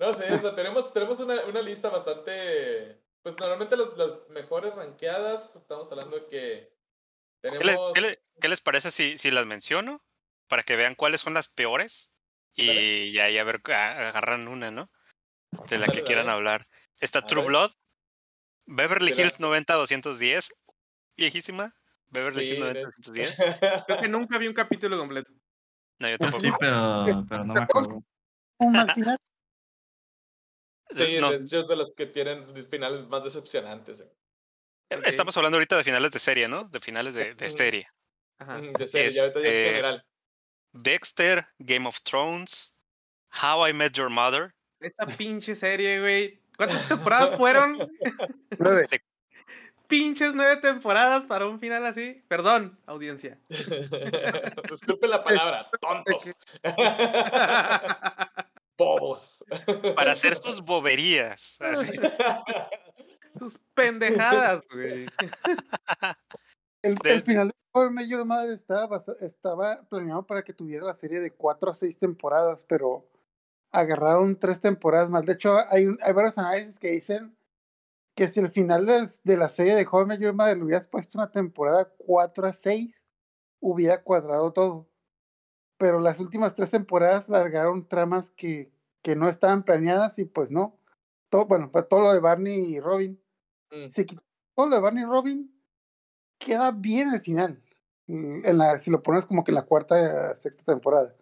No 0.00 0.14
sé, 0.14 0.32
o 0.32 0.36
sea, 0.36 0.54
tenemos, 0.54 0.92
tenemos 0.92 1.18
una, 1.20 1.44
una 1.44 1.60
lista 1.62 1.88
bastante. 1.88 3.00
Pues 3.22 3.34
normalmente 3.38 3.76
las, 3.76 3.96
las 3.96 4.28
mejores 4.30 4.74
rankeadas, 4.74 5.54
estamos 5.56 5.90
hablando 5.90 6.16
de 6.20 6.26
que 6.28 6.72
¿Qué, 7.42 7.50
le- 7.50 7.58
tenemos. 7.58 7.92
qué 7.94 8.00
le- 8.00 8.22
qué 8.40 8.48
les 8.48 8.60
parece 8.60 8.90
si, 8.92 9.18
si 9.18 9.30
las 9.32 9.46
menciono? 9.46 10.04
Para 10.48 10.62
que 10.62 10.76
vean 10.76 10.94
cuáles 10.94 11.20
son 11.20 11.34
las 11.34 11.48
peores. 11.48 12.12
Y 12.54 13.12
ya, 13.12 13.28
ya 13.28 13.44
ver, 13.44 13.60
a- 13.72 14.08
agarran 14.08 14.48
una, 14.48 14.70
¿no? 14.70 14.90
De 15.68 15.78
la 15.78 15.86
que 15.88 16.02
quieran 16.02 16.26
dale. 16.26 16.36
hablar. 16.36 16.68
Está 17.00 17.20
A 17.20 17.26
True 17.26 17.42
ver. 17.42 17.48
Blood. 17.50 17.70
Beverly 18.66 19.10
la- 19.14 19.20
Hills 19.22 19.40
90-210. 19.40 20.52
Viejísima. 21.16 21.74
Beverly 22.08 22.46
Sí, 22.46 22.54
Hills 22.54 22.74
de- 22.74 22.84
90-210. 22.84 23.36
Creo 23.86 24.00
que 24.00 24.08
nunca 24.08 24.38
vi 24.38 24.46
un 24.48 24.54
capítulo 24.54 24.96
completo. 24.98 25.32
No, 26.00 26.08
yo 26.08 26.12
Yo 26.12 26.18
tampoco. 26.18 26.40
sí, 26.42 26.50
pero, 26.60 27.24
pero 27.28 27.44
no 27.44 27.54
me 27.54 27.60
acuerdo. 27.60 28.02
Un 28.60 28.72
mal 28.72 28.92
final. 28.92 29.18
sí, 30.96 31.16
No, 31.20 31.30
de 31.30 31.36
hecho 31.44 31.60
es 31.60 31.68
de 31.68 31.76
los 31.76 31.92
que 31.96 32.06
tienen 32.06 32.66
finales 32.68 33.06
más 33.08 33.24
decepcionantes. 33.24 34.00
eh. 34.00 34.12
Ok. 34.96 35.06
Estamos 35.06 35.36
hablando 35.36 35.56
ahorita 35.56 35.76
de 35.76 35.84
finales 35.84 36.10
de 36.12 36.18
serie, 36.18 36.48
¿no? 36.48 36.64
De 36.64 36.80
finales 36.80 37.14
de, 37.14 37.34
de 37.34 37.50
serie. 37.50 37.88
Ajá. 38.38 38.58
Mm, 38.58 38.72
De 38.72 38.88
serie, 38.88 39.10
ya 39.10 39.22
ahorita 39.22 39.40
ya 39.40 39.48
Este- 39.48 39.64
general. 39.64 40.04
Dexter, 40.72 41.46
Game 41.58 41.88
of 41.88 42.00
Thrones, 42.02 42.76
How 43.42 43.68
I 43.68 43.72
Met 43.72 43.92
Your 43.94 44.10
Mother. 44.10 44.54
Esta 44.80 45.06
pinche 45.06 45.54
serie, 45.54 46.00
güey. 46.00 46.40
¿Cuántas 46.56 46.86
temporadas 46.88 47.36
fueron? 47.36 47.76
Nueve. 48.58 48.86
Pues 49.88 50.00
Pinches 50.00 50.34
nueve 50.34 50.56
temporadas 50.58 51.24
para 51.24 51.46
un 51.46 51.58
final 51.58 51.86
así. 51.86 52.22
Perdón, 52.28 52.78
audiencia. 52.86 53.38
Disculpe 54.70 55.08
la 55.08 55.24
palabra, 55.24 55.66
tontos. 55.80 56.22
Bobos. 58.76 59.38
Para 59.96 60.12
hacer 60.12 60.36
sus 60.36 60.60
boberías. 60.62 61.56
así. 61.60 61.98
Sus 63.38 63.58
pendejadas, 63.74 64.62
güey. 64.72 65.06
El, 66.82 66.94
De- 66.96 67.12
el 67.14 67.22
final 67.22 67.50
de 67.74 67.90
Met 67.90 68.08
Your 68.08 68.24
Mother 68.24 68.50
estaba, 68.50 69.00
estaba 69.20 69.82
planeado 69.88 70.24
para 70.26 70.42
que 70.42 70.52
tuviera 70.52 70.84
la 70.84 70.94
serie 70.94 71.20
de 71.20 71.32
cuatro 71.32 71.70
a 71.70 71.74
seis 71.74 71.98
temporadas, 71.98 72.64
pero 72.68 73.08
agarraron 73.72 74.38
tres 74.38 74.60
temporadas 74.60 75.08
más. 75.10 75.24
De 75.24 75.32
hecho, 75.32 75.56
hay, 75.70 75.86
un- 75.86 75.98
hay 76.02 76.12
varios 76.12 76.36
análisis 76.38 76.78
que 76.78 76.88
dicen 76.88 77.36
que 78.18 78.26
si 78.26 78.40
el 78.40 78.50
final 78.50 78.84
de, 78.84 79.36
la 79.36 79.48
serie 79.48 79.76
de 79.76 79.86
Met 80.04 80.18
Your 80.18 80.34
Mother 80.34 80.56
le 80.56 80.64
hubieras 80.64 80.88
puesto 80.88 81.18
una 81.18 81.30
temporada 81.30 81.88
4 81.98 82.48
a 82.48 82.52
6, 82.52 83.04
hubiera 83.60 84.02
cuadrado 84.02 84.52
todo. 84.52 84.88
Pero 85.76 86.00
las 86.00 86.18
últimas 86.18 86.56
tres 86.56 86.72
temporadas 86.72 87.28
largaron 87.28 87.86
tramas 87.86 88.32
que, 88.32 88.72
que 89.02 89.14
no 89.14 89.28
estaban 89.28 89.62
planeadas 89.62 90.18
y 90.18 90.24
pues 90.24 90.50
no. 90.50 90.80
Todo, 91.28 91.46
bueno, 91.46 91.70
pues 91.70 91.86
todo 91.86 92.00
lo 92.00 92.12
de 92.12 92.18
Barney 92.18 92.74
y 92.74 92.80
Robin. 92.80 93.22
Mm. 93.70 93.88
Si 93.90 94.04
todo 94.04 94.68
lo 94.68 94.74
de 94.74 94.82
Barney 94.82 95.04
y 95.04 95.06
Robin, 95.06 95.62
queda 96.40 96.72
bien 96.72 97.14
el 97.14 97.20
final. 97.20 97.62
Mm, 98.08 98.44
En 98.44 98.58
la, 98.58 98.80
si 98.80 98.90
lo 98.90 99.00
pones 99.00 99.26
como 99.26 99.44
que 99.44 99.52
en 99.52 99.54
la 99.54 99.66
cuarta, 99.66 100.34
sexta 100.34 100.64
temporada. 100.64 101.14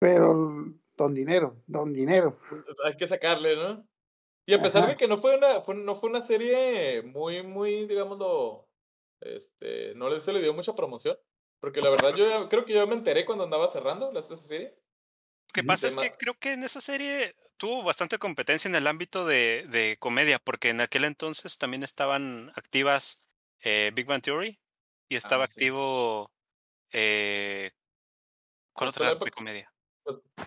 Pero 0.00 0.74
don 0.96 1.14
dinero, 1.14 1.62
don 1.68 1.92
dinero. 1.92 2.36
Hay 2.84 2.96
que 2.96 3.06
sacarle, 3.06 3.54
¿no? 3.54 3.86
Y 4.46 4.54
a 4.54 4.62
pesar 4.62 4.82
Ajá. 4.82 4.90
de 4.92 4.96
que 4.96 5.08
no 5.08 5.18
fue 5.18 5.36
una, 5.36 5.60
fue- 5.62 5.74
no 5.74 5.96
fue 5.96 6.08
una 6.08 6.22
serie 6.22 7.02
muy, 7.02 7.42
muy, 7.42 7.86
digámoslo, 7.86 8.68
este, 9.20 9.94
no 9.96 10.18
se 10.20 10.32
le 10.32 10.40
dio 10.40 10.54
mucha 10.54 10.74
promoción. 10.74 11.18
Porque 11.60 11.80
la 11.80 11.90
verdad 11.90 12.14
yo 12.14 12.28
ya- 12.28 12.48
creo 12.48 12.64
que 12.64 12.74
yo 12.74 12.86
me 12.86 12.94
enteré 12.94 13.24
cuando 13.24 13.44
andaba 13.44 13.68
cerrando 13.70 14.12
la 14.12 14.20
esa 14.20 14.36
serie. 14.36 14.68
Lo 15.48 15.52
que 15.52 15.64
pasa 15.64 15.88
es 15.88 15.96
que 15.96 16.12
creo 16.16 16.34
que 16.34 16.52
en 16.52 16.62
esa 16.62 16.80
serie 16.80 17.34
tuvo 17.56 17.82
bastante 17.82 18.18
competencia 18.18 18.68
en 18.68 18.74
el 18.76 18.86
ámbito 18.86 19.26
de, 19.26 19.66
de 19.68 19.96
comedia, 19.98 20.38
porque 20.38 20.68
en 20.68 20.80
aquel 20.80 21.04
entonces 21.04 21.58
también 21.58 21.82
estaban 21.82 22.50
activas 22.54 23.24
eh, 23.60 23.90
Big 23.94 24.06
Bang 24.06 24.22
Theory 24.22 24.60
y 25.08 25.16
estaba 25.16 25.44
Ah, 25.44 25.46
sí. 25.48 25.52
activo. 25.54 26.30
Eh, 26.92 27.72
¿Cuál 28.74 28.90
otra 28.90 29.14
de 29.14 29.30
comedia? 29.30 29.72
Pues, 30.04 30.18
de 30.36 30.46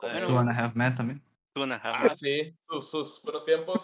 Bueno. 0.00 0.26
Two 0.26 0.38
and 0.38 0.50
a 0.50 0.52
Half 0.52 0.74
Men 0.74 0.94
también. 0.94 1.22
Ah, 1.82 2.14
sí, 2.16 2.54
sus, 2.68 2.90
sus 2.90 3.22
buenos 3.22 3.44
tiempos. 3.44 3.82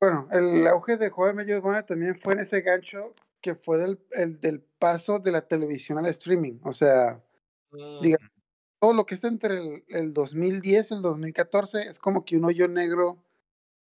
Bueno, 0.00 0.28
el 0.30 0.66
auge 0.66 0.96
de 0.96 1.10
Joven 1.10 1.36
Medio 1.36 1.60
Buena 1.62 1.84
también 1.84 2.16
fue 2.16 2.34
en 2.34 2.40
ese 2.40 2.60
gancho 2.60 3.14
que 3.40 3.54
fue 3.54 3.78
del, 3.78 3.98
el, 4.12 4.40
del 4.40 4.60
paso 4.60 5.18
de 5.18 5.32
la 5.32 5.42
televisión 5.48 5.98
al 5.98 6.06
streaming. 6.06 6.58
O 6.64 6.72
sea, 6.72 7.22
Mm, 7.70 8.00
Diga- 8.02 8.30
todo 8.80 8.94
lo 8.94 9.04
que 9.04 9.16
es 9.16 9.24
entre 9.24 9.58
el, 9.58 9.84
el 9.88 10.14
2010 10.14 10.90
y 10.90 10.94
el 10.94 11.02
2014 11.02 11.82
es 11.82 11.98
como 11.98 12.24
que 12.24 12.36
un 12.38 12.46
hoyo 12.46 12.66
negro, 12.66 13.18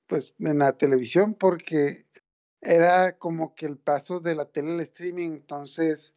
pues, 0.08 0.34
en 0.40 0.60
la 0.60 0.74
televisión, 0.78 1.34
porque 1.34 2.06
era 2.60 3.18
como 3.18 3.56
que 3.56 3.68
el 3.68 3.78
paso 3.78 4.20
de 4.20 4.36
la 4.36 4.44
tele 4.46 4.72
al 4.74 4.80
streaming. 4.82 5.32
Entonces, 5.32 6.14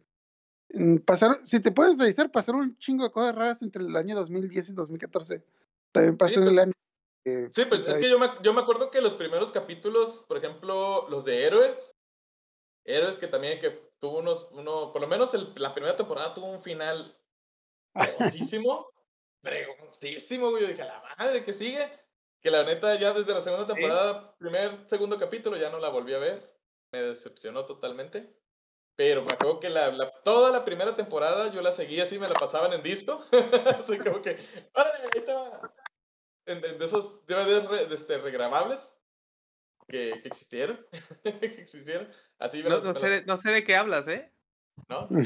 mm, 0.74 0.96
pasaron, 1.06 1.46
si 1.46 1.60
te 1.60 1.70
puedes 1.70 1.96
revisar, 1.98 2.32
pasaron 2.32 2.62
un 2.62 2.78
chingo 2.78 3.04
de 3.04 3.12
cosas 3.12 3.34
raras 3.36 3.62
entre 3.62 3.84
el 3.84 3.94
año 3.94 4.16
2010 4.16 4.70
y 4.70 4.72
2014. 4.72 5.44
También 5.92 6.16
pasó 6.16 6.40
en 6.40 6.46
pues- 6.46 6.52
el 6.52 6.58
año. 6.58 6.72
Que, 7.24 7.50
Sí, 7.54 7.64
pues 7.66 7.86
es 7.88 7.98
que 7.98 8.10
yo 8.10 8.18
me, 8.18 8.30
yo 8.42 8.52
me 8.52 8.60
acuerdo 8.62 8.90
que 8.90 9.00
los 9.00 9.14
primeros 9.14 9.50
capítulos, 9.52 10.24
por 10.28 10.36
ejemplo, 10.38 11.08
los 11.08 11.24
de 11.24 11.44
Héroes, 11.46 11.76
Héroes 12.84 13.18
que 13.18 13.28
también 13.28 13.60
que 13.60 13.70
tuvo 14.00 14.18
unos, 14.18 14.48
uno, 14.52 14.92
por 14.92 15.00
lo 15.00 15.06
menos 15.08 15.32
el- 15.34 15.52
la 15.56 15.72
primera 15.74 15.96
temporada 15.96 16.34
tuvo 16.34 16.46
un 16.46 16.62
final 16.62 17.16
pregoncísimo, 17.94 18.88
pregoncísimo, 19.42 20.50
güey, 20.50 20.62
yo 20.62 20.68
dije, 20.68 20.84
la 20.84 21.02
madre 21.18 21.44
que 21.44 21.54
sigue, 21.54 21.90
que 22.40 22.50
la 22.50 22.64
neta 22.64 22.98
ya 22.98 23.12
desde 23.12 23.34
la 23.34 23.42
segunda 23.42 23.66
temporada, 23.66 24.34
primer, 24.38 24.86
segundo 24.88 25.18
capítulo, 25.18 25.56
ya 25.56 25.70
no 25.70 25.78
la 25.78 25.90
volví 25.90 26.14
a 26.14 26.18
ver, 26.18 26.56
me 26.92 27.02
decepcionó 27.02 27.66
totalmente. 27.66 28.36
Pero 28.96 29.22
me 29.24 29.32
acuerdo 29.32 29.60
que 29.60 29.70
la, 29.70 29.90
la- 29.90 30.10
toda 30.22 30.50
la 30.50 30.64
primera 30.64 30.94
temporada 30.96 31.50
yo 31.52 31.62
la 31.62 31.72
seguía 31.72 32.04
así, 32.04 32.18
me 32.18 32.28
la 32.28 32.34
pasaban 32.34 32.72
en 32.74 32.82
disco. 32.82 33.24
así 33.66 33.98
como 33.98 34.20
que, 34.22 34.38
¡órale, 34.74 35.04
ahí 35.04 35.24
te 35.24 35.32
va! 35.32 35.51
En- 36.52 36.64
en 36.64 36.78
de 36.78 36.84
esos 36.84 37.26
DVDs 37.26 37.68
re- 37.68 37.86
de 37.86 37.94
este, 37.94 38.18
regrabables 38.18 38.78
que, 39.88 40.20
que 40.22 40.28
existieron. 40.28 40.84
que 41.22 41.62
existieron. 41.62 42.08
Así 42.38 42.62
No, 42.62 42.94
sé, 42.94 43.10
de, 43.10 43.24
no 43.24 43.36
sé 43.36 43.50
de 43.50 43.64
qué 43.64 43.76
hablas, 43.76 44.08
¿eh? 44.08 44.32
¿no? 44.88 45.08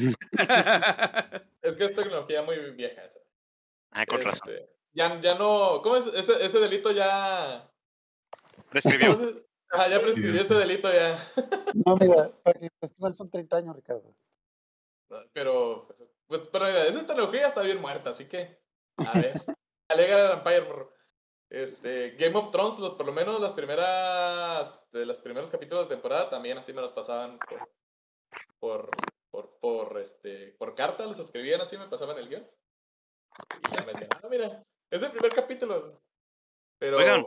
Es 1.61 1.75
que 1.75 1.85
es 1.85 1.95
tecnología 1.95 2.41
muy 2.43 2.57
vieja. 2.71 3.03
esa. 3.05 3.19
Ah, 3.91 4.05
con 4.05 4.21
razón. 4.21 4.49
Este, 4.49 4.69
ya, 4.93 5.19
ya 5.21 5.35
no. 5.35 5.81
¿Cómo 5.81 5.97
es? 5.97 6.05
Ese, 6.13 6.45
ese 6.45 6.59
delito 6.59 6.91
ya. 6.91 7.69
Prescribió. 8.69 9.17
¿cómo 9.17 9.29
se- 9.31 9.45
Ajá, 9.69 9.89
ya 9.89 9.97
prescribió 9.97 10.41
ese 10.41 10.53
delito 10.53 10.89
ya. 10.93 11.29
No, 11.85 11.97
mira, 11.97 12.29
para 12.41 12.57
que 12.59 12.69
festival 12.79 13.13
son 13.13 13.29
30 13.29 13.57
años, 13.57 13.75
Ricardo. 13.75 14.15
Pero. 15.33 15.87
Pues, 16.27 16.41
pero 16.51 16.65
mira, 16.65 16.85
esa 16.87 17.05
tecnología 17.05 17.41
ya 17.41 17.47
está 17.49 17.61
bien 17.61 17.81
muerta, 17.81 18.11
así 18.11 18.25
que. 18.27 18.57
A 18.97 19.11
ver. 19.19 19.41
Alega 19.89 20.25
el 20.25 20.37
Empire, 20.39 20.61
morro. 20.61 20.93
Este, 21.49 22.11
Game 22.11 22.37
of 22.37 22.51
Thrones, 22.51 22.79
los, 22.79 22.95
por 22.95 23.05
lo 23.05 23.13
menos 23.13 23.39
las 23.39 23.53
primeras. 23.53 24.73
De 24.91 25.05
los 25.05 25.17
primeros 25.17 25.51
capítulos 25.51 25.87
de 25.87 25.95
temporada 25.95 26.29
también 26.29 26.57
así 26.57 26.73
me 26.73 26.81
los 26.81 26.93
pasaban 26.93 27.37
por. 27.39 27.69
Por. 28.59 28.89
Por, 29.29 29.59
por, 29.59 29.99
este, 29.99 30.55
por 30.57 30.73
carta, 30.73 31.05
los 31.05 31.19
escribían 31.19 31.59
así, 31.59 31.77
me 31.77 31.89
pasaban 31.89 32.17
el 32.17 32.29
guion. 32.29 32.47
Y 33.69 33.75
ya 33.75 33.83
me 33.83 33.91
decían, 33.91 34.09
ah, 34.23 34.27
mira, 34.29 34.63
es 34.89 35.01
el 35.01 35.11
primer 35.11 35.33
capítulo. 35.33 36.01
Pero. 36.79 36.97
Oigan. 36.97 37.25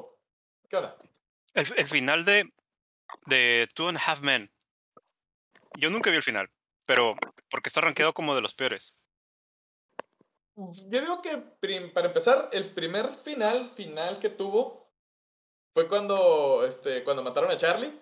¿Qué 0.68 0.76
onda? 0.76 0.96
El, 1.54 1.66
el 1.76 1.86
final 1.86 2.24
de, 2.24 2.50
de 3.26 3.68
Two 3.74 3.88
and 3.88 3.98
a 3.98 4.00
Half 4.00 4.22
Men. 4.22 4.50
Yo 5.78 5.90
nunca 5.90 6.10
vi 6.10 6.16
el 6.16 6.22
final, 6.22 6.50
pero 6.86 7.14
porque 7.50 7.68
está 7.68 7.80
rankeado 7.80 8.12
como 8.12 8.34
de 8.34 8.40
los 8.40 8.54
peores. 8.54 8.99
Yo 10.88 11.00
digo 11.00 11.22
que 11.22 11.38
prim- 11.60 11.92
para 11.92 12.08
empezar, 12.08 12.48
el 12.52 12.74
primer 12.74 13.16
final, 13.24 13.70
final 13.76 14.18
que 14.18 14.28
tuvo 14.30 14.92
fue 15.74 15.88
cuando, 15.88 16.64
este, 16.66 17.02
cuando 17.04 17.22
mataron 17.22 17.50
a 17.50 17.56
Charlie. 17.56 17.98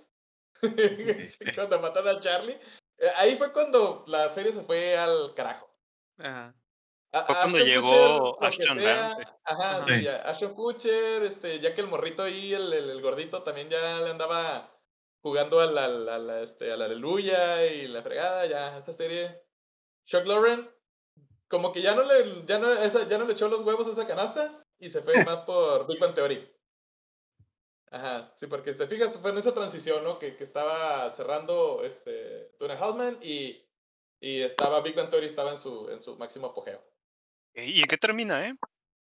cuando 1.54 1.78
mataron 1.80 2.16
a 2.16 2.20
Charlie. 2.20 2.58
Eh, 2.98 3.10
ahí 3.16 3.36
fue 3.36 3.52
cuando 3.52 4.04
la 4.08 4.34
serie 4.34 4.52
se 4.52 4.62
fue 4.62 4.96
al 4.96 5.34
carajo. 5.34 5.68
Ajá. 6.18 6.54
A- 7.12 7.24
Fue 7.24 7.34
a 7.36 7.38
cuando 7.40 7.58
Ashton 7.58 7.68
llegó 7.70 8.36
Kutcher, 8.36 8.48
Ashton 8.48 8.78
sea. 8.78 9.16
Ajá, 9.44 9.86
Sí. 9.86 10.02
ya, 10.02 10.16
Ashton 10.28 10.54
Kutcher, 10.54 11.22
este, 11.24 11.60
ya 11.60 11.74
que 11.74 11.80
el 11.80 11.86
morrito 11.86 12.22
ahí, 12.22 12.52
el, 12.52 12.70
el, 12.72 12.90
el 12.90 13.00
gordito, 13.00 13.42
también 13.44 13.70
ya 13.70 13.98
le 14.00 14.10
andaba 14.10 14.74
jugando 15.22 15.60
al, 15.60 15.78
al, 15.78 16.08
al, 16.08 16.30
este, 16.44 16.70
al 16.72 16.82
aleluya 16.82 17.64
y 17.66 17.86
la 17.88 18.02
fregada, 18.02 18.44
ya, 18.46 18.76
esa 18.78 18.92
serie. 18.94 19.42
Chuck 20.06 20.26
Lauren, 20.26 20.68
como 21.48 21.72
que 21.72 21.82
ya 21.82 21.94
no 21.94 22.02
le, 22.02 22.44
ya 22.46 22.58
no, 22.58 22.72
esa, 22.72 23.08
ya 23.08 23.18
no 23.18 23.24
le 23.24 23.32
echó 23.32 23.48
los 23.48 23.64
huevos 23.64 23.86
a 23.88 23.92
esa 23.92 24.06
canasta 24.06 24.62
y 24.78 24.90
se 24.90 25.02
fue 25.02 25.12
más 25.26 25.42
por 25.42 25.86
Big 25.86 25.98
Bang 25.98 26.14
Theory. 26.14 26.48
Ajá, 27.90 28.34
sí, 28.36 28.46
porque 28.46 28.74
te 28.74 28.86
fijas, 28.86 29.16
fue 29.16 29.30
en 29.30 29.38
esa 29.38 29.54
transición, 29.54 30.04
¿no? 30.04 30.18
Que, 30.18 30.36
que 30.36 30.44
estaba 30.44 31.10
cerrando 31.16 31.82
este, 31.84 32.52
Tuna 32.58 32.78
Haltman 32.78 33.18
y, 33.22 33.66
y 34.20 34.42
estaba 34.42 34.82
Big 34.82 34.94
Bang 34.94 35.10
Theory 35.10 35.26
estaba 35.26 35.52
en 35.52 35.58
su, 35.58 35.88
en 35.90 36.02
su 36.02 36.16
máximo 36.16 36.48
apogeo. 36.48 36.82
¿Y 37.54 37.80
en 37.80 37.86
qué 37.86 37.96
termina, 37.96 38.46
eh? 38.46 38.54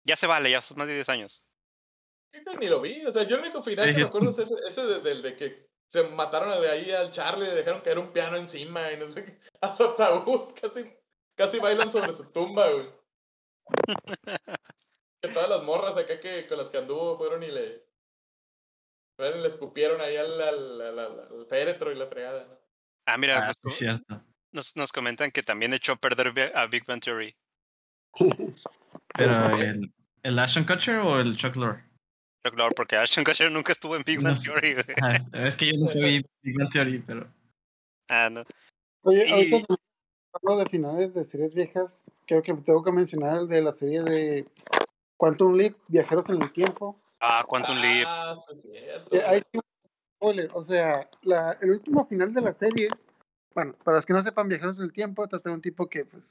Ya 0.04 0.16
se 0.16 0.26
vale, 0.26 0.50
ya 0.50 0.60
son 0.60 0.78
más 0.78 0.88
de 0.88 0.94
10 0.94 1.08
años. 1.10 1.46
Ni 2.58 2.66
lo 2.66 2.80
vi, 2.80 3.04
o 3.04 3.12
sea, 3.12 3.26
yo 3.26 3.36
el 3.36 3.42
único 3.42 3.62
final 3.62 3.86
que 3.86 3.92
me 3.92 4.02
acuerdo 4.02 4.30
es 4.30 4.38
ese, 4.38 4.54
ese 4.68 4.82
de, 4.82 5.00
del 5.00 5.22
de 5.22 5.36
que 5.36 5.68
se 5.92 6.02
mataron 6.04 6.52
ahí 6.52 6.90
al 6.90 7.12
Charlie, 7.12 7.46
le 7.46 7.54
dejaron 7.54 7.82
caer 7.82 7.98
un 7.98 8.12
piano 8.12 8.36
encima 8.36 8.90
y 8.90 8.96
no 8.96 9.12
sé 9.12 9.24
qué, 9.24 9.38
a 9.60 9.76
su 9.76 9.84
ataúd, 9.84 10.54
casi, 10.60 10.90
casi 11.36 11.58
bailan 11.58 11.90
sobre 11.92 12.16
su 12.16 12.24
tumba, 12.32 12.70
güey. 12.70 12.88
que 15.20 15.28
todas 15.32 15.48
las 15.48 15.62
morras 15.62 15.96
acá 15.96 16.18
que 16.20 16.46
con 16.48 16.58
las 16.58 16.68
que 16.68 16.78
anduvo 16.78 17.16
fueron 17.16 17.42
y 17.42 17.50
le 17.50 17.84
fueron 19.16 19.40
y 19.40 19.42
le 19.42 19.48
escupieron 19.48 20.00
ahí 20.00 20.16
al, 20.16 20.40
al, 20.40 20.80
al, 20.80 20.98
al- 20.98 21.20
al 21.20 21.46
féretro 21.48 21.92
y 21.92 21.96
la 21.96 22.06
fregada, 22.06 22.44
¿no? 22.44 22.58
Ah, 23.06 23.16
mira, 23.18 23.48
Ah, 23.48 23.52
nos, 23.62 23.74
cierto. 23.74 24.22
nos, 24.52 24.76
nos 24.76 24.92
comentan 24.92 25.30
que 25.30 25.42
también 25.42 25.74
echó 25.74 25.92
a 25.92 25.96
perder 25.96 26.52
a 26.56 26.66
Big 26.66 26.84
Bang 26.86 27.00
Theory. 27.02 27.34
Pero 29.14 29.56
el, 29.58 29.92
¿el 30.22 30.38
Ashton 30.38 30.64
Kutcher 30.64 30.96
o 30.98 31.20
el 31.20 31.36
Chuck 31.36 31.56
Lorre? 31.56 31.84
Chuck 32.44 32.56
Lorre, 32.56 32.74
porque 32.74 32.96
Ashton 32.96 33.24
Kutcher 33.24 33.50
nunca 33.50 33.72
estuvo 33.72 33.94
en 33.96 34.02
Big 34.04 34.18
No 34.18 34.24
Bang 34.30 34.36
sé. 34.36 34.50
Theory. 34.50 34.74
güey. 34.74 34.86
Ah, 35.02 35.18
es 35.46 35.56
que 35.56 35.66
yo 35.66 35.78
nunca 35.78 35.94
vi 35.94 36.24
Big 36.42 36.58
Bang 36.58 36.70
Theory, 36.72 36.98
pero. 37.00 37.32
Ah, 38.08 38.28
no. 38.30 38.44
Oye, 39.02 39.26
Y- 39.26 39.32
ahorita 39.32 39.74
hablo 40.32 40.56
de 40.56 40.66
finales 40.66 41.14
de 41.14 41.24
series 41.24 41.54
viejas, 41.54 42.06
creo 42.26 42.42
que 42.42 42.54
tengo 42.54 42.82
que 42.82 42.92
mencionar 42.92 43.38
el 43.38 43.48
de 43.48 43.62
la 43.62 43.72
serie 43.72 44.02
de 44.02 44.46
Quantum 45.16 45.54
Leap, 45.54 45.76
Viajeros 45.88 46.28
en 46.30 46.42
el 46.42 46.52
Tiempo. 46.52 46.96
Ah, 47.20 47.44
Quantum 47.46 47.76
Leap. 47.76 48.06
Ah, 48.08 48.36
sí 48.60 48.70
es 48.74 48.84
cierto. 48.84 49.16
Eh, 49.16 49.24
ahí 49.26 49.42
sí, 49.52 49.60
o 50.52 50.62
sea, 50.62 51.10
la, 51.22 51.58
el 51.60 51.72
último 51.72 52.06
final 52.06 52.32
de 52.32 52.40
la 52.40 52.52
serie, 52.52 52.88
bueno, 53.54 53.74
para 53.84 53.96
los 53.98 54.06
que 54.06 54.12
no 54.12 54.20
sepan, 54.20 54.48
Viajeros 54.48 54.78
en 54.78 54.84
el 54.84 54.92
Tiempo, 54.92 55.26
trata 55.28 55.50
de 55.50 55.54
un 55.54 55.62
tipo 55.62 55.88
que, 55.88 56.04
pues, 56.04 56.24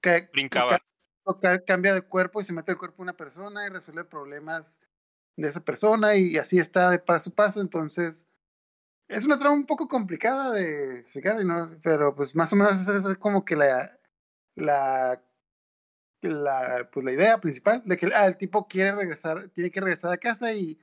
que, 0.00 0.28
Brincaba. 0.32 0.78
ca- 1.40 1.64
cambia 1.64 1.94
de 1.94 2.02
cuerpo 2.02 2.40
y 2.40 2.44
se 2.44 2.52
mete 2.52 2.72
el 2.72 2.78
cuerpo 2.78 2.98
de 2.98 3.02
una 3.04 3.16
persona 3.16 3.66
y 3.66 3.70
resuelve 3.70 4.04
problemas 4.04 4.78
de 5.36 5.48
esa 5.48 5.60
persona 5.60 6.14
y 6.14 6.36
así 6.36 6.58
está 6.58 6.90
de 6.90 6.98
paso 6.98 7.30
a 7.30 7.34
paso, 7.34 7.60
entonces 7.60 8.26
es 9.08 9.24
una 9.24 9.38
trama 9.38 9.54
un 9.54 9.66
poco 9.66 9.88
complicada 9.88 10.52
de 10.52 11.00
explicar, 11.00 11.42
no- 11.44 11.78
pero 11.82 12.14
pues 12.14 12.34
más 12.34 12.52
o 12.52 12.56
menos 12.56 12.86
es 12.88 13.18
como 13.18 13.44
que 13.44 13.56
la, 13.56 13.98
la, 14.54 15.22
la, 16.22 16.88
pues 16.92 17.04
la 17.04 17.12
idea 17.12 17.40
principal 17.40 17.82
de 17.84 17.96
que 17.96 18.10
ah, 18.14 18.26
el 18.26 18.36
tipo 18.36 18.66
quiere 18.66 18.92
regresar, 18.92 19.48
tiene 19.50 19.70
que 19.70 19.80
regresar 19.80 20.12
a 20.12 20.16
casa 20.16 20.52
y 20.54 20.78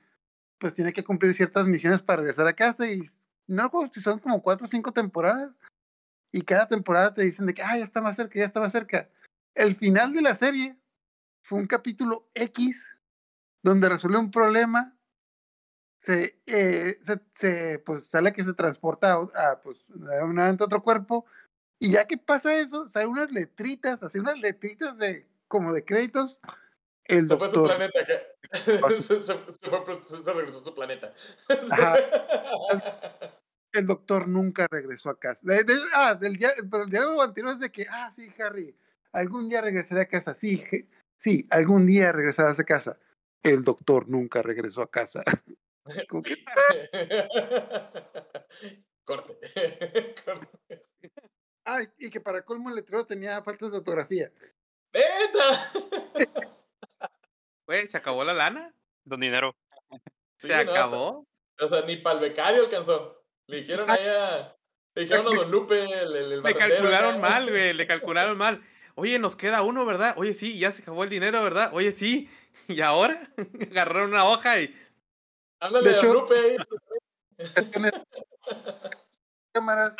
pues 0.58 0.74
tiene 0.74 0.92
que 0.92 1.02
cumplir 1.04 1.34
ciertas 1.34 1.66
misiones 1.66 2.02
para 2.02 2.18
regresar 2.18 2.46
a 2.46 2.54
casa 2.54 2.88
y 2.90 3.02
no 3.48 3.64
recuerdo 3.64 3.90
si 3.92 4.00
son 4.00 4.20
como 4.20 4.40
cuatro 4.42 4.64
o 4.64 4.68
cinco 4.68 4.92
temporadas 4.92 5.58
y 6.30 6.42
cada 6.42 6.68
temporada 6.68 7.12
te 7.12 7.22
dicen 7.22 7.46
de 7.46 7.54
que 7.54 7.62
ah, 7.62 7.76
ya 7.76 7.84
está 7.84 8.00
más 8.00 8.16
cerca, 8.16 8.38
ya 8.38 8.44
está 8.46 8.60
más 8.60 8.72
cerca. 8.72 9.08
El 9.54 9.74
final 9.74 10.12
de 10.14 10.22
la 10.22 10.34
serie 10.34 10.76
fue 11.42 11.58
un 11.58 11.66
capítulo 11.66 12.28
X 12.34 12.86
donde 13.62 13.88
resuelve 13.88 14.18
un 14.18 14.30
problema, 14.30 14.96
se, 16.02 16.36
eh, 16.46 16.98
se, 17.02 17.20
se, 17.34 17.78
pues 17.78 18.06
sale 18.10 18.32
que 18.32 18.42
se 18.42 18.54
transporta 18.54 19.12
a, 19.12 19.50
a, 19.52 19.60
pues, 19.62 19.78
de 19.86 20.20
un 20.24 20.40
a 20.40 20.50
otro 20.50 20.82
cuerpo 20.82 21.26
y 21.78 21.92
ya 21.92 22.06
que 22.08 22.18
pasa 22.18 22.56
eso, 22.56 22.90
sale 22.90 23.06
unas 23.06 23.30
letritas, 23.30 24.02
así 24.02 24.18
unas 24.18 24.36
letritas 24.40 24.98
de 24.98 25.28
como 25.46 25.72
de 25.72 25.84
créditos. 25.84 26.40
El 27.04 27.28
Se 27.28 27.36
fue 27.36 27.46
a 27.46 27.50
su 27.50 27.56
doctor. 27.56 27.76
planeta. 27.76 27.98
se, 28.64 28.80
se, 28.80 29.02
se 29.62 29.70
fue, 29.70 30.24
se 30.24 30.32
regresó 30.32 30.58
a 30.58 30.64
su 30.64 30.74
planeta. 30.74 31.14
Ajá. 31.70 31.96
el 33.72 33.86
doctor 33.86 34.26
nunca 34.26 34.66
regresó 34.72 35.08
a 35.08 35.20
casa. 35.20 35.42
De- 35.44 35.62
de- 35.62 35.78
ah, 35.94 36.16
del 36.16 36.36
pero 36.68 36.82
el 36.82 36.90
diálogo 36.90 37.22
anterior 37.22 37.52
es 37.52 37.60
de 37.60 37.70
que, 37.70 37.86
ah, 37.88 38.10
sí, 38.10 38.28
Harry, 38.40 38.74
algún 39.12 39.48
día 39.48 39.60
regresaré 39.60 40.00
a 40.00 40.08
casa. 40.08 40.34
Sí, 40.34 40.64
sí, 41.16 41.46
algún 41.48 41.86
día 41.86 42.10
regresarás 42.10 42.58
a 42.58 42.64
casa. 42.64 42.98
El 43.40 43.62
doctor 43.62 44.08
nunca 44.08 44.42
regresó 44.42 44.82
a 44.82 44.90
casa. 44.90 45.22
Como 46.08 46.22
que, 46.22 46.36
Corte. 49.04 49.40
Corte. 50.24 50.86
ah, 51.64 51.80
y 51.98 52.10
que 52.10 52.20
para 52.20 52.44
colmo 52.44 52.70
el 52.70 52.76
letrero 52.76 53.06
tenía 53.06 53.42
faltas 53.42 53.72
de 53.72 53.78
ortografía. 53.78 54.30
¡Neta! 54.94 55.72
Güey, 57.66 57.88
¿se 57.88 57.96
acabó 57.96 58.24
la 58.24 58.34
lana? 58.34 58.74
Don 59.04 59.20
Dinero. 59.20 59.54
Sí, 60.38 60.48
¿Se 60.48 60.64
no, 60.64 60.72
acabó? 60.72 61.26
O 61.60 61.68
sea, 61.68 61.82
ni 61.82 61.98
para 61.98 62.16
el 62.18 62.30
becario 62.30 62.64
alcanzó. 62.64 63.22
Le 63.46 63.58
dijeron 63.58 63.88
Ah. 63.88 63.92
ahí 63.92 64.06
a. 64.08 64.56
Le 64.96 65.02
dijeron 65.02 65.26
a 65.28 65.36
Don 65.36 65.50
Lupe, 65.52 65.80
el, 65.84 66.16
el, 66.16 66.32
el 66.32 66.42
Le 66.42 66.54
calcularon 66.56 67.20
mal, 67.20 67.48
güey, 67.48 67.72
le 67.72 67.86
calcularon 67.86 68.36
mal. 68.36 68.60
Oye, 68.96 69.20
nos 69.20 69.36
queda 69.36 69.62
uno, 69.62 69.86
¿verdad? 69.86 70.14
Oye, 70.16 70.34
sí, 70.34 70.58
ya 70.58 70.72
se 70.72 70.82
acabó 70.82 71.04
el 71.04 71.10
dinero, 71.10 71.44
¿verdad? 71.44 71.70
Oye, 71.74 71.92
sí. 71.92 72.28
¿Y 72.66 72.80
ahora? 72.80 73.20
Agarraron 73.70 74.10
una 74.10 74.24
hoja 74.24 74.60
y... 74.60 74.74
Ándale, 75.62 75.90
De 75.90 75.96
hecho- 75.96 76.12
Lupe 76.12 76.34
ahí. 76.38 76.56
Cámaras, 79.52 79.96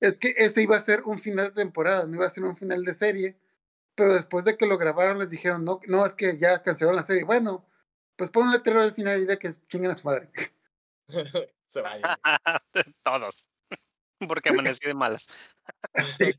es 0.00 0.18
que 0.18 0.34
este 0.36 0.62
iba 0.62 0.76
a 0.76 0.80
ser 0.80 1.02
un 1.04 1.18
final 1.18 1.46
de 1.48 1.52
temporada, 1.62 2.04
no 2.06 2.16
iba 2.16 2.26
a 2.26 2.30
ser 2.30 2.44
un 2.44 2.56
final 2.56 2.84
de 2.84 2.94
serie. 2.94 3.36
Pero 3.96 4.12
después 4.14 4.44
de 4.44 4.56
que 4.58 4.66
lo 4.66 4.76
grabaron, 4.78 5.18
les 5.18 5.30
dijeron, 5.30 5.64
no, 5.64 5.80
no, 5.88 6.04
es 6.04 6.14
que 6.14 6.36
ya 6.38 6.62
cancelaron 6.62 6.96
la 6.96 7.02
serie. 7.06 7.24
Bueno, 7.24 7.66
pues 8.16 8.30
pon 8.30 8.44
un 8.44 8.52
letrero 8.52 8.82
al 8.82 8.94
final 8.94 9.20
y 9.22 9.24
de 9.24 9.38
que 9.38 9.50
chinguen 9.68 9.90
a 9.90 9.96
su 9.96 10.06
madre. 10.06 10.30
Se 11.72 11.80
vaya. 11.80 12.18
Todos. 13.04 13.44
Porque 14.28 14.50
amanecí 14.50 14.86
de 14.86 14.94
malas. 14.94 15.56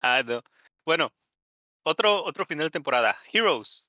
Ah, 0.00 0.22
no. 0.24 0.40
Bueno, 0.86 1.10
otro, 1.82 2.22
otro 2.22 2.46
final 2.46 2.66
de 2.66 2.70
temporada. 2.70 3.16
Heroes. 3.32 3.87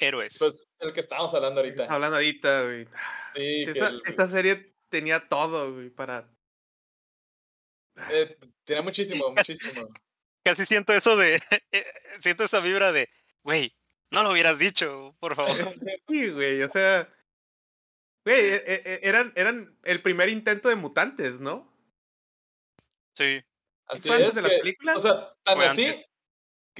Héroes. 0.00 0.36
Pues 0.38 0.66
el 0.78 0.92
que 0.94 1.00
estábamos 1.00 1.34
hablando 1.34 1.60
ahorita. 1.60 1.84
Hablando 1.84 2.16
ahorita, 2.16 2.62
güey. 2.64 2.86
Sí, 3.34 3.62
Esta, 3.68 3.88
el- 3.88 4.02
esta 4.06 4.26
serie 4.26 4.74
tenía 4.88 5.28
todo, 5.28 5.72
güey, 5.74 5.90
para... 5.90 6.28
eh, 8.10 8.36
tiene 8.64 8.82
muchísimo, 8.82 9.30
muchísimo. 9.36 9.88
Casi 10.42 10.64
siento 10.66 10.92
eso 10.94 11.16
de. 11.16 11.34
eh, 11.72 11.86
siento 12.20 12.44
esa 12.44 12.60
vibra 12.60 12.92
de. 12.92 13.08
Güey, 13.42 13.74
no 14.10 14.22
lo 14.22 14.30
hubieras 14.30 14.58
dicho, 14.58 15.16
por 15.20 15.34
favor. 15.34 15.56
Sí, 16.08 16.28
güey, 16.30 16.62
o 16.62 16.68
sea... 16.68 17.08
Güey, 18.24 18.38
e- 18.40 18.54
e- 18.66 18.82
e- 18.84 19.00
eran, 19.02 19.32
eran 19.36 19.78
el 19.84 20.02
primer 20.02 20.28
intento 20.28 20.68
de 20.68 20.74
mutantes, 20.76 21.40
¿no? 21.40 21.72
Sí. 23.14 23.40
Así 23.86 24.08
¿Fue 24.08 24.16
antes 24.16 24.28
es 24.30 24.34
de 24.34 24.42
las 24.42 24.50
que- 24.50 24.58
películas? 24.58 24.96
O 24.98 25.02
sea, 25.02 25.34
tan 25.44 25.60
así, 25.62 25.86
antes. 25.86 26.09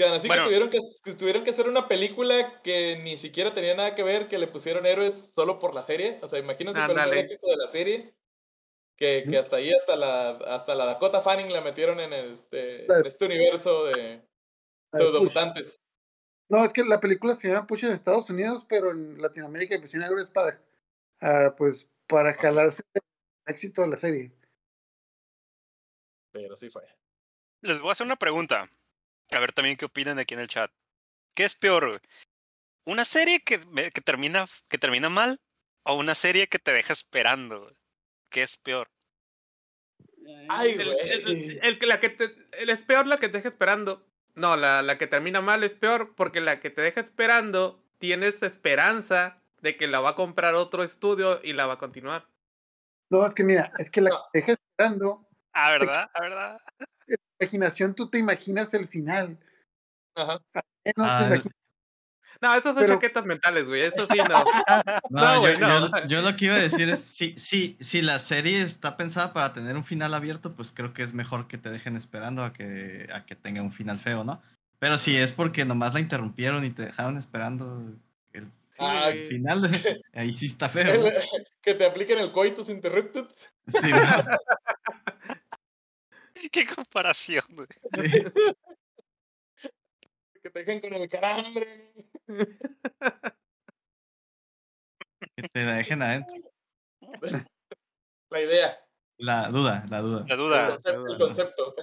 Así 0.05 0.29
Bueno. 0.29 0.43
que, 0.43 0.49
tuvieron 0.49 0.71
que, 0.71 0.79
que 1.05 1.13
tuvieron 1.15 1.45
que 1.45 1.51
hacer 1.51 1.69
una 1.69 1.89
película 1.89 2.61
que 2.63 2.97
ni 2.97 3.19
siquiera 3.19 3.55
tenía 3.55 3.75
nada 3.75 3.95
que 3.95 4.03
ver, 4.03 4.29
que 4.29 4.39
le 4.39 4.47
pusieron 4.47 4.87
héroes 4.87 5.15
solo 5.35 5.59
por 5.59 5.75
la 5.75 5.85
serie. 5.85 6.19
O 6.23 6.29
sea, 6.29 6.39
imagínense 6.39 6.81
con 6.87 6.99
el 6.99 7.13
éxito 7.15 7.47
de 7.47 7.57
la 7.57 7.69
serie. 7.69 8.15
Que, 8.97 9.25
que 9.29 9.39
hasta 9.39 9.57
ahí, 9.57 9.73
hasta 9.73 9.97
la, 9.97 10.31
hasta 10.31 10.75
la 10.75 10.85
Dakota 10.85 11.23
Fanning 11.23 11.51
la 11.51 11.63
metieron 11.63 12.01
en 12.01 12.13
este, 12.13 12.85
en 12.85 13.07
este 13.07 13.25
universo 13.25 13.87
de 13.87 14.21
pseudomutantes. 14.93 15.81
No, 16.51 16.65
es 16.65 16.73
que 16.73 16.85
la 16.85 17.01
película 17.01 17.35
se 17.35 17.49
llama 17.49 17.67
Push 17.67 17.85
en 17.85 17.93
Estados 17.93 18.29
Unidos, 18.29 18.67
pero 18.69 18.91
en 18.91 19.23
Latinoamérica 19.23 19.75
le 19.75 19.81
pusieron 19.81 20.07
héroes 20.07 20.29
para, 20.29 20.61
ah, 21.21 21.55
pues, 21.57 21.89
para 22.07 22.35
jalarse 22.35 22.83
el 22.93 23.03
éxito 23.47 23.83
de 23.83 23.89
la 23.89 23.97
serie. 23.97 24.33
Pero 26.33 26.57
sí 26.57 26.69
fue. 26.69 26.83
Les 27.63 27.81
voy 27.81 27.91
a 27.91 27.93
hacer 27.93 28.05
una 28.05 28.17
pregunta. 28.17 28.69
A 29.37 29.41
ver 29.41 29.53
también 29.53 29.77
qué 29.77 29.85
opinan 29.85 30.19
aquí 30.19 30.35
en 30.35 30.41
el 30.41 30.49
chat. 30.49 30.73
¿Qué 31.35 31.45
es 31.45 31.55
peor? 31.55 31.87
güey? 31.89 32.01
¿Una 32.85 33.05
serie 33.05 33.41
que, 33.41 33.61
que, 33.93 34.01
termina, 34.01 34.47
que 34.69 34.79
termina 34.79 35.09
mal? 35.09 35.39
¿O 35.85 35.95
una 35.95 36.15
serie 36.15 36.49
que 36.49 36.59
te 36.59 36.73
deja 36.73 36.93
esperando? 36.93 37.73
¿Qué 38.29 38.43
es 38.43 38.57
peor? 38.57 38.91
Ay, 40.49 40.73
El, 40.73 40.85
güey. 40.85 41.59
el- 41.63 41.79
la 41.89 42.01
que 42.01 42.11
te, 42.11 42.37
el 42.53 42.71
es 42.71 42.83
peor 42.83 43.07
la 43.07 43.19
que 43.19 43.29
te 43.29 43.39
deja 43.39 43.49
esperando. 43.49 44.07
No, 44.35 44.57
la, 44.57 44.83
la 44.83 44.99
que 44.99 45.07
termina 45.07 45.41
mal 45.41 45.65
es 45.65 45.75
peor 45.75 46.15
porque 46.15 46.41
la 46.41 46.61
que 46.61 46.71
te 46.71 46.83
deja 46.83 47.01
esperando 47.01 47.85
tienes 47.99 48.43
esperanza 48.43 49.43
de 49.61 49.77
que 49.77 49.87
la 49.87 50.01
va 50.01 50.11
a 50.11 50.15
comprar 50.15 50.55
otro 50.55 50.83
estudio 50.83 51.41
y 51.43 51.53
la 51.53 51.67
va 51.67 51.75
a 51.75 51.79
continuar. 51.79 52.29
No, 53.11 53.25
es 53.27 53.35
que 53.35 53.43
mira, 53.45 53.73
es 53.79 53.91
que 53.91 54.01
la 54.01 54.11
No. 54.11 54.17
que 54.17 54.23
te 54.33 54.39
deja 54.41 54.53
esperando, 54.53 55.29
Ah, 55.53 55.71
¿verdad? 55.73 56.11
¿Ah, 56.15 56.21
¿verdad? 56.21 56.59
Imaginación 57.41 57.95
tú 57.95 58.09
te 58.09 58.19
imaginas 58.19 58.73
el 58.75 58.89
final. 58.89 59.37
Ajá. 60.15 60.41
Te 60.53 60.93
Ah, 60.97 61.27
imaginas- 61.29 61.55
No, 62.43 62.55
esas 62.55 62.65
son 62.73 62.77
Pero- 62.77 62.95
chaquetas 62.95 63.27
mentales, 63.27 63.67
güey. 63.67 63.83
Eso 63.83 64.07
sí, 64.07 64.17
no. 64.17 64.45
No, 65.11 65.21
No, 65.21 65.35
yo, 65.35 65.41
güey, 65.41 65.59
no. 65.59 65.89
yo- 66.01 66.07
yo 66.07 66.23
lo 66.23 66.37
que 66.37 66.47
iba 66.47 66.55
a 66.55 66.59
decir 66.59 66.89
es, 66.89 67.01
si, 67.05 67.35
si, 67.39 67.77
si 67.81 68.01
la 68.03 68.19
serie 68.19 68.63
está 68.63 68.97
pensada 68.97 69.33
para 69.35 69.53
tener 69.53 69.77
un 69.77 69.85
final 69.85 70.15
abierto, 70.15 70.55
pues 70.55 70.73
creo 70.73 70.93
que 70.95 71.03
es 71.03 71.13
mejor 71.13 71.49
que 71.49 71.59
te 71.59 71.71
dejen 71.71 71.97
esperando 71.97 72.43
a 72.45 72.53
que, 72.53 73.09
a 73.13 73.27
que 73.27 73.35
tenga 73.37 73.61
un 73.63 73.73
final 73.73 73.99
feo, 73.99 74.25
¿no? 74.25 74.41
Pero 74.79 74.97
si 74.97 75.17
es 75.17 75.33
porque 75.33 75.67
nomás 75.67 75.93
la 75.93 76.01
interrumpieron 76.01 76.65
y 76.65 76.71
te 76.71 76.87
dejaron 76.87 77.19
esperando 77.19 77.79
el 78.33 78.45
Sí, 78.73 78.79
Ah, 78.87 79.11
final, 79.29 79.61
ahí 80.15 80.33
sí 80.33 80.47
está 80.47 80.69
feo, 80.71 80.97
¿no? 80.97 81.11
que 81.63 81.75
te 81.75 81.85
apliquen 81.85 82.19
el 82.21 82.33
coitus 82.33 82.71
interrupted. 82.71 83.27
Sí. 83.67 83.91
¿Qué 86.53 86.67
comparación? 86.67 87.45
güey? 87.51 87.67
Que 90.43 90.51
te 90.51 90.59
dejen 90.61 90.81
con 90.81 90.95
el 90.95 91.09
calambre. 91.09 91.93
Que 95.37 95.49
te 95.53 95.65
la 95.65 95.75
dejen 95.75 96.03
adentro. 96.03 96.35
La 98.31 98.41
idea. 98.41 98.79
La 99.19 99.49
duda, 99.49 99.85
la 99.91 100.01
duda. 100.01 100.25
La 100.27 100.35
El 100.35 100.39
duda. 100.41 100.81
concepto. 100.83 101.07
el 101.07 101.19
concepto. 101.19 101.75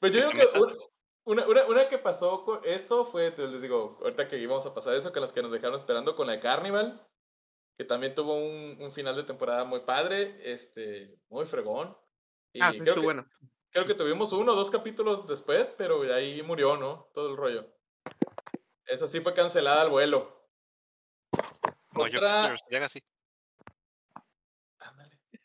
pues 0.00 0.12
yo 0.12 0.28
digo 0.28 0.30
que 0.32 0.48
una, 1.26 1.46
una, 1.46 1.66
una 1.66 1.88
que 1.88 1.98
pasó 1.98 2.44
con 2.44 2.60
eso 2.64 3.06
fue, 3.06 3.30
te 3.32 3.46
les 3.46 3.62
digo, 3.62 3.98
ahorita 4.00 4.28
que 4.28 4.38
íbamos 4.38 4.66
a 4.66 4.74
pasar 4.74 4.94
eso, 4.94 5.12
que 5.12 5.20
las 5.20 5.32
que 5.32 5.42
nos 5.42 5.52
dejaron 5.52 5.76
esperando 5.78 6.16
con 6.16 6.26
la 6.26 6.34
de 6.34 6.40
Carnival, 6.40 7.06
que 7.78 7.84
también 7.84 8.14
tuvo 8.14 8.34
un, 8.34 8.78
un 8.80 8.92
final 8.92 9.14
de 9.16 9.24
temporada 9.24 9.64
muy 9.64 9.80
padre, 9.80 10.40
este, 10.42 11.18
muy 11.28 11.46
fregón. 11.46 11.96
Ah, 12.60 12.72
sí, 12.72 12.78
creo, 12.80 12.94
sí, 12.94 13.00
que, 13.00 13.04
bueno. 13.04 13.26
creo 13.70 13.86
que 13.86 13.94
tuvimos 13.94 14.32
uno 14.32 14.52
o 14.52 14.56
dos 14.56 14.70
capítulos 14.70 15.26
después, 15.28 15.66
pero 15.76 16.02
ahí 16.14 16.42
murió, 16.42 16.76
¿no? 16.76 17.10
Todo 17.14 17.30
el 17.30 17.36
rollo. 17.36 17.66
Esa 18.86 19.08
sí 19.08 19.20
fue 19.20 19.34
cancelada 19.34 19.82
al 19.82 19.90
vuelo. 19.90 20.48
Yo 21.94 22.02
Otra- 22.18 22.54
llega 22.70 22.86
así. 22.86 23.02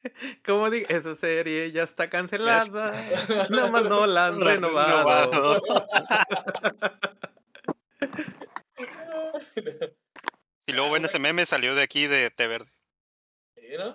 Como 0.45 0.69
digo, 0.69 0.87
esa 0.89 1.15
serie 1.15 1.71
ya 1.71 1.83
está 1.83 2.09
cancelada. 2.09 2.91
Nomás 3.49 3.83
no 3.83 4.03
han 4.03 4.07
No 4.07 4.07
la 4.07 4.25
han 4.27 4.41
renovado. 4.41 5.61
Y 10.67 10.73
luego 10.73 10.95
en 10.95 11.05
ese 11.05 11.19
meme 11.19 11.45
salió 11.45 11.75
de 11.75 11.81
aquí 11.81 12.07
de 12.07 12.29
té 12.29 12.47
verde. 12.47 12.71
Sí, 13.55 13.67
¿no? 13.77 13.93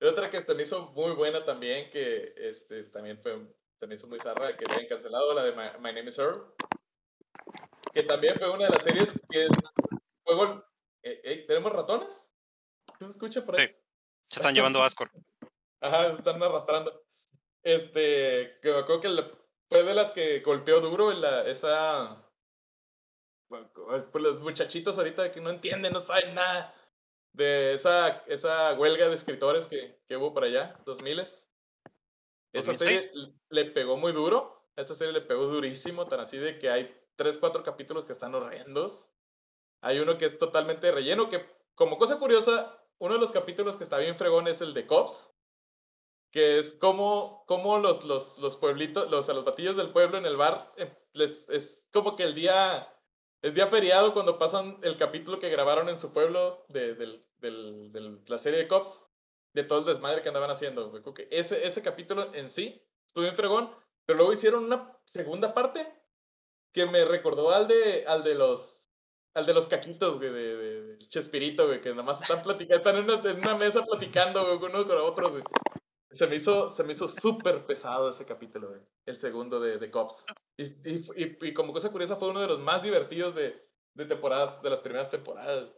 Y 0.00 0.06
otra 0.06 0.30
que 0.30 0.42
se 0.42 0.54
me 0.54 0.62
hizo 0.62 0.86
muy 0.92 1.12
buena 1.12 1.44
también, 1.44 1.90
que 1.90 2.32
este, 2.36 2.84
también 2.84 3.18
fue, 3.22 3.38
se 3.78 3.86
me 3.86 3.96
hizo 3.96 4.06
muy 4.06 4.18
zarra, 4.20 4.56
que 4.56 4.64
le 4.64 4.72
habían 4.74 4.88
cancelado, 4.88 5.34
la 5.34 5.44
de 5.44 5.52
My, 5.52 5.78
My 5.80 5.92
Name 5.92 6.08
is 6.10 6.18
Earl. 6.18 6.54
Que 7.92 8.02
también 8.04 8.36
fue 8.38 8.50
una 8.50 8.64
de 8.64 8.70
las 8.70 8.82
series 8.82 9.08
que 9.28 9.46
fue 10.24 10.34
gol- 10.34 10.64
eh, 11.02 11.20
eh, 11.24 11.44
¿Tenemos 11.46 11.72
ratones? 11.72 12.08
¿Se 12.98 13.04
escucha 13.06 13.44
por 13.44 13.58
ahí? 13.60 13.66
Sí. 13.66 13.74
Se 14.28 14.40
están 14.40 14.54
llevando 14.54 14.80
a 14.82 14.86
Ascor. 14.86 15.10
Ajá, 15.80 16.08
están 16.12 16.42
arrastrando. 16.42 17.02
Este, 17.62 18.58
que 18.62 18.70
me 18.72 18.78
acuerdo 18.78 19.00
que 19.02 19.08
la- 19.08 19.30
fue 19.68 19.82
de 19.82 19.94
las 19.94 20.12
que 20.12 20.40
golpeó 20.40 20.80
duro 20.80 21.12
en 21.12 21.20
la, 21.20 21.46
esa... 21.46 22.26
bueno, 23.50 23.70
Pues 24.10 24.22
los 24.24 24.40
muchachitos 24.40 24.96
ahorita 24.96 25.30
que 25.30 25.40
no 25.40 25.50
entienden, 25.50 25.92
no 25.92 26.00
saben 26.06 26.34
nada 26.34 26.74
de 27.32 27.74
esa, 27.74 28.08
esa 28.26 28.74
huelga 28.74 29.08
de 29.08 29.14
escritores 29.14 29.66
que, 29.66 30.00
que 30.08 30.16
hubo 30.16 30.32
por 30.34 30.44
allá, 30.44 30.76
2000 30.84 31.20
Esa 32.52 32.76
serie 32.76 32.96
2006. 32.96 33.10
l- 33.14 33.32
le 33.50 33.64
pegó 33.66 33.96
muy 33.96 34.12
duro, 34.12 34.66
esa 34.76 34.94
serie 34.94 35.12
le 35.12 35.20
pegó 35.20 35.46
durísimo, 35.46 36.06
tan 36.06 36.20
así 36.20 36.36
de 36.38 36.58
que 36.58 36.70
hay 36.70 36.94
tres, 37.16 37.38
cuatro 37.38 37.62
capítulos 37.62 38.04
que 38.04 38.12
están 38.12 38.34
horrendos. 38.34 39.06
Hay 39.82 39.98
uno 40.00 40.18
que 40.18 40.26
es 40.26 40.38
totalmente 40.38 40.90
relleno, 40.90 41.30
que 41.30 41.44
como 41.74 41.98
cosa 41.98 42.18
curiosa, 42.18 42.76
uno 42.98 43.14
de 43.14 43.20
los 43.20 43.30
capítulos 43.32 43.76
que 43.76 43.84
está 43.84 43.98
bien 43.98 44.16
fregón 44.16 44.48
es 44.48 44.60
el 44.60 44.74
de 44.74 44.86
Cops, 44.86 45.30
que 46.32 46.58
es 46.58 46.72
como, 46.74 47.44
como 47.46 47.78
los, 47.78 48.04
los, 48.04 48.38
los 48.38 48.56
pueblitos, 48.56 49.10
los, 49.10 49.28
a 49.28 49.32
los 49.32 49.44
batillos 49.44 49.76
del 49.76 49.90
pueblo 49.90 50.18
en 50.18 50.26
el 50.26 50.36
bar, 50.36 50.72
eh, 50.76 50.92
les, 51.12 51.32
es 51.48 51.76
como 51.92 52.14
que 52.16 52.24
el 52.24 52.34
día, 52.34 52.92
el 53.42 53.54
día 53.54 53.66
feriado 53.68 54.12
cuando 54.12 54.38
pasan 54.38 54.78
el 54.82 54.96
capítulo 54.98 55.40
que 55.40 55.48
grabaron 55.50 55.88
en 55.88 55.98
su 55.98 56.12
pueblo 56.12 56.64
de, 56.68 56.94
del, 56.94 57.24
del- 57.38 58.20
la 58.26 58.38
serie 58.38 58.60
de 58.60 58.68
Cops, 58.68 58.88
de 59.54 59.64
todo 59.64 59.80
el 59.80 59.84
desmadre 59.86 60.22
que 60.22 60.28
andaban 60.28 60.50
haciendo. 60.50 60.92
que 61.14 61.28
ese, 61.30 61.66
ese 61.66 61.82
capítulo 61.82 62.34
en 62.34 62.50
sí 62.50 62.82
estuvo 63.08 63.22
bien 63.24 63.36
fregón, 63.36 63.70
pero 64.06 64.18
luego 64.18 64.32
hicieron 64.32 64.64
una 64.64 64.96
segunda 65.12 65.54
parte 65.54 65.92
que 66.72 66.86
me 66.86 67.04
recordó 67.04 67.50
al 67.50 67.66
de, 67.66 68.06
al 68.06 68.22
de 68.22 68.34
los 68.34 68.76
al 69.32 69.46
de 69.46 69.54
los 69.54 69.68
caquitos, 69.68 70.16
güey, 70.18 70.28
de, 70.32 70.56
de, 70.56 70.82
de 70.96 71.08
Chespirito, 71.08 71.68
que 71.80 71.90
nada 71.90 72.02
más 72.02 72.20
están 72.20 72.42
platicando, 72.42 72.76
están 72.76 72.96
en 72.96 73.04
una, 73.04 73.30
en 73.30 73.38
una 73.38 73.56
mesa 73.56 73.84
platicando, 73.84 74.42
güey, 74.44 74.70
unos 74.70 74.86
con 74.86 74.98
otros. 74.98 75.42
Se 76.12 76.26
me 76.26 76.36
hizo, 76.36 76.74
se 76.74 76.82
me 76.82 76.92
hizo 76.92 77.06
súper 77.08 77.66
pesado 77.66 78.10
ese 78.10 78.24
capítulo, 78.24 78.70
güey, 78.70 78.80
el 79.06 79.16
segundo 79.18 79.60
de, 79.60 79.78
de 79.78 79.90
Cops. 79.90 80.24
Y, 80.56 80.64
y, 80.64 81.06
y, 81.16 81.38
y 81.40 81.54
como 81.54 81.72
cosa 81.72 81.90
curiosa 81.90 82.16
fue 82.16 82.30
uno 82.30 82.40
de 82.40 82.48
los 82.48 82.58
más 82.60 82.82
divertidos 82.82 83.34
de, 83.34 83.68
de 83.94 84.06
temporadas, 84.06 84.60
de 84.62 84.70
las 84.70 84.80
primeras 84.80 85.10
temporadas. 85.10 85.70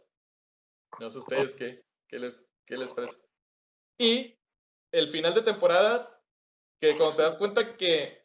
No 0.99 1.09
sé 1.09 1.19
ustedes 1.19 1.53
qué, 1.53 1.85
qué, 2.07 2.19
les, 2.19 2.33
qué 2.65 2.77
les 2.77 2.91
parece. 2.93 3.17
Y 3.99 4.35
el 4.91 5.09
final 5.11 5.35
de 5.35 5.43
temporada, 5.43 6.19
que 6.81 6.97
cuando 6.97 7.15
te 7.15 7.21
das 7.21 7.35
cuenta 7.37 7.77
que 7.77 8.23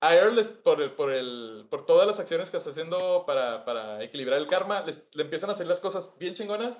a 0.00 0.14
Earl, 0.14 0.62
por, 0.62 0.82
el, 0.82 0.92
por, 0.94 1.12
el, 1.12 1.66
por 1.70 1.86
todas 1.86 2.06
las 2.06 2.18
acciones 2.18 2.50
que 2.50 2.56
está 2.58 2.70
haciendo 2.70 3.24
para, 3.24 3.64
para 3.64 4.02
equilibrar 4.02 4.38
el 4.38 4.48
karma, 4.48 4.82
les, 4.82 5.02
le 5.14 5.22
empiezan 5.22 5.50
a 5.50 5.52
hacer 5.54 5.66
las 5.66 5.80
cosas 5.80 6.16
bien 6.18 6.34
chingonas, 6.34 6.76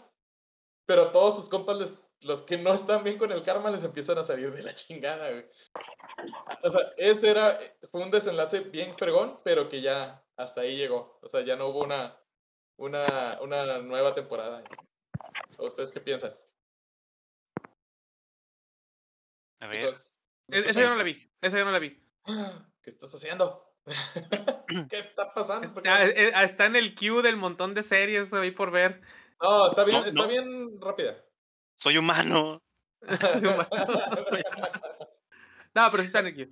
pero 0.87 1.03
a 1.03 1.13
todos 1.13 1.37
sus 1.37 1.49
compas, 1.49 1.79
les, 1.79 1.91
los 2.21 2.43
que 2.43 2.57
no 2.59 2.75
están 2.75 3.05
bien 3.05 3.19
con 3.19 3.31
el 3.33 3.43
karma, 3.43 3.71
les 3.71 3.85
empiezan 3.85 4.19
a 4.19 4.25
salir 4.27 4.53
de 4.53 4.63
la 4.63 4.75
chingada, 4.75 5.31
güey. 5.31 5.47
O 6.63 6.71
sea, 6.71 6.93
ese 6.97 7.29
era, 7.31 7.61
fue 7.91 8.03
un 8.03 8.11
desenlace 8.11 8.61
bien 8.61 8.97
fregón, 8.97 9.41
pero 9.45 9.69
que 9.69 9.81
ya 9.81 10.23
hasta 10.37 10.63
ahí 10.63 10.77
llegó. 10.77 11.19
O 11.23 11.29
sea, 11.29 11.43
ya 11.43 11.57
no 11.57 11.69
hubo 11.69 11.85
una, 11.85 12.19
una, 12.77 13.39
una 13.41 13.79
nueva 13.79 14.15
temporada. 14.15 14.63
¿Ustedes 15.59 15.93
qué 15.93 16.01
piensan? 16.01 16.35
A 19.61 19.67
ver. 19.69 19.97
Esa 20.49 20.81
yo 20.81 20.89
no 20.89 20.97
la 20.97 21.03
vi. 21.03 21.31
Esa 21.41 21.59
yo 21.59 21.65
no 21.65 21.73
la 21.73 21.79
vi. 21.79 22.03
¿Qué 22.83 22.91
estás 22.91 23.15
haciendo? 23.15 23.63
¿Qué 24.91 24.99
está 24.99 25.33
pasando? 25.33 25.67
Está, 25.67 26.07
eh, 26.07 26.33
ah, 26.35 26.45
está 26.45 26.67
en 26.67 26.77
el 26.77 26.95
queue 26.95 27.23
del 27.23 27.37
montón 27.37 27.75
de 27.75 27.83
series 27.83 28.33
ahí 28.35 28.51
por 28.51 28.71
ver. 28.71 29.01
No, 29.41 29.71
está 29.71 29.85
bien, 29.85 30.01
No, 30.01 30.07
está 30.07 30.23
no. 30.23 30.29
bien 30.29 30.81
rápida. 30.81 31.26
Soy 31.77 31.97
humano. 31.99 32.63
No, 35.75 35.89
pero 35.91 36.03
sí 36.03 36.07
está 36.07 36.21
en 36.21 36.27
el 36.29 36.35
queue. 36.35 36.49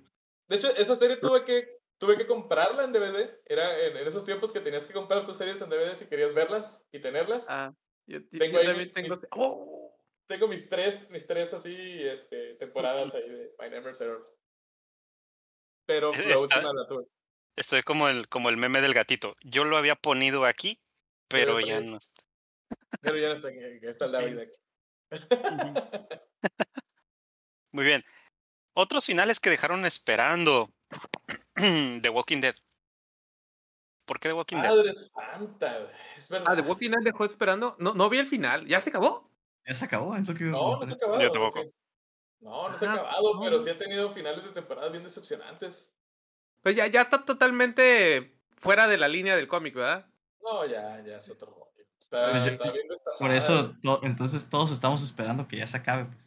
De 0.47 0.55
hecho, 0.57 0.69
esa 0.75 0.97
serie 0.97 1.17
tuve 1.17 1.43
que, 1.45 1.67
tuve 1.97 2.17
que 2.17 2.27
comprarla 2.27 2.83
en 2.83 2.91
DVD. 2.93 3.41
Era 3.45 3.79
en, 3.87 3.97
en 3.97 4.07
esos 4.07 4.23
tiempos 4.23 4.51
que 4.51 4.59
tenías 4.61 4.85
que 4.85 4.93
comprar 4.93 5.25
tus 5.25 5.37
series 5.37 5.59
en 5.61 5.69
DVD 5.69 5.97
si 5.97 6.05
querías 6.05 6.33
verlas 6.33 6.65
y 6.91 6.99
tenerlas. 7.01 7.43
Ah, 7.47 7.73
yo, 8.07 8.19
yo- 8.19 8.39
Tengo 8.39 8.53
yo 8.53 8.59
ahí 8.59 8.65
también 8.67 8.87
mis- 8.87 8.93
tengo. 8.93 9.15
mis- 9.17 9.27
¡Oh! 9.31 9.97
Tengo 10.27 10.47
mis 10.47 10.67
tres, 10.69 11.07
mis 11.09 11.25
tres 11.27 11.53
así, 11.53 11.75
este, 12.03 12.55
temporadas 12.55 13.13
ahí 13.13 13.29
de 13.29 13.51
My 13.59 13.69
Never 13.69 13.95
Zero. 13.95 14.23
Pero 15.87 16.11
la 16.11 16.17
está- 16.17 16.39
última 16.39 16.73
la 16.73 16.87
tuve. 16.87 17.05
Estoy 17.55 17.81
como 17.83 18.09
el, 18.09 18.27
como 18.27 18.49
el 18.49 18.57
meme 18.57 18.81
del 18.81 18.93
gatito. 18.93 19.35
Yo 19.43 19.63
lo 19.63 19.77
había 19.77 19.95
ponido 19.95 20.45
aquí, 20.45 20.79
pero 21.27 21.55
Pero 21.55 21.65
ya 21.67 21.79
no 21.79 21.97
está. 21.97 22.21
Pero 23.01 23.17
ya 23.17 23.29
no 23.29 23.35
está, 23.35 23.49
está 23.89 24.05
el 24.05 24.11
David 24.11 24.37
aquí. 24.39 24.57
Muy 27.71 27.85
bien. 27.85 28.03
Otros 28.73 29.05
finales 29.05 29.39
que 29.39 29.49
dejaron 29.49 29.85
esperando. 29.85 30.69
The 31.55 32.09
Walking 32.09 32.41
Dead. 32.41 32.55
¿Por 34.05 34.19
qué 34.19 34.29
The 34.29 34.33
Walking 34.33 34.57
Dead? 34.57 34.69
Madre 34.69 34.93
santa, 34.95 35.79
güey, 35.79 35.91
es 36.17 36.29
verdad. 36.29 36.47
Ah, 36.49 36.55
The 36.55 36.61
Walking 36.61 36.89
Dead 36.91 37.03
dejó 37.03 37.25
esperando. 37.25 37.75
No, 37.79 37.93
no 37.93 38.09
vi 38.09 38.19
el 38.19 38.27
final. 38.27 38.65
¿Ya 38.67 38.81
se 38.81 38.89
acabó? 38.89 39.29
Ya 39.65 39.73
se 39.73 39.85
acabó, 39.85 40.15
es 40.15 40.27
lo 40.27 40.35
que 40.35 40.43
iba 40.43 40.57
a 40.57 40.61
No, 40.61 40.77
no 40.77 40.85
se 40.85 40.91
ha 40.91 40.95
acabado. 40.95 41.21
Yo 41.21 41.31
tampoco. 41.31 41.63
No, 42.39 42.69
no 42.69 42.79
se 42.79 42.85
ha 42.85 42.93
acabado, 42.93 43.33
no. 43.33 43.41
pero 43.41 43.63
sí 43.63 43.69
ha 43.69 43.77
tenido 43.77 44.13
finales 44.13 44.43
de 44.43 44.51
temporada 44.51 44.89
bien 44.89 45.03
decepcionantes. 45.03 45.87
Pues 46.61 46.75
ya, 46.75 46.87
ya 46.87 47.01
está 47.01 47.25
totalmente 47.25 48.39
fuera 48.57 48.87
de 48.87 48.97
la 48.97 49.07
línea 49.07 49.35
del 49.35 49.47
cómic, 49.47 49.75
¿verdad? 49.75 50.07
No, 50.41 50.65
ya, 50.65 51.01
ya 51.03 51.17
es 51.17 51.29
otro 51.29 51.51
rollo. 51.51 51.64
Está, 52.15 52.31
Pues 52.31 52.45
yo- 52.45 52.51
está 52.51 52.71
bien 52.71 52.87
destazada. 52.87 53.17
Por 53.19 53.31
eso, 53.31 53.75
to- 53.81 53.99
entonces 54.03 54.49
todos 54.49 54.71
estamos 54.71 55.03
esperando 55.03 55.47
que 55.47 55.57
ya 55.57 55.67
se 55.67 55.77
acabe. 55.77 56.05
Pues. 56.05 56.25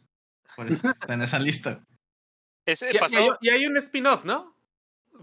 Por 0.55 0.67
eso 0.67 0.81
está 1.11 1.13
en 1.13 1.21
esa 1.21 1.39
lista. 1.39 1.83
Ese 2.65 2.91
Y, 2.93 2.97
hay, 3.17 3.29
y 3.41 3.49
hay 3.49 3.65
un 3.65 3.77
spin-off, 3.77 4.25
¿no? 4.25 4.55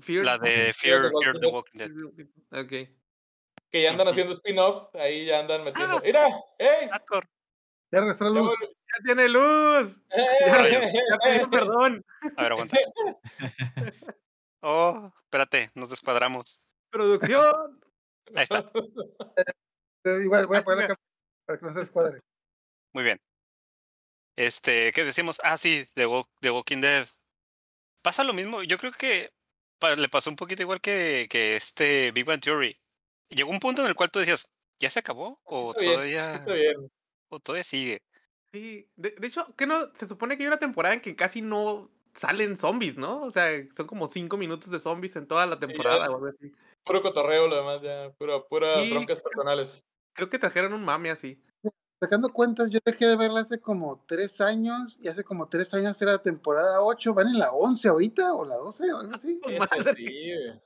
Fear- 0.00 0.24
la 0.24 0.38
de 0.38 0.72
Fear 0.72 0.74
Fear, 0.74 1.10
the 1.10 1.18
Fear 1.22 1.38
the 1.40 1.46
Walking 1.46 1.78
Dead. 1.78 1.90
Ok. 2.62 2.70
Que 3.70 3.82
ya 3.82 3.90
andan 3.90 4.08
haciendo 4.08 4.32
spin-off, 4.34 4.94
ahí 4.94 5.26
ya 5.26 5.40
andan 5.40 5.64
metiendo. 5.64 5.96
Ah. 5.96 6.02
¡Mira! 6.04 6.26
¡Ey! 6.58 6.88
Hardcore. 6.90 7.26
Ya 7.92 8.00
regresó 8.00 8.24
la 8.24 8.30
Ya 8.30 8.40
luz. 8.40 8.54
¡Ya 8.60 9.04
tiene 9.04 9.28
luz! 9.28 9.98
¡Ey! 10.10 10.26
Ya, 10.46 10.92
ya 10.92 11.18
pidió 11.24 11.50
perdón. 11.50 12.04
A 12.36 12.42
ver, 12.42 12.52
aguanta. 12.52 12.76
Oh, 14.60 15.12
espérate, 15.22 15.70
nos 15.74 15.90
descuadramos. 15.90 16.60
Producción. 16.90 17.80
Ahí 18.34 18.42
está. 18.42 18.68
Voy 20.44 20.56
a 20.56 20.60
Ah, 20.60 20.64
poner 20.64 20.78
la 20.80 20.86
cámara 20.88 21.00
para 21.46 21.58
que 21.58 21.66
no 21.66 21.72
se 21.72 21.78
descuadre. 21.80 22.20
Muy 22.92 23.04
bien. 23.04 23.20
Este, 24.36 24.92
¿qué 24.92 25.04
decimos? 25.04 25.40
Ah, 25.42 25.56
sí, 25.56 25.86
The, 25.94 26.06
Walk- 26.06 26.28
The 26.40 26.50
Walking 26.50 26.80
Dead. 26.80 27.06
Pasa 28.02 28.22
lo 28.24 28.32
mismo. 28.34 28.62
Yo 28.62 28.78
creo 28.78 28.92
que 28.92 29.32
pa- 29.78 29.96
le 29.96 30.08
pasó 30.08 30.30
un 30.30 30.36
poquito 30.36 30.62
igual 30.62 30.80
que, 30.80 31.26
que 31.30 31.56
este 31.56 32.10
Big 32.12 32.24
Bang 32.26 32.40
Theory. 32.40 32.78
Llegó 33.30 33.50
un 33.50 33.60
punto 33.60 33.82
en 33.82 33.88
el 33.88 33.94
cual 33.94 34.10
tú 34.10 34.18
decías, 34.18 34.52
¿ya 34.78 34.90
se 34.90 35.00
acabó? 35.00 35.40
¿O 35.44 35.70
Está 35.70 35.80
bien, 35.80 35.92
todavía, 35.94 36.34
Está 36.34 36.52
bien. 36.52 36.90
o 37.28 37.40
todavía 37.40 37.64
sigue? 37.64 38.02
Sí. 38.52 38.88
De, 38.96 39.10
de 39.10 39.26
hecho, 39.26 39.54
que 39.56 39.66
no? 39.66 39.92
Se 39.96 40.06
supone 40.06 40.36
que 40.36 40.44
hay 40.44 40.48
una 40.48 40.58
temporada 40.58 40.94
en 40.94 41.00
que 41.00 41.16
casi 41.16 41.42
no 41.42 41.90
salen 42.14 42.56
zombies, 42.56 42.96
¿no? 42.96 43.22
O 43.22 43.30
sea, 43.30 43.50
son 43.76 43.86
como 43.86 44.06
cinco 44.06 44.36
minutos 44.36 44.70
de 44.70 44.80
zombies 44.80 45.16
en 45.16 45.26
toda 45.26 45.46
la 45.46 45.58
temporada 45.58 46.08
o 46.10 46.14
algo 46.14 46.26
así. 46.28 46.52
Puro 46.84 47.02
cotorreo, 47.02 47.48
lo 47.48 47.56
demás, 47.56 47.82
ya. 47.82 48.10
Pura, 48.16 48.42
pura 48.44 48.80
Sí. 48.80 48.90
broncas 48.92 49.20
personales. 49.20 49.82
Creo 50.16 50.28
que 50.30 50.38
trajeron 50.38 50.72
un 50.72 50.84
mame 50.84 51.10
así. 51.10 51.40
Sacando 52.00 52.30
cuentas, 52.30 52.70
yo 52.70 52.78
dejé 52.84 53.06
de 53.06 53.16
verla 53.16 53.40
hace 53.40 53.58
como 53.60 54.04
tres 54.06 54.40
años 54.40 54.98
y 55.00 55.08
hace 55.08 55.24
como 55.24 55.48
tres 55.48 55.72
años 55.72 56.00
era 56.02 56.12
la 56.12 56.22
temporada 56.22 56.82
8. 56.82 57.14
¿Van 57.14 57.28
en 57.28 57.38
la 57.38 57.52
11 57.52 57.88
ahorita 57.88 58.34
o 58.34 58.44
la 58.44 58.56
12 58.56 58.92
o 58.92 58.98
algo 58.98 59.14
así? 59.14 59.40
Sí, 59.96 60.34
güey. 60.34 60.60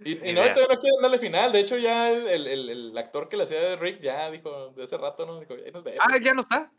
Y, 0.00 0.32
no, 0.32 0.42
todavía 0.42 0.74
no 0.74 0.80
quieren 0.80 1.02
darle 1.02 1.18
final. 1.18 1.52
De 1.52 1.60
hecho, 1.60 1.76
ya 1.76 2.10
el, 2.10 2.28
el, 2.28 2.68
el, 2.70 2.98
actor 2.98 3.28
que 3.28 3.36
le 3.36 3.44
hacía 3.44 3.60
de 3.60 3.76
Rick 3.76 4.00
ya 4.00 4.30
dijo 4.30 4.70
de 4.70 4.84
hace 4.84 4.96
rato, 4.96 5.26
¿no? 5.26 5.40
Dijo, 5.40 5.56
ya 5.56 5.72
nos 5.72 5.82
vemos. 5.82 6.04
Ah, 6.06 6.18
ya 6.22 6.34
no 6.34 6.42
está. 6.42 6.72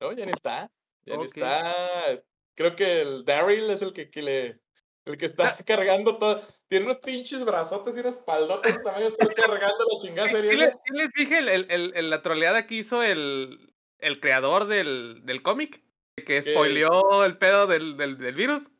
No, 0.00 0.12
ya 0.12 0.24
ni 0.24 0.32
está. 0.32 0.70
Ya 1.04 1.16
ni 1.16 1.26
Ok. 1.26 1.36
está. 1.36 2.22
Creo 2.54 2.74
que 2.74 3.02
el 3.02 3.24
Daryl 3.26 3.70
es 3.70 3.82
el 3.82 3.92
que, 3.92 4.10
que 4.10 4.22
le. 4.22 4.60
El 5.06 5.18
que 5.18 5.26
está 5.26 5.56
cargando 5.66 6.16
todo. 6.18 6.42
Tiene 6.68 6.86
unos 6.86 6.98
pinches 6.98 7.44
brazotes 7.44 7.94
y 7.96 8.00
unas 8.00 8.16
espaldotas 8.16 8.82
tamaño. 8.82 9.08
Está 9.08 9.26
cargando 9.34 9.84
la 9.92 10.00
chingada 10.00 10.28
Sí, 10.28 10.34
serie. 10.34 10.50
sí 10.50 10.56
les, 10.56 10.68
sí 10.72 10.94
les 10.94 11.08
dije 11.10 11.38
el, 11.38 11.48
el, 11.48 11.66
el- 11.70 11.92
el- 11.94 12.10
la 12.10 12.22
troleada 12.22 12.66
que 12.66 12.76
hizo 12.76 13.02
el, 13.02 13.74
el 13.98 14.20
creador 14.20 14.64
del, 14.66 15.20
del 15.26 15.42
cómic, 15.42 15.82
que 16.16 16.24
¿Qué? 16.24 16.42
spoileó 16.42 17.24
el 17.24 17.36
pedo 17.36 17.66
del, 17.66 17.96
del, 17.96 18.16
del 18.18 18.34
virus. 18.34 18.70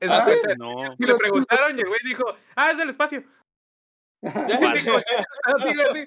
Es 0.00 0.08
Ah, 0.10 0.24
¿sí? 0.24 0.30
cuenta, 0.30 0.54
No. 0.56 0.96
que 0.98 1.06
le 1.06 1.14
preguntaron 1.16 1.76
y 1.76 1.80
el 1.80 1.88
güey 1.88 2.00
dijo, 2.04 2.24
ah, 2.56 2.70
es 2.70 2.78
del 2.78 2.88
espacio. 2.90 3.24
Ya, 4.22 4.32
Vale. 4.60 4.84
Como- 4.84 4.98
así, 5.44 5.80
así, 5.90 6.06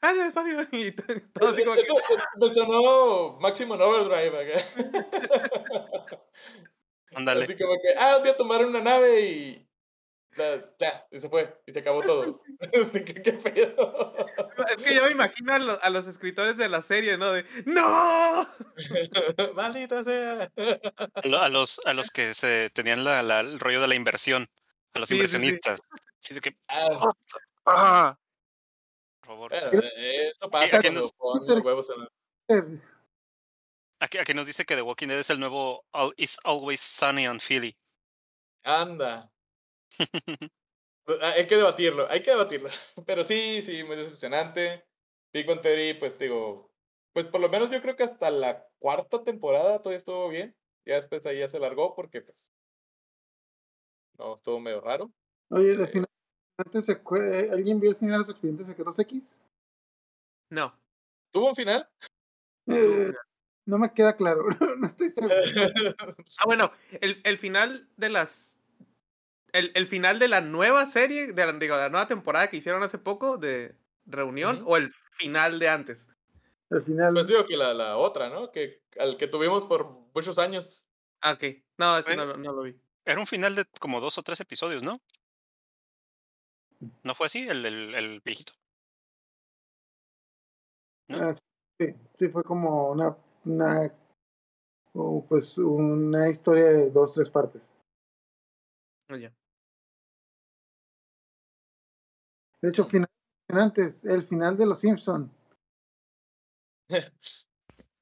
ah, 0.00 0.10
es 0.10 0.18
del 0.18 0.26
espacio. 0.28 0.66
Y 0.72 0.92
to- 0.92 1.04
todo 1.34 1.48
así 1.50 1.64
como 1.64 1.74
que, 1.76 1.82
Eso, 1.82 1.94
me 2.38 2.52
sonó 2.54 3.38
Maximum 3.40 3.80
Overdrive 3.80 4.54
acá. 4.54 6.20
Ándale. 7.14 7.44
Así 7.44 7.56
como 7.56 7.74
que, 7.74 7.94
ah, 7.98 8.18
voy 8.18 8.28
a 8.28 8.36
tomar 8.36 8.64
una 8.64 8.80
nave 8.80 9.20
y. 9.22 9.60
Ya, 10.36 10.64
ya, 10.80 11.06
y 11.12 11.20
se 11.20 11.28
fue, 11.28 11.60
y 11.64 11.72
se 11.72 11.78
acabó 11.78 12.00
todo. 12.02 12.42
¿Qué, 12.92 13.22
qué 13.22 13.32
pedo? 13.34 14.16
es 14.68 14.76
que 14.84 14.94
yo 14.96 15.04
me 15.04 15.12
imagino 15.12 15.52
a, 15.52 15.58
lo- 15.60 15.80
a 15.82 15.90
los 15.90 16.08
escritores 16.08 16.56
de 16.56 16.68
la 16.68 16.82
serie, 16.82 17.16
¿no? 17.16 17.30
De, 17.32 17.44
¡No! 17.66 18.48
Maldita 19.54 20.02
sea. 20.02 20.50
A, 20.56 21.28
lo- 21.28 21.40
a 21.40 21.48
los, 21.48 21.80
a 21.86 21.92
los 21.92 22.10
que 22.10 22.34
se 22.34 22.70
tenían 22.70 23.04
la, 23.04 23.22
la- 23.22 23.40
el 23.40 23.60
rollo 23.60 23.80
de 23.80 23.86
la 23.88 23.94
inversión. 23.94 24.48
A 24.94 24.98
los 24.98 25.08
Sí, 25.08 25.14
sí, 25.14 25.26
sí. 25.28 25.36
inversionistas. 25.36 25.80
Sí, 26.20 26.34
de 26.34 26.40
que, 26.40 26.56
Ah, 26.68 27.10
ah, 27.66 28.18
por 29.20 29.26
favor. 29.28 29.50
bueno, 29.50 29.70
eso 29.96 30.50
pasa 30.50 30.70
cuando 30.80 31.00
nos- 31.00 31.12
ponen 31.12 31.46
los 31.48 31.64
huevos 31.64 31.86
en 31.90 32.00
la- 32.00 32.08
Eh, 32.48 32.80
Aquí, 34.04 34.18
aquí 34.18 34.34
nos 34.34 34.44
dice 34.44 34.66
que 34.66 34.74
The 34.74 34.82
Walking 34.82 35.08
Dead 35.08 35.18
es 35.18 35.30
el 35.30 35.40
nuevo 35.40 35.86
All, 35.92 36.12
Is 36.18 36.38
Always 36.44 36.82
Sunny 36.82 37.26
on 37.26 37.40
Philly. 37.40 37.74
Anda. 38.62 39.30
Pues, 41.06 41.18
ah, 41.20 41.32
Hay 41.32 41.46
que 41.46 41.56
debatirlo, 41.56 42.08
hay 42.08 42.22
que 42.22 42.30
debatirlo. 42.30 42.70
Pero 43.06 43.26
sí, 43.26 43.60
sí, 43.66 43.82
muy 43.84 43.94
decepcionante. 43.96 44.86
Big 45.34 45.46
Bang 45.46 45.60
Theory, 45.60 45.94
pues 45.98 46.18
digo, 46.18 46.72
pues 47.12 47.26
por 47.26 47.42
lo 47.42 47.50
menos 47.50 47.70
yo 47.70 47.82
creo 47.82 47.94
que 47.94 48.04
hasta 48.04 48.30
la 48.30 48.66
cuarta 48.78 49.22
temporada 49.22 49.78
todavía 49.80 49.98
estuvo 49.98 50.30
bien. 50.30 50.56
Ya 50.86 50.96
después 50.96 51.24
ahí 51.26 51.40
ya 51.40 51.48
se 51.50 51.58
largó 51.58 51.94
porque 51.94 52.22
pues 52.22 52.38
no, 54.18 54.36
estuvo 54.36 54.58
medio 54.60 54.80
raro. 54.80 55.12
Oye, 55.50 55.76
de 55.76 55.88
final, 55.88 56.08
antes 56.56 56.86
se 56.86 57.02
cue- 57.04 57.50
¿alguien 57.52 57.80
vio 57.80 57.90
el 57.90 57.96
final 57.96 58.14
de 58.14 58.18
los 58.20 58.28
expedientes 58.30 58.66
secretos 58.66 58.98
X? 58.98 59.36
No. 60.50 60.74
¿Tuvo 61.32 61.50
un 61.50 61.56
final? 61.56 61.86
No 63.66 63.78
me 63.78 63.92
queda 63.92 64.16
claro, 64.16 64.44
no 64.78 64.86
estoy 64.86 65.08
seguro. 65.10 65.34
Ah, 66.38 66.44
bueno, 66.44 66.70
el, 67.00 67.20
el 67.24 67.38
final 67.38 67.88
de 67.96 68.08
las. 68.10 68.58
El, 69.52 69.70
el 69.74 69.86
final 69.86 70.18
de 70.18 70.28
la 70.28 70.40
nueva 70.40 70.84
serie, 70.86 71.32
de 71.32 71.46
la, 71.46 71.52
digo, 71.52 71.76
la 71.76 71.88
nueva 71.88 72.08
temporada 72.08 72.48
que 72.48 72.56
hicieron 72.56 72.82
hace 72.82 72.98
poco 72.98 73.38
de 73.38 73.76
Reunión, 74.04 74.62
o 74.66 74.76
el 74.76 74.92
final 75.12 75.58
de 75.60 75.68
antes. 75.68 76.08
Al 76.70 76.82
final, 76.82 77.14
Pues 77.14 77.26
digo 77.28 77.46
que 77.46 77.56
la, 77.56 77.72
la 77.72 77.96
otra, 77.96 78.30
¿no? 78.30 78.50
Que 78.50 78.82
al 78.98 79.16
que 79.16 79.28
tuvimos 79.28 79.64
por 79.66 79.88
muchos 80.14 80.38
años. 80.38 80.82
Ah, 81.20 81.32
ok. 81.32 81.44
No, 81.78 81.96
ese 81.98 82.16
no, 82.16 82.26
Bueno. 82.26 82.36
no 82.42 82.52
lo 82.52 82.62
vi. 82.62 82.76
Era 83.04 83.20
un 83.20 83.26
final 83.26 83.54
de 83.54 83.64
como 83.80 84.00
dos 84.00 84.18
o 84.18 84.22
tres 84.22 84.40
episodios, 84.40 84.82
¿no? 84.82 85.00
¿No 87.02 87.14
fue 87.14 87.26
así 87.26 87.46
el, 87.48 87.64
el, 87.64 87.94
el 87.94 88.20
viejito? 88.20 88.52
¿no? 91.08 91.18
ah, 91.28 91.32
Sí, 91.78 91.86
sí, 92.14 92.28
fue 92.28 92.44
como 92.44 92.90
una, 92.90 93.16
una 93.46 93.92
o, 94.94 95.24
pues 95.28 95.58
una 95.58 96.28
historia 96.30 96.66
de 96.66 96.90
dos, 96.90 97.12
tres 97.12 97.28
partes. 97.28 97.62
Oye. 99.10 99.32
De 102.62 102.68
hecho, 102.70 102.84
final, 102.84 103.08
antes, 103.48 104.04
el 104.04 104.22
final 104.22 104.56
de 104.56 104.66
Los 104.66 104.78
Simpson. 104.80 105.30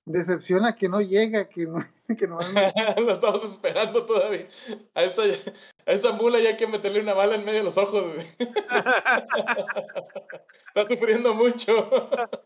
Decepciona 0.04 0.74
que 0.74 0.88
no 0.88 1.00
llega, 1.00 1.48
que 1.48 1.64
no, 1.64 1.78
que 2.18 2.26
no 2.26 2.38
Lo 3.00 3.14
estamos 3.14 3.52
esperando 3.52 4.04
todavía. 4.04 4.48
A 4.94 5.04
esa, 5.04 5.22
a 5.22 5.92
esa 5.92 6.12
mula 6.12 6.40
ya 6.40 6.50
hay 6.50 6.56
que 6.56 6.66
meterle 6.66 7.00
una 7.00 7.14
bala 7.14 7.36
en 7.36 7.44
medio 7.44 7.60
de 7.60 7.64
los 7.64 7.78
ojos. 7.78 8.16
Está 10.68 10.88
sufriendo 10.88 11.34
mucho. 11.34 11.90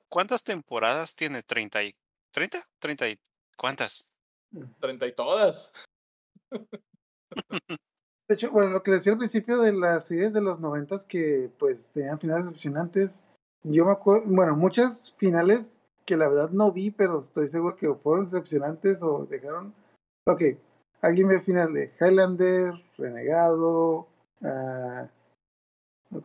¿Cuántas 0.08 0.44
temporadas 0.44 1.16
tiene? 1.16 1.42
¿30 1.42 1.88
y... 1.88 1.96
¿30? 2.36 2.62
¿30 2.82 3.12
y... 3.12 3.20
¿Cuántas? 3.56 4.10
Treinta 4.78 5.06
y 5.06 5.14
todas. 5.14 5.70
De 8.28 8.34
hecho, 8.34 8.50
bueno, 8.50 8.70
lo 8.70 8.82
que 8.82 8.90
decía 8.90 9.12
al 9.12 9.18
principio 9.18 9.58
de 9.58 9.72
las 9.72 10.06
series 10.08 10.34
de 10.34 10.42
los 10.42 10.60
noventas 10.60 11.06
que 11.06 11.50
pues 11.58 11.90
tenían 11.90 12.18
finales 12.18 12.44
decepcionantes. 12.44 13.38
Yo 13.62 13.86
me 13.86 13.92
acuerdo, 13.92 14.24
bueno, 14.26 14.54
muchas 14.54 15.14
finales 15.14 15.78
que 16.04 16.16
la 16.16 16.28
verdad 16.28 16.50
no 16.50 16.72
vi, 16.72 16.90
pero 16.90 17.20
estoy 17.20 17.48
seguro 17.48 17.76
que 17.76 17.94
fueron 17.94 18.24
decepcionantes 18.24 19.02
o 19.02 19.24
dejaron. 19.26 19.74
Ok, 20.26 20.42
alguien 21.00 21.28
ve 21.28 21.36
el 21.36 21.42
final 21.42 21.72
de 21.72 21.92
Highlander, 22.00 22.74
Renegado, 22.98 24.08
uh, 24.40 25.08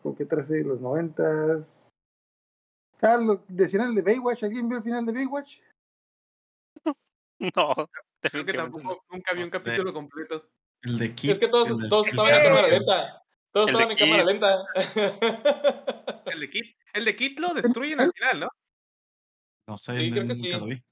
como 0.01 0.15
que 0.15 0.25
tras 0.25 0.49
de 0.49 0.63
los 0.63 0.81
noventas. 0.81 1.89
Ah, 3.01 3.17
lo, 3.17 3.43
decían 3.47 3.89
el 3.89 3.95
de 3.95 4.01
Baywatch, 4.01 4.43
¿alguien 4.43 4.67
vio 4.67 4.79
el 4.79 4.83
final 4.83 5.05
de 5.05 5.13
Baywatch? 5.13 5.59
No, 7.55 7.73
Creo 8.21 8.45
que 8.45 8.53
tampoco, 8.53 9.03
nunca 9.09 9.33
vi 9.33 9.41
un 9.41 9.49
capítulo 9.49 9.91
completo. 9.91 10.47
El 10.83 10.97
de 10.97 11.15
Kid. 11.15 11.31
Es 11.31 11.39
que 11.39 11.47
todos, 11.47 11.69
el 11.69 11.89
todos 11.89 12.05
el 12.05 12.11
estaban 12.11 12.33
en 12.35 12.43
cámara 12.43 12.67
lenta. 12.67 13.23
Todos 13.51 13.69
el 13.69 13.75
de 13.75 13.83
estaban 13.83 13.91
en 13.91 13.97
cámara 13.97 14.23
lenta. 14.25 16.23
El 16.25 16.39
de 16.39 16.49
Kit, 16.49 16.75
el 16.93 17.05
de 17.05 17.15
Kit 17.15 17.39
lo 17.39 17.53
destruyen 17.53 17.99
al 17.99 18.11
final, 18.13 18.39
¿no? 18.41 18.49
No 19.67 19.77
sé, 19.77 19.97
Sí, 19.97 20.11
creo 20.11 20.27
que 20.27 20.33
nunca 20.35 20.43
sí. 20.43 20.51
lo 20.51 20.65
vi. 20.65 20.83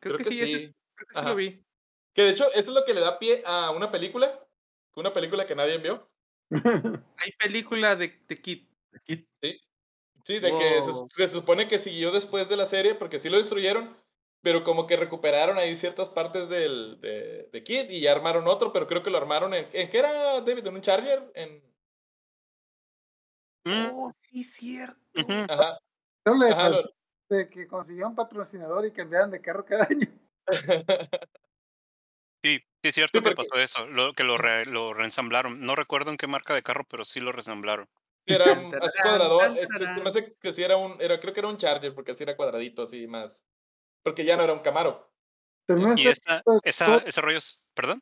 Creo, 0.00 0.16
que, 0.16 0.24
sí, 0.24 0.40
ese- 0.42 0.74
creo 0.94 1.08
que 1.08 1.14
sí 1.18 1.24
lo 1.24 1.34
vi. 1.34 1.62
Que 2.14 2.22
de 2.22 2.30
hecho, 2.30 2.44
eso 2.52 2.58
es 2.60 2.66
lo 2.68 2.84
que 2.84 2.94
le 2.94 3.00
da 3.00 3.18
pie 3.18 3.42
a 3.44 3.70
una 3.70 3.90
película. 3.90 4.42
Una 4.94 5.12
película 5.12 5.46
que 5.46 5.54
nadie 5.54 5.76
vio. 5.78 6.10
Hay 7.18 7.32
película 7.38 7.96
de, 7.96 8.18
de 8.26 8.40
Kit. 8.40 8.70
El 8.92 9.02
Kid. 9.02 9.24
Sí, 10.24 10.40
de 10.40 10.50
que 10.50 10.82
se 11.28 11.30
supone 11.30 11.68
que 11.68 11.78
siguió 11.78 12.10
después 12.10 12.48
de 12.48 12.56
la 12.56 12.66
serie, 12.66 12.96
porque 12.96 13.20
sí 13.20 13.28
lo 13.28 13.36
destruyeron, 13.36 13.96
pero 14.46 14.62
como 14.62 14.86
que 14.86 14.96
recuperaron 14.96 15.58
ahí 15.58 15.76
ciertas 15.76 16.08
partes 16.08 16.48
del, 16.48 17.00
de, 17.00 17.48
de 17.52 17.64
Kid 17.64 17.90
y 17.90 18.00
ya 18.00 18.12
armaron 18.12 18.46
otro, 18.46 18.72
pero 18.72 18.86
creo 18.86 19.02
que 19.02 19.10
lo 19.10 19.18
armaron 19.18 19.52
en... 19.54 19.66
¿En 19.72 19.90
qué 19.90 19.98
era, 19.98 20.40
David? 20.40 20.64
¿En 20.64 20.74
un 20.76 20.82
Charger? 20.82 21.32
En... 21.34 21.56
Mm, 23.64 23.90
Oh, 23.92 24.12
sí, 24.22 24.44
cierto. 24.44 25.00
Ajá. 25.48 25.80
Pero 26.22 26.36
le 26.36 26.46
Ajá, 26.52 26.70
pasó 26.70 26.90
de 27.28 27.50
que 27.50 27.66
consiguieron 27.66 28.14
patrocinador 28.14 28.86
y 28.86 28.92
cambiaban 28.92 29.32
de 29.32 29.40
carro 29.40 29.64
cada 29.64 29.88
año. 29.90 30.06
Sí, 32.44 32.60
sí 32.84 32.88
es 32.90 32.94
cierto 32.94 33.18
Sí, 33.18 33.24
que 33.24 33.34
pasó 33.34 33.54
eso, 33.56 33.88
lo, 33.88 34.12
que 34.12 34.22
lo, 34.22 34.38
re- 34.38 34.66
lo 34.66 34.94
reensamblaron. 34.94 35.60
No 35.62 35.74
recuerdo 35.74 36.12
en 36.12 36.16
qué 36.18 36.28
marca 36.28 36.54
de 36.54 36.62
carro, 36.62 36.86
pero 36.88 37.04
sí 37.04 37.18
lo 37.18 37.32
reensamblaron. 37.32 37.88
Sí, 38.28 38.32
era 38.34 38.44
un, 38.52 38.72
así 38.76 38.98
cuadrador. 39.02 39.58
tararán. 39.66 40.04
me 40.04 40.08
hace 40.10 40.36
que 40.40 40.52
sí 40.54 40.62
era 40.62 40.76
un... 40.76 41.00
Era, 41.00 41.18
creo 41.18 41.34
que 41.34 41.40
era 41.40 41.48
un 41.48 41.58
Charger, 41.58 41.92
porque 41.92 42.12
así 42.12 42.22
era 42.22 42.36
cuadradito, 42.36 42.84
así 42.84 43.08
más... 43.08 43.42
Porque 44.06 44.24
ya 44.24 44.36
no 44.36 44.44
era 44.44 44.52
un 44.52 44.60
Camaro. 44.60 45.10
Y 45.96 46.06
esa, 46.06 46.44
ese 46.62 47.20
rollo 47.20 47.38
es... 47.38 47.64
¿Perdón? 47.74 48.00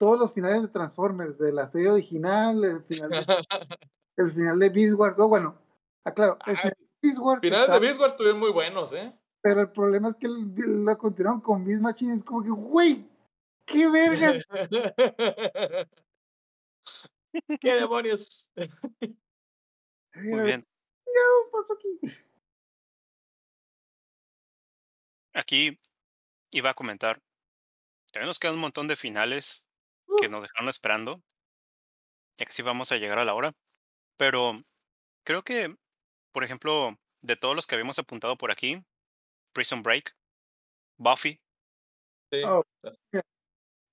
todos 0.00 0.18
los 0.18 0.32
finales 0.32 0.62
de 0.62 0.68
Transformers, 0.68 1.38
de 1.38 1.52
la 1.52 1.66
serie 1.68 1.90
original, 1.90 2.64
el 2.64 2.82
final 2.84 3.10
de, 3.10 3.24
el 4.16 4.32
final 4.32 4.58
de 4.58 4.68
Beast 4.68 4.94
Wars. 4.94 5.16
Oh, 5.18 5.28
bueno, 5.28 5.56
aclaro, 6.04 6.38
el 6.46 6.56
Ah, 6.56 6.60
final 6.60 6.76
de 6.78 6.86
Beast 7.02 7.18
Wars 7.20 7.40
Finales 7.40 7.62
está- 7.62 7.74
de 7.74 7.80
Beast 7.80 8.00
Wars 8.00 8.12
estuvieron 8.12 8.40
muy 8.40 8.50
buenos, 8.52 8.92
¿eh? 8.92 9.12
pero 9.40 9.60
el 9.60 9.70
problema 9.70 10.08
es 10.08 10.16
que 10.16 10.26
lo 10.28 10.98
continuaron 10.98 11.40
con 11.40 11.64
Beast 11.64 11.82
Machine. 11.82 12.14
Es 12.14 12.22
como 12.24 12.42
que, 12.42 12.50
güey, 12.50 13.08
qué 13.64 13.88
vergas. 13.90 14.42
¿Qué 17.60 17.74
demonios? 17.74 18.46
Muy 20.16 20.40
bien. 20.42 20.66
¿Qué 21.04 21.12
pasó 21.52 21.74
aquí? 21.74 21.98
Aquí 25.38 25.78
iba 26.50 26.70
a 26.70 26.74
comentar. 26.74 27.22
Todavía 28.10 28.26
nos 28.26 28.40
quedan 28.40 28.56
un 28.56 28.62
montón 28.62 28.88
de 28.88 28.96
finales 28.96 29.66
que 30.20 30.28
nos 30.28 30.42
dejaron 30.42 30.68
esperando. 30.68 31.22
Ya 32.38 32.46
que 32.46 32.52
sí 32.52 32.62
vamos 32.62 32.90
a 32.90 32.96
llegar 32.96 33.20
a 33.20 33.24
la 33.24 33.34
hora. 33.34 33.54
Pero 34.16 34.64
creo 35.24 35.44
que, 35.44 35.76
por 36.32 36.42
ejemplo, 36.42 36.98
de 37.22 37.36
todos 37.36 37.54
los 37.54 37.66
que 37.68 37.76
habíamos 37.76 38.00
apuntado 38.00 38.36
por 38.36 38.50
aquí, 38.50 38.84
Prison 39.52 39.82
Break, 39.82 40.16
Buffy, 40.96 41.40
Sí. 42.30 42.42
Oh. 42.44 42.62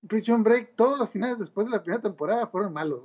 Prison 0.06 0.42
Break, 0.42 0.76
todos 0.76 0.98
los 0.98 1.10
finales 1.10 1.38
después 1.38 1.66
de 1.66 1.72
la 1.72 1.82
primera 1.82 2.02
temporada 2.02 2.46
fueron 2.46 2.72
malos. 2.72 3.00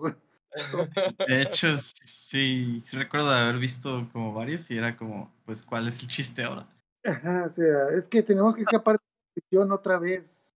De 1.28 1.42
hecho, 1.42 1.78
sí, 1.78 2.80
sí 2.82 2.98
recuerdo 2.98 3.30
haber 3.30 3.58
visto 3.58 4.10
como 4.12 4.34
varios 4.34 4.70
y 4.70 4.78
era 4.78 4.98
como, 4.98 5.34
pues, 5.46 5.64
¿cuál 5.64 5.88
es 5.88 6.02
el 6.02 6.10
chiste 6.10 6.44
ahora? 6.44 6.68
Ajá, 7.04 7.46
o 7.46 7.50
sea, 7.50 7.90
es 7.98 8.08
que 8.08 8.22
tenemos 8.24 8.56
que 8.56 8.62
escapar 8.62 8.98
de 8.98 9.04
la 9.04 9.34
prisión 9.34 9.72
otra 9.72 9.98
vez. 9.98 10.54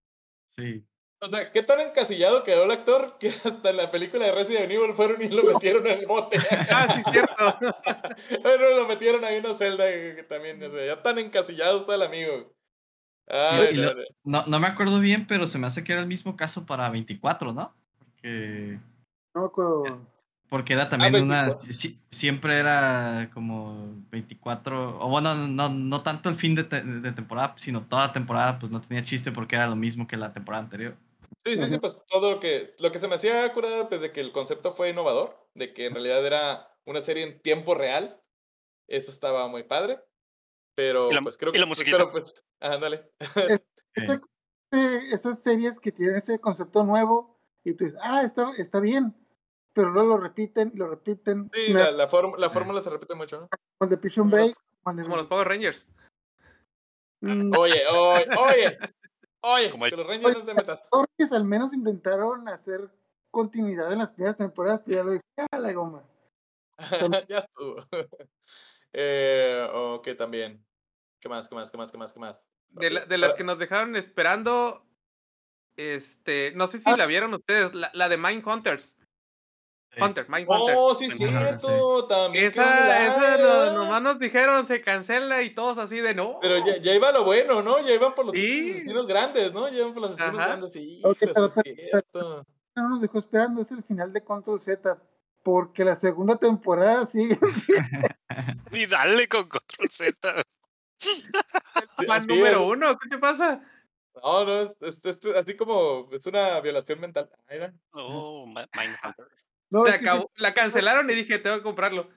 Sí. 0.51 0.85
O 1.21 1.29
sea, 1.29 1.51
¿qué 1.51 1.63
tan 1.63 1.79
encasillado 1.79 2.43
quedó 2.43 2.65
el 2.65 2.71
actor 2.71 3.17
que 3.19 3.29
hasta 3.43 3.69
en 3.69 3.77
la 3.77 3.89
película 3.89 4.25
de 4.25 4.31
Resident 4.33 4.69
Evil 4.71 4.93
fueron 4.95 5.21
y 5.21 5.29
lo 5.29 5.43
metieron 5.43 5.87
en 5.87 5.99
el 5.99 6.05
bote? 6.05 6.37
Ah, 6.71 6.95
sí, 6.97 7.11
cierto. 7.11 7.33
Bueno, 8.43 8.69
lo 8.81 8.87
metieron 8.87 9.23
ahí 9.25 9.37
en 9.37 9.45
una 9.45 9.57
celda 9.57 9.85
que, 9.85 10.13
que 10.17 10.23
también, 10.23 10.61
o 10.63 10.71
sea, 10.71 10.85
ya 10.85 11.01
tan 11.01 11.17
encasillado 11.17 11.81
está 11.81 11.95
el 11.95 12.03
amigo. 12.03 12.53
Ay, 13.27 13.69
y 13.73 13.77
no, 13.77 13.83
lo- 13.83 13.93
no. 13.95 14.03
No, 14.23 14.43
no 14.47 14.59
me 14.59 14.67
acuerdo 14.67 14.99
bien, 14.99 15.25
pero 15.25 15.47
se 15.47 15.57
me 15.57 15.65
hace 15.67 15.83
que 15.83 15.93
era 15.93 16.01
el 16.01 16.07
mismo 16.07 16.35
caso 16.37 16.65
para 16.65 16.89
24, 16.89 17.53
¿no? 17.53 17.73
Porque, 17.97 18.79
No 19.33 19.41
me 19.41 19.47
acuerdo. 19.47 20.01
Porque 20.56 20.72
era 20.72 20.88
también 20.88 21.14
una... 21.16 21.43
24. 21.47 21.53
si- 21.53 21.74
si- 21.74 21.99
siempre 22.10 22.58
era 22.58 23.30
como 23.34 23.93
24, 24.10 24.99
o 25.01 25.10
bueno, 25.10 25.36
no, 25.49 25.68
no 25.68 26.01
tanto 26.01 26.30
el 26.30 26.36
fin 26.36 26.56
de, 26.56 26.64
te- 26.64 26.82
de 26.82 27.12
temporada, 27.12 27.56
sino 27.58 27.86
toda 27.86 28.14
temporada, 28.14 28.58
pues 28.58 28.72
no 28.72 28.80
tenía 28.80 29.03
chiste 29.03 29.34
porque 29.34 29.58
era 29.58 29.68
lo 29.68 29.76
mismo 29.76 30.08
que 30.08 30.16
la 30.16 30.32
temporada 30.32 30.64
anterior. 30.64 30.95
Sí, 31.43 31.58
sí, 31.58 31.66
sí, 31.70 31.78
pues 31.78 31.97
todo 32.08 32.32
lo 32.32 32.39
que, 32.39 32.74
lo 32.80 32.89
que 32.89 33.01
se 33.01 33.10
me 33.10 33.16
hacía 33.16 33.51
curado, 33.51 33.89
pues 33.89 33.99
de 33.99 34.14
que 34.14 34.22
el 34.22 34.32
concepto 34.32 34.74
fue 34.74 34.91
innovador, 34.91 35.45
de 35.56 35.74
que 35.74 35.88
en 35.88 35.93
realidad 35.93 36.26
era 36.26 36.70
una 36.86 37.01
serie 37.01 37.24
en 37.24 37.41
tiempo 37.41 37.76
real, 37.76 38.22
eso 38.88 39.12
estaba 39.12 39.49
muy 39.49 39.64
padre, 39.64 39.99
pero 40.74 41.12
Y 41.12 41.16
la- 41.16 41.22
pues 41.22 41.36
creo 41.36 41.49
y 41.49 41.56
que... 41.56 41.60
la 41.60 41.66
pues, 41.66 41.80
musiquita. 41.80 41.97
pero, 41.97 42.12
pues, 42.14 42.34
ándale. 42.62 43.12
Eh, 43.36 43.60
Eh, 44.72 44.99
esas 45.12 45.43
series 45.43 45.82
que 45.82 45.91
tienen 45.91 46.16
ese 46.16 46.39
concepto 46.39 46.84
nuevo 46.86 47.38
y 47.66 47.74
tú 47.74 47.84
dices, 47.84 47.99
ah, 48.01 48.24
está, 48.24 48.47
está 48.58 48.80
bien, 48.80 49.14
pero 49.76 49.89
luego 49.91 50.09
lo 50.15 50.17
repiten 50.17 50.71
y 50.73 50.78
lo 50.78 50.88
repiten. 50.88 51.51
Sí, 51.53 51.73
la, 51.73 51.91
la, 51.91 52.09
form- 52.09 52.38
la 52.38 52.49
fórmula 52.49 52.82
se 52.82 52.89
repite 52.89 53.13
mucho, 53.13 53.41
¿no? 53.41 53.47
Con 53.78 53.88
el 53.88 53.89
de 53.89 53.97
Prison 53.97 54.23
como 54.30 54.36
Break. 54.38 54.47
los- 54.86 55.03
Como 55.03 55.17
los 55.17 55.28
Power 55.28 55.47
Rangers. 55.49 55.89
Mm, 57.21 57.51
Oye, 57.57 57.84
oye, 57.88 58.28
oye, 58.38 58.78
oye, 59.41 59.69
Como 59.71 59.86
que 59.86 59.95
los 59.97 60.07
Rangers 60.07 60.38
no 60.38 60.45
te 60.45 60.53
metas. 60.53 60.80
Torres 60.89 61.32
al 61.34 61.43
menos 61.43 61.73
intentaron 61.73 62.47
hacer 62.47 62.89
continuidad 63.32 63.91
en 63.91 63.99
las 63.99 64.11
primeras 64.11 64.38
temporadas, 64.38 64.82
pero 64.86 64.97
ya 64.97 65.03
lo 65.03 65.11
dije, 65.11 65.23
a 65.51 65.57
la 65.59 65.73
goma. 65.73 66.03
ya 67.30 67.39
estuvo. 67.39 67.86
eh, 68.93 69.67
ok, 69.73 70.07
también. 70.17 70.63
¿Qué 71.21 71.28
más, 71.30 71.47
qué 71.49 71.55
más, 71.55 71.69
qué 71.69 71.78
más, 71.78 71.91
qué 71.91 71.97
más, 71.97 72.13
qué 72.13 72.19
más? 72.19 72.38
De, 72.69 72.89
la- 72.91 73.05
de 73.05 73.17
las 73.17 73.34
que 73.34 73.43
nos 73.43 73.59
dejaron 73.59 73.95
esperando. 73.97 74.86
Este. 75.78 76.53
No 76.55 76.67
sé 76.67 76.78
si 76.80 76.89
Ah. 76.89 76.95
la 76.97 77.05
vieron 77.05 77.34
ustedes. 77.34 77.73
La, 77.73 77.89
la 77.93 78.07
de 78.07 78.17
Mind 78.17 78.45
Hunters. 78.47 78.97
Sí. 79.95 80.03
Hunter, 80.03 80.29
Mind 80.29 80.47
Hunter. 80.49 80.75
Oh, 80.77 80.95
sí, 80.95 81.09
cierto, 81.11 82.05
también. 82.07 82.51
quedó 82.51 82.63
en 82.63 82.69
Esa, 82.69 83.05
el 83.05 83.11
esa 83.11 83.37
no- 83.71 83.73
nomás 83.83 84.01
nos 84.01 84.19
dijeron 84.19 84.65
se 84.65 84.81
cancela 84.81 85.41
y 85.41 85.51
todos 85.51 85.77
así 85.77 86.01
de 86.01 86.13
no. 86.13 86.37
Pero 86.41 86.65
ya, 86.65 86.77
ya 86.81 86.93
iba 86.93 87.11
lo 87.11 87.23
bueno, 87.23 87.61
¿no? 87.61 87.79
Ya 87.79 87.93
iban 87.93 88.13
por 88.13 88.25
los 88.25 88.35
Sí. 88.35 88.83
grandes, 89.07 89.53
¿no? 89.53 89.67
Ya 89.69 89.77
iban 89.79 89.93
por 89.93 90.01
los 90.03 90.11
asesinos 90.11 90.35
grandes, 90.45 90.71
sí. 90.73 91.01
Ok, 91.03 91.17
hijo, 91.21 91.33
pero 91.33 91.53
sí. 91.63 91.75
No 92.75 92.89
nos 92.89 93.01
dejó 93.01 93.19
esperando, 93.19 93.61
es 93.61 93.71
el 93.71 93.83
final 93.83 94.11
de 94.11 94.21
Control 94.23 94.59
Z, 94.59 94.97
porque 95.43 95.85
la 95.85 95.95
segunda 95.95 96.35
temporada 96.37 97.05
sigue. 97.05 97.37
y 98.73 98.85
dale 98.87 99.27
con 99.29 99.47
Control 99.47 99.89
Z. 99.89 100.43
Fan 102.07 102.21
Sí, 102.23 102.27
número 102.27 102.67
uno, 102.67 102.97
¿qué 102.97 103.09
te 103.09 103.17
pasa? 103.17 103.61
No, 104.23 104.45
no, 104.45 104.61
es, 104.61 104.71
es- 104.81 104.97
es 105.03 105.35
así 105.35 105.55
como 105.57 106.09
es 106.11 106.25
una 106.25 106.59
violación 106.61 106.99
mental. 106.99 107.29
Va. 107.51 107.71
Oh, 107.91 108.45
Mindhunter. 108.45 109.27
No, 109.70 109.86
Se 109.86 109.91
acabó- 109.93 110.30
la 110.38 110.53
cancelaron 110.53 111.09
y 111.09 111.16
dije, 111.16 111.39
tengo 111.39 111.57
que 111.57 111.63
comprarlo. 111.63 112.09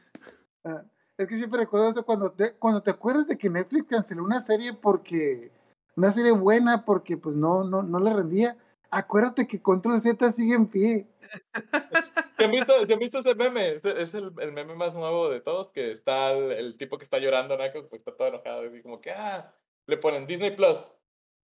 Ah, 0.65 0.83
es 1.17 1.27
que 1.27 1.37
siempre 1.37 1.61
recuerdo 1.61 1.89
eso 1.89 2.05
cuando 2.05 2.31
te, 2.33 2.53
cuando 2.55 2.83
te 2.83 2.91
acuerdas 2.91 3.27
de 3.27 3.37
que 3.39 3.49
Netflix 3.51 3.87
canceló 3.89 4.23
una 4.25 4.41
serie 4.41 4.73
porque, 4.75 5.51
una 5.97 6.11
serie 6.13 6.33
buena 6.33 6.85
porque 6.85 7.17
pues 7.17 7.37
no, 7.37 7.65
no, 7.65 7.83
no 7.83 7.99
le 8.01 8.13
rendía. 8.13 8.57
Acuérdate 8.91 9.47
que 9.47 9.61
Control 9.61 9.99
Z 10.01 10.33
sigue 10.33 10.55
en 10.55 10.67
pie. 10.67 11.07
¿Se 12.39 12.45
han 12.45 12.51
visto, 12.53 12.87
¿se 12.87 12.93
han 12.93 12.99
visto 13.01 13.19
ese 13.19 13.35
meme? 13.35 13.73
Es, 13.77 13.85
es 13.85 14.15
el, 14.15 14.33
el 14.41 14.53
meme 14.53 14.75
más 14.77 14.95
nuevo 14.95 15.29
de 15.29 15.41
todos, 15.41 15.71
que 15.73 15.93
está 15.93 16.31
el, 16.31 16.53
el 16.53 16.77
tipo 16.79 16.97
que 16.99 17.05
está 17.05 17.19
llorando, 17.19 17.57
¿no? 17.57 17.65
Que, 17.73 17.83
Pues 17.83 18.01
está 18.01 18.17
todo 18.17 18.29
enojado, 18.29 18.65
y 18.75 18.81
como 18.83 19.01
que, 19.01 19.11
ah, 19.11 19.53
le 19.87 19.97
ponen 19.97 20.27
Disney 20.27 20.55
Plus. 20.55 20.79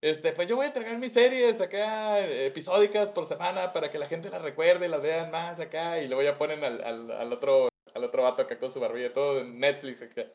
Este, 0.04 0.34
pues 0.34 0.46
yo 0.46 0.56
voy 0.56 0.64
a 0.66 0.68
entregar 0.68 0.98
mis 0.98 1.14
series 1.14 1.58
acá, 1.58 2.20
eh, 2.20 2.46
episódicas 2.48 3.08
por 3.12 3.26
semana, 3.26 3.72
para 3.72 3.90
que 3.90 3.96
la 3.98 4.06
gente 4.06 4.28
las 4.28 4.42
recuerde 4.42 4.84
y 4.84 4.90
las 4.90 5.00
vean 5.00 5.30
más 5.30 5.58
acá, 5.58 5.98
y 5.98 6.08
luego 6.08 6.22
ya 6.22 6.36
ponen 6.36 6.62
al, 6.62 6.84
al, 6.84 7.10
al 7.10 7.32
otro, 7.32 7.68
al 7.94 8.04
otro 8.04 8.22
vato 8.22 8.42
acá 8.42 8.58
con 8.58 8.70
su 8.70 8.80
barbilla, 8.80 9.14
todo 9.14 9.40
en 9.40 9.58
Netflix 9.58 10.02
acá. 10.02 10.26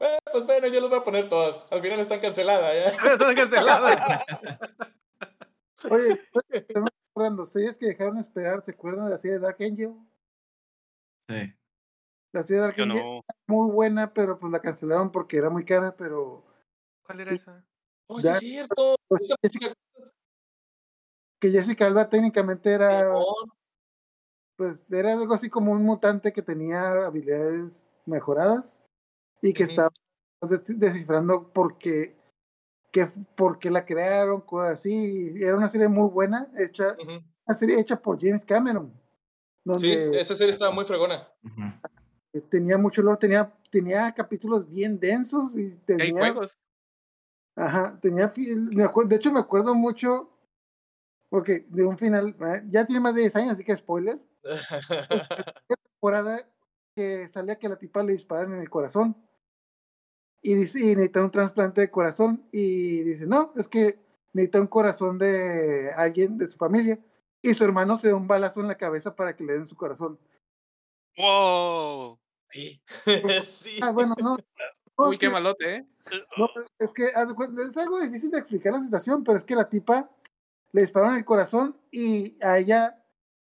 "Eh, 0.00 0.18
pues 0.32 0.44
bueno, 0.44 0.66
yo 0.66 0.80
los 0.80 0.90
voy 0.90 0.98
a 0.98 1.04
poner 1.04 1.28
todas. 1.28 1.70
Al 1.70 1.80
final 1.80 2.00
están 2.00 2.18
canceladas, 2.18 2.74
¿ya? 2.74 2.88
Están 3.12 3.34
canceladas. 3.36 4.24
Oye, 5.88 6.20
estoy 6.50 6.82
recordando, 7.14 7.44
series 7.46 7.78
que 7.78 7.86
dejaron 7.86 8.18
esperar, 8.18 8.64
¿se 8.64 8.72
acuerdan 8.72 9.04
de 9.04 9.10
la 9.12 9.18
serie 9.18 9.38
Dark 9.38 9.58
Angel? 9.60 9.94
Sí. 11.28 11.54
La 12.32 12.42
serie 12.42 12.62
Dark 12.62 12.74
Yo 12.74 12.82
Angel, 12.84 13.04
no. 13.04 13.20
muy 13.46 13.70
buena, 13.70 14.12
pero 14.12 14.36
pues 14.40 14.50
la 14.50 14.58
cancelaron 14.60 15.12
porque 15.12 15.36
era 15.36 15.48
muy 15.48 15.64
cara, 15.64 15.94
pero 15.96 16.44
¿Cuál 17.04 17.20
era 17.20 17.28
Sí. 17.30 17.34
esa? 17.36 17.64
Oye, 18.14 18.24
Ya. 18.24 18.34
es 18.34 18.40
cierto. 18.40 18.96
pues, 19.08 19.22
Jessica, 19.42 19.74
que 21.40 21.50
Jessica 21.50 21.86
Alba 21.86 22.08
técnicamente 22.08 22.70
era, 22.72 23.08
pues, 24.56 24.90
era 24.92 25.12
algo 25.14 25.34
así 25.34 25.48
como 25.48 25.72
un 25.72 25.84
mutante 25.84 26.32
que 26.32 26.42
tenía 26.42 27.06
habilidades 27.06 27.96
mejoradas 28.06 28.80
y 29.40 29.52
que 29.52 29.64
estaba 29.64 29.90
des- 30.42 30.78
descifrando 30.78 31.48
por 31.52 31.78
qué, 31.78 32.16
que, 32.90 33.06
por 33.34 33.58
qué 33.58 33.70
la 33.70 33.84
crearon, 33.84 34.40
cosas 34.42 34.74
así. 34.74 35.34
y 35.38 35.42
Era 35.42 35.56
una 35.56 35.68
serie 35.68 35.88
muy 35.88 36.08
buena, 36.10 36.48
hecha, 36.56 36.96
una 37.46 37.54
serie 37.56 37.80
hecha 37.80 38.00
por 38.00 38.20
James 38.20 38.44
Cameron, 38.44 38.92
Sí, 38.92 39.60
donde 39.64 40.20
esa 40.20 40.34
serie 40.36 40.52
estaba 40.52 40.70
muy 40.70 40.84
fregona. 40.84 41.28
Tenía 42.50 42.78
mucho 42.78 43.00
olor, 43.02 43.18
tenía, 43.18 43.52
tenía 43.70 44.12
capítulos 44.12 44.70
bien 44.70 44.98
densos 44.98 45.56
y 45.56 45.64
Hay 45.70 45.78
tenía, 45.84 46.12
juegos. 46.20 46.56
Ajá, 47.56 47.98
tenía, 48.00 48.32
me 48.36 48.84
acuer- 48.84 49.06
de 49.08 49.16
hecho 49.16 49.32
me 49.32 49.40
acuerdo 49.40 49.74
mucho, 49.74 50.30
porque 51.28 51.66
de 51.68 51.84
un 51.84 51.96
final, 51.98 52.34
¿verdad? 52.34 52.62
ya 52.66 52.84
tiene 52.86 53.00
más 53.00 53.14
de 53.14 53.22
10 53.22 53.36
años, 53.36 53.52
así 53.52 53.64
que 53.64 53.76
spoiler, 53.76 54.18
temporada 55.68 56.48
que 56.94 57.26
salía 57.28 57.58
que 57.58 57.68
la 57.68 57.76
tipa 57.78 58.02
le 58.02 58.12
disparan 58.12 58.52
en 58.52 58.60
el 58.60 58.68
corazón 58.70 59.16
y 60.42 60.54
dice, 60.54 60.80
y 60.80 60.94
necesita 60.94 61.22
un 61.24 61.30
trasplante 61.30 61.80
de 61.80 61.90
corazón 61.90 62.46
y 62.52 63.00
dice, 63.02 63.26
no, 63.26 63.52
es 63.56 63.68
que 63.68 63.98
necesita 64.32 64.60
un 64.60 64.66
corazón 64.66 65.18
de 65.18 65.90
alguien 65.96 66.36
de 66.36 66.48
su 66.48 66.58
familia 66.58 66.98
y 67.40 67.54
su 67.54 67.64
hermano 67.64 67.96
se 67.96 68.08
da 68.08 68.16
un 68.16 68.26
balazo 68.26 68.60
en 68.60 68.68
la 68.68 68.76
cabeza 68.76 69.14
para 69.14 69.34
que 69.36 69.44
le 69.44 69.54
den 69.54 69.66
su 69.66 69.76
corazón. 69.76 70.18
¡Wow! 71.16 72.18
Sí. 72.50 72.82
sí. 73.62 73.78
Ah, 73.82 73.92
bueno, 73.92 74.14
no. 74.20 74.36
No, 74.98 75.06
Uy, 75.08 75.14
es 75.14 75.18
qué 75.18 75.26
que- 75.26 75.32
malote, 75.32 75.76
¿eh? 75.76 75.86
No, 76.36 76.48
es 76.78 76.92
que 76.92 77.06
es 77.06 77.76
algo 77.76 78.00
difícil 78.00 78.30
de 78.30 78.38
explicar 78.38 78.72
la 78.72 78.80
situación, 78.80 79.22
pero 79.22 79.36
es 79.36 79.44
que 79.44 79.54
la 79.54 79.68
tipa 79.68 80.10
le 80.72 80.80
dispararon 80.80 81.14
en 81.14 81.18
el 81.20 81.24
corazón 81.24 81.76
y 81.92 82.36
a 82.44 82.58
ella, 82.58 82.98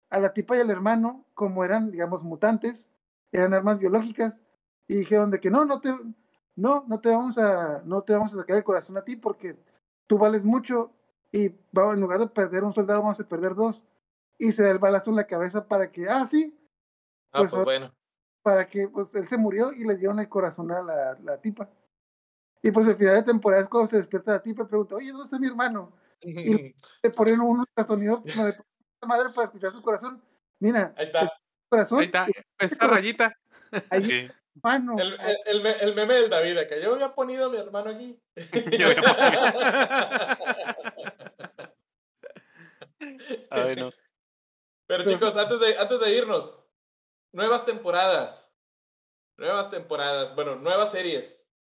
a 0.09 0.19
la 0.19 0.33
tipa 0.33 0.57
y 0.57 0.59
al 0.59 0.69
hermano, 0.69 1.25
como 1.33 1.63
eran, 1.63 1.89
digamos, 1.91 2.23
mutantes, 2.23 2.89
eran 3.31 3.53
armas 3.53 3.79
biológicas, 3.79 4.41
y 4.87 4.95
dijeron 4.95 5.29
de 5.31 5.39
que 5.39 5.49
no, 5.51 5.63
no 5.65 5.79
te, 5.79 5.89
no, 6.55 6.83
no 6.87 6.99
te 6.99 7.09
vamos 7.09 7.37
a, 7.37 7.81
no 7.85 8.01
te 8.01 8.13
vamos 8.13 8.33
a 8.33 8.37
sacar 8.37 8.57
el 8.57 8.63
corazón 8.63 8.97
a 8.97 9.03
ti 9.05 9.15
porque 9.15 9.55
tú 10.07 10.17
vales 10.17 10.43
mucho 10.43 10.91
y 11.31 11.49
va- 11.77 11.93
en 11.93 12.01
lugar 12.01 12.19
de 12.19 12.27
perder 12.27 12.63
un 12.63 12.73
soldado 12.73 13.01
vamos 13.03 13.19
a 13.19 13.27
perder 13.27 13.53
dos. 13.55 13.85
Y 14.37 14.51
se 14.51 14.63
da 14.63 14.71
el 14.71 14.79
balazo 14.79 15.11
en 15.11 15.17
la 15.17 15.27
cabeza 15.27 15.67
para 15.67 15.91
que, 15.91 16.09
ah, 16.09 16.25
sí, 16.25 16.55
Ah, 17.31 17.39
pues, 17.39 17.51
pues 17.51 17.63
bueno. 17.63 17.93
Para 18.41 18.67
que 18.67 18.87
pues 18.87 19.13
él 19.15 19.27
se 19.27 19.37
murió 19.37 19.71
y 19.73 19.85
le 19.85 19.95
dieron 19.97 20.19
el 20.19 20.29
corazón 20.29 20.71
a 20.71 20.81
la, 20.81 21.17
la 21.21 21.37
tipa. 21.41 21.69
Y 22.61 22.71
pues 22.71 22.87
al 22.87 22.97
final 22.97 23.15
de 23.15 23.23
temporada 23.23 23.61
es 23.63 23.69
cuando 23.69 23.87
se 23.87 23.97
despierta 23.97 24.33
la 24.33 24.41
tipa 24.43 24.63
y 24.63 24.67
pregunta, 24.67 24.95
oye, 24.95 25.09
¿dónde 25.11 25.23
está 25.25 25.39
mi 25.39 25.47
hermano? 25.47 25.93
y- 26.21 26.75
Le 27.03 27.09
ponen 27.15 27.39
un 27.41 27.59
ultrasonido 27.61 28.23
madre 29.07 29.29
para 29.33 29.45
escuchar 29.45 29.71
su 29.71 29.81
corazón. 29.81 30.21
Mira, 30.59 30.93
Ahí 30.97 31.05
está. 31.07 31.31
corazón, 31.69 31.99
Ahí 31.99 32.05
está. 32.05 32.25
Esta 32.59 32.87
rayita. 32.87 33.33
ahí 33.89 34.05
Sí. 34.05 34.31
hermano. 34.55 34.97
El, 34.99 35.13
el, 35.13 35.37
el, 35.45 35.63
me- 35.63 35.79
el 35.79 35.95
meme 35.95 36.13
del 36.15 36.29
David, 36.29 36.57
que 36.67 36.81
yo 36.81 36.93
había 36.95 37.15
ponido 37.15 37.45
a 37.45 37.49
mi 37.49 37.57
hermano 37.57 37.91
aquí. 37.91 38.19
Yo 38.79 38.87
había 38.87 40.37
Ay, 43.49 43.75
no. 43.75 43.91
Pero 44.87 45.03
Pero 45.03 45.17
chicos, 45.17 45.35
antes 45.35 45.59
de, 45.59 45.77
antes 45.77 45.99
de 45.99 46.17
irnos, 46.17 46.51
nuevas 47.31 47.65
temporadas. 47.65 48.35
Nuevas 49.37 49.69
temporadas. 49.71 50.35
Bueno, 50.35 50.55
nuevas 50.55 50.91
series. 50.91 51.25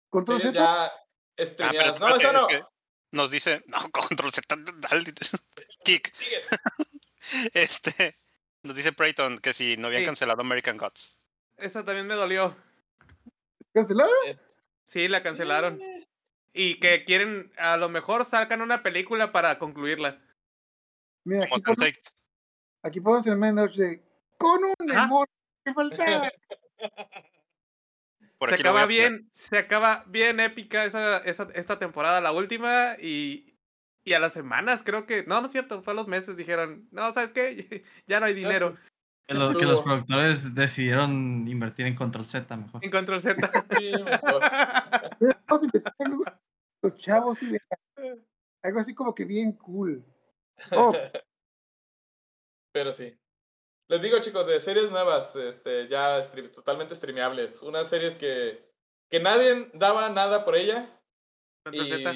Control 0.10 0.40
Series 0.40 0.64
Z, 0.64 0.64
ya 0.64 0.84
Ah, 0.86 0.92
estrenadas. 1.36 1.86
espérate, 1.94 2.00
no, 2.00 2.16
eso 2.18 2.32
no. 2.34 2.48
es 2.48 2.56
que 2.58 2.64
nos 3.12 3.32
dice, 3.32 3.64
no, 3.68 3.78
control 3.92 4.32
Z, 4.32 4.56
dale, 4.78 5.14
kick. 5.84 6.14
Sigue. 6.16 6.42
Este, 7.54 8.16
nos 8.64 8.76
dice 8.76 8.92
Preyton 8.92 9.38
que 9.38 9.54
si 9.54 9.78
no 9.78 9.88
habían 9.88 10.02
Sí. 10.02 10.08
cancelado 10.08 10.42
American 10.42 10.76
Gods. 10.78 11.18
Esa 11.56 11.86
también 11.86 12.06
me 12.06 12.16
dolió. 12.16 12.54
¿cancelaron? 13.74 14.12
Sí, 14.88 15.08
la 15.08 15.24
cancelaron. 15.24 15.82
Y 16.52 16.80
que 16.82 17.06
quieren, 17.06 17.52
a 17.58 17.78
lo 17.78 17.88
mejor 17.88 18.26
sacan 18.26 18.62
una 18.62 18.84
película 18.84 19.32
para 19.32 19.58
concluirla. 19.58 20.22
Mira, 21.24 21.46
aquí 21.46 21.62
ponen, 21.64 21.94
Sense8. 21.94 22.12
aquí 22.84 23.00
ponen 23.00 23.32
el 23.32 23.38
meme 23.38 23.62
de 23.68 24.04
con 24.38 24.60
un 24.62 24.86
demonio 24.86 25.26
faltaba. 25.74 26.30
Por 28.38 28.50
se 28.50 28.56
acaba 28.56 28.86
bien, 28.86 29.30
se 29.32 29.58
acaba 29.58 30.04
bien 30.08 30.40
épica 30.40 30.86
esa, 30.86 31.20
esa, 31.20 31.48
esta 31.54 31.80
temporada, 31.80 32.20
la 32.20 32.34
última, 32.34 32.98
y, 33.00 33.58
y 34.04 34.14
a 34.14 34.20
las 34.20 34.34
semanas 34.34 34.82
creo 34.84 35.06
que, 35.06 35.24
no, 35.24 35.40
no 35.40 35.46
es 35.46 35.52
cierto, 35.54 35.82
fue 35.82 35.94
a 35.94 35.96
los 35.96 36.08
meses, 36.08 36.36
dijeron, 36.36 36.88
no, 36.92 37.14
¿sabes 37.14 37.32
qué? 37.32 37.84
Ya 38.08 38.20
no 38.20 38.26
hay 38.26 38.34
dinero 38.34 38.76
Que, 39.28 39.36
lo- 39.36 39.56
que 39.58 39.66
los 39.66 39.82
productores 39.82 40.54
decidieron 40.56 41.48
invertir 41.48 41.86
en 41.86 41.96
Control 41.96 42.26
Z 42.26 42.58
mejor. 42.58 42.84
en 42.84 42.92
Control 42.92 43.22
Z. 43.22 43.52
Sí, 43.72 43.92
mejor. 44.04 44.42
Los 46.82 46.98
chavos 46.98 47.42
y 47.42 47.56
algo 48.62 48.80
así 48.80 48.94
como 48.94 49.16
que 49.16 49.24
bien 49.24 49.54
cool. 49.54 50.04
Oh, 50.72 50.94
Pero 52.74 52.94
sí. 52.94 53.18
Les 53.94 54.02
digo, 54.02 54.18
chicos, 54.22 54.48
de 54.48 54.60
series 54.60 54.90
nuevas, 54.90 55.36
este, 55.36 55.88
ya 55.88 56.28
stream- 56.32 56.52
totalmente 56.52 56.96
streameables. 56.96 57.62
Unas 57.62 57.88
series 57.92 58.18
que, 58.18 58.68
que 59.08 59.20
nadie 59.20 59.70
daba 59.76 60.10
nada 60.10 60.44
por 60.44 60.56
ella. 60.56 60.90
Control 61.64 61.88
y... 61.88 62.04
Z. 62.04 62.14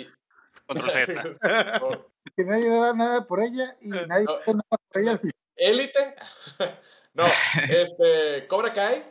Control 0.66 0.90
Z. 0.90 1.38
Que 2.36 2.44
nadie 2.46 2.68
daba 2.70 2.94
nada 2.94 3.28
por 3.28 3.40
ella 3.42 3.78
y 3.80 3.90
nadie 3.90 4.26
No. 4.26 4.40
dio 4.44 4.54
nada 4.56 4.78
por 4.92 5.02
ella 5.02 5.12
al 5.12 5.20
final. 5.20 5.34
Élite. 5.56 6.16
no, 7.14 7.24
este, 7.70 8.48
Cobra 8.48 8.74
Kai. 8.74 9.04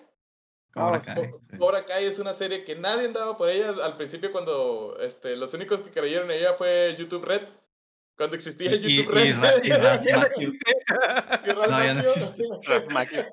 Cobra 0.74 0.98
Ah, 1.06 1.14
Kai. 1.14 1.30
Cobra 1.58 1.86
Kai 1.86 2.04
es 2.06 2.18
una 2.18 2.34
serie 2.34 2.64
que 2.64 2.74
nadie 2.74 3.08
daba 3.12 3.38
por 3.38 3.48
ella. 3.48 3.68
Al 3.82 3.96
principio, 3.96 4.32
cuando 4.32 4.98
este, 5.00 5.36
los 5.36 5.54
únicos 5.54 5.80
que 5.82 5.90
creyeron 5.92 6.30
en 6.32 6.38
ella 6.40 6.54
fue 6.54 6.96
YouTube 6.98 7.24
Red. 7.24 7.42
Cuando 8.16 8.36
existía 8.36 8.74
YouTube 8.76 9.12
Red. 9.14 9.24
y 9.26 9.32
Ra- 9.32 9.60
y 9.64 9.68
Ralph 9.70 10.06
Y 10.06 10.12
Macchio. 10.12 10.52
Ralph 10.88 11.70
No, 11.70 11.84
ya 11.84 11.94
no 11.94 12.00
existe. 12.00 12.44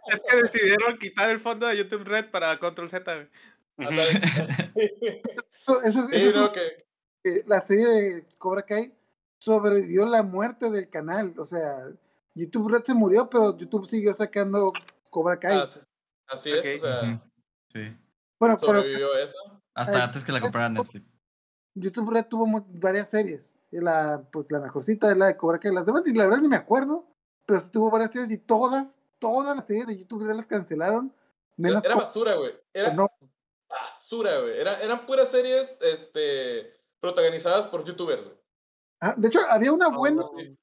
Es 0.10 0.22
que 0.30 0.42
decidieron 0.44 0.98
quitar 0.98 1.30
el 1.30 1.40
fondo 1.40 1.68
de 1.68 1.78
YouTube 1.78 2.04
Red 2.04 2.30
para 2.32 2.58
Control 2.60 2.90
Z. 2.90 3.16
güey. 3.16 3.28
Eso, 5.66 5.82
eso 5.84 6.10
Sí, 6.10 6.18
es 6.18 6.36
no, 6.36 6.48
un- 6.48 6.52
que, 7.24 7.44
la 7.46 7.62
serie 7.62 7.88
de 7.88 8.26
Cobra 8.38 8.64
Kai 8.64 8.94
sobrevivió 9.40 10.06
la 10.06 10.22
muerte 10.24 10.70
del 10.70 10.90
canal. 10.90 11.34
O 11.38 11.46
sea, 11.46 11.78
YouTube 12.36 12.70
Red 12.70 12.84
se 12.84 12.94
murió, 12.94 13.30
pero 13.30 13.58
YouTube 13.58 13.86
siguió 13.86 14.14
sacando 14.14 14.74
Cobra 15.10 15.40
Kai. 15.40 15.58
así, 15.62 15.80
así 16.28 16.52
es, 16.52 16.82
o 16.82 16.86
sea. 16.86 17.24
Sí. 17.72 17.96
bueno, 18.40 18.60
pero 18.60 18.80
sobrevivió 18.80 19.18
eso. 19.18 19.36
Hasta 19.74 20.04
antes 20.04 20.24
que 20.24 20.32
la 20.34 20.42
comprara 20.42 20.68
Netflix. 20.70 21.18
YouTube 21.76 22.12
Red 22.14 22.26
tuvo 22.26 22.46
varias 22.68 23.10
series. 23.10 23.56
Y 23.74 23.82
la, 23.82 24.24
pues, 24.32 24.46
la 24.52 24.60
mejorcita 24.60 25.10
es 25.10 25.18
la 25.18 25.26
de 25.26 25.36
Cobra 25.36 25.58
Kai. 25.60 25.74
Las 25.74 25.84
demás, 25.84 26.04
la 26.06 26.26
verdad, 26.26 26.42
ni 26.42 26.48
me 26.48 26.58
acuerdo. 26.58 27.08
Pero 27.48 27.60
sí 27.60 27.72
tuvo 27.72 27.90
varias 27.90 28.12
series 28.12 28.30
y 28.30 28.38
todas, 28.38 29.00
todas 29.18 29.56
las 29.56 29.66
series 29.66 29.88
de 29.88 29.98
YouTube 29.98 30.28
Red 30.28 30.36
las 30.36 30.46
cancelaron. 30.46 31.12
Menos 31.58 31.84
Era 31.84 31.96
basura, 31.96 32.36
güey. 32.36 32.54
Era 32.72 32.94
no. 32.94 33.08
basura, 33.68 34.42
güey. 34.42 34.60
Era, 34.60 34.80
eran 34.80 35.08
puras 35.08 35.30
series 35.30 35.72
este, 35.82 36.80
protagonizadas 37.00 37.68
por 37.70 37.84
youtubers. 37.84 38.22
Ah, 39.02 39.16
de 39.18 39.28
hecho, 39.28 39.40
había 39.50 39.74
una 39.74 39.90
buena, 39.90 40.22
Sí. 40.38 40.56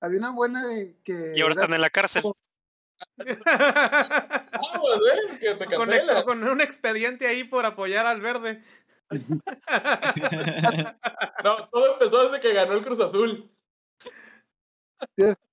había 0.00 0.18
una 0.18 0.30
buena 0.30 0.66
de 0.66 0.96
que. 1.04 1.34
Y 1.36 1.42
ahora 1.42 1.52
era- 1.52 1.62
están 1.62 1.74
en 1.74 1.82
la 1.82 1.90
cárcel. 1.90 2.22
¿eh? 3.18 3.36
Que 5.38 5.54
te 5.54 5.66
con, 5.66 5.90
con 6.24 6.48
un 6.48 6.60
expediente 6.62 7.26
ahí 7.26 7.44
por 7.44 7.66
apoyar 7.66 8.06
al 8.06 8.22
verde. 8.22 8.64
No, 11.44 11.68
todo 11.70 11.92
empezó 11.94 12.24
desde 12.24 12.40
que 12.40 12.52
ganó 12.52 12.74
el 12.74 12.84
Cruz 12.84 13.00
Azul. 13.00 13.50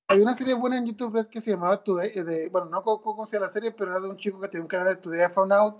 Hay 0.07 0.19
una 0.19 0.33
serie 0.33 0.53
buena 0.53 0.77
en 0.77 0.85
YouTube 0.85 1.15
Red 1.15 1.27
que 1.27 1.41
se 1.41 1.51
llamaba 1.51 1.83
Today, 1.83 2.11
eh, 2.13 2.23
de, 2.23 2.49
bueno, 2.49 2.67
no 2.67 2.83
cómo 2.83 3.25
se 3.25 3.39
la 3.39 3.49
serie, 3.49 3.71
pero 3.71 3.91
era 3.91 3.99
de 3.99 4.09
un 4.09 4.17
chico 4.17 4.39
que 4.39 4.47
tenía 4.47 4.63
un 4.63 4.67
canal 4.67 4.87
de 4.95 5.01
Today 5.01 5.25
I 5.25 5.33
Found 5.33 5.53
Out, 5.53 5.77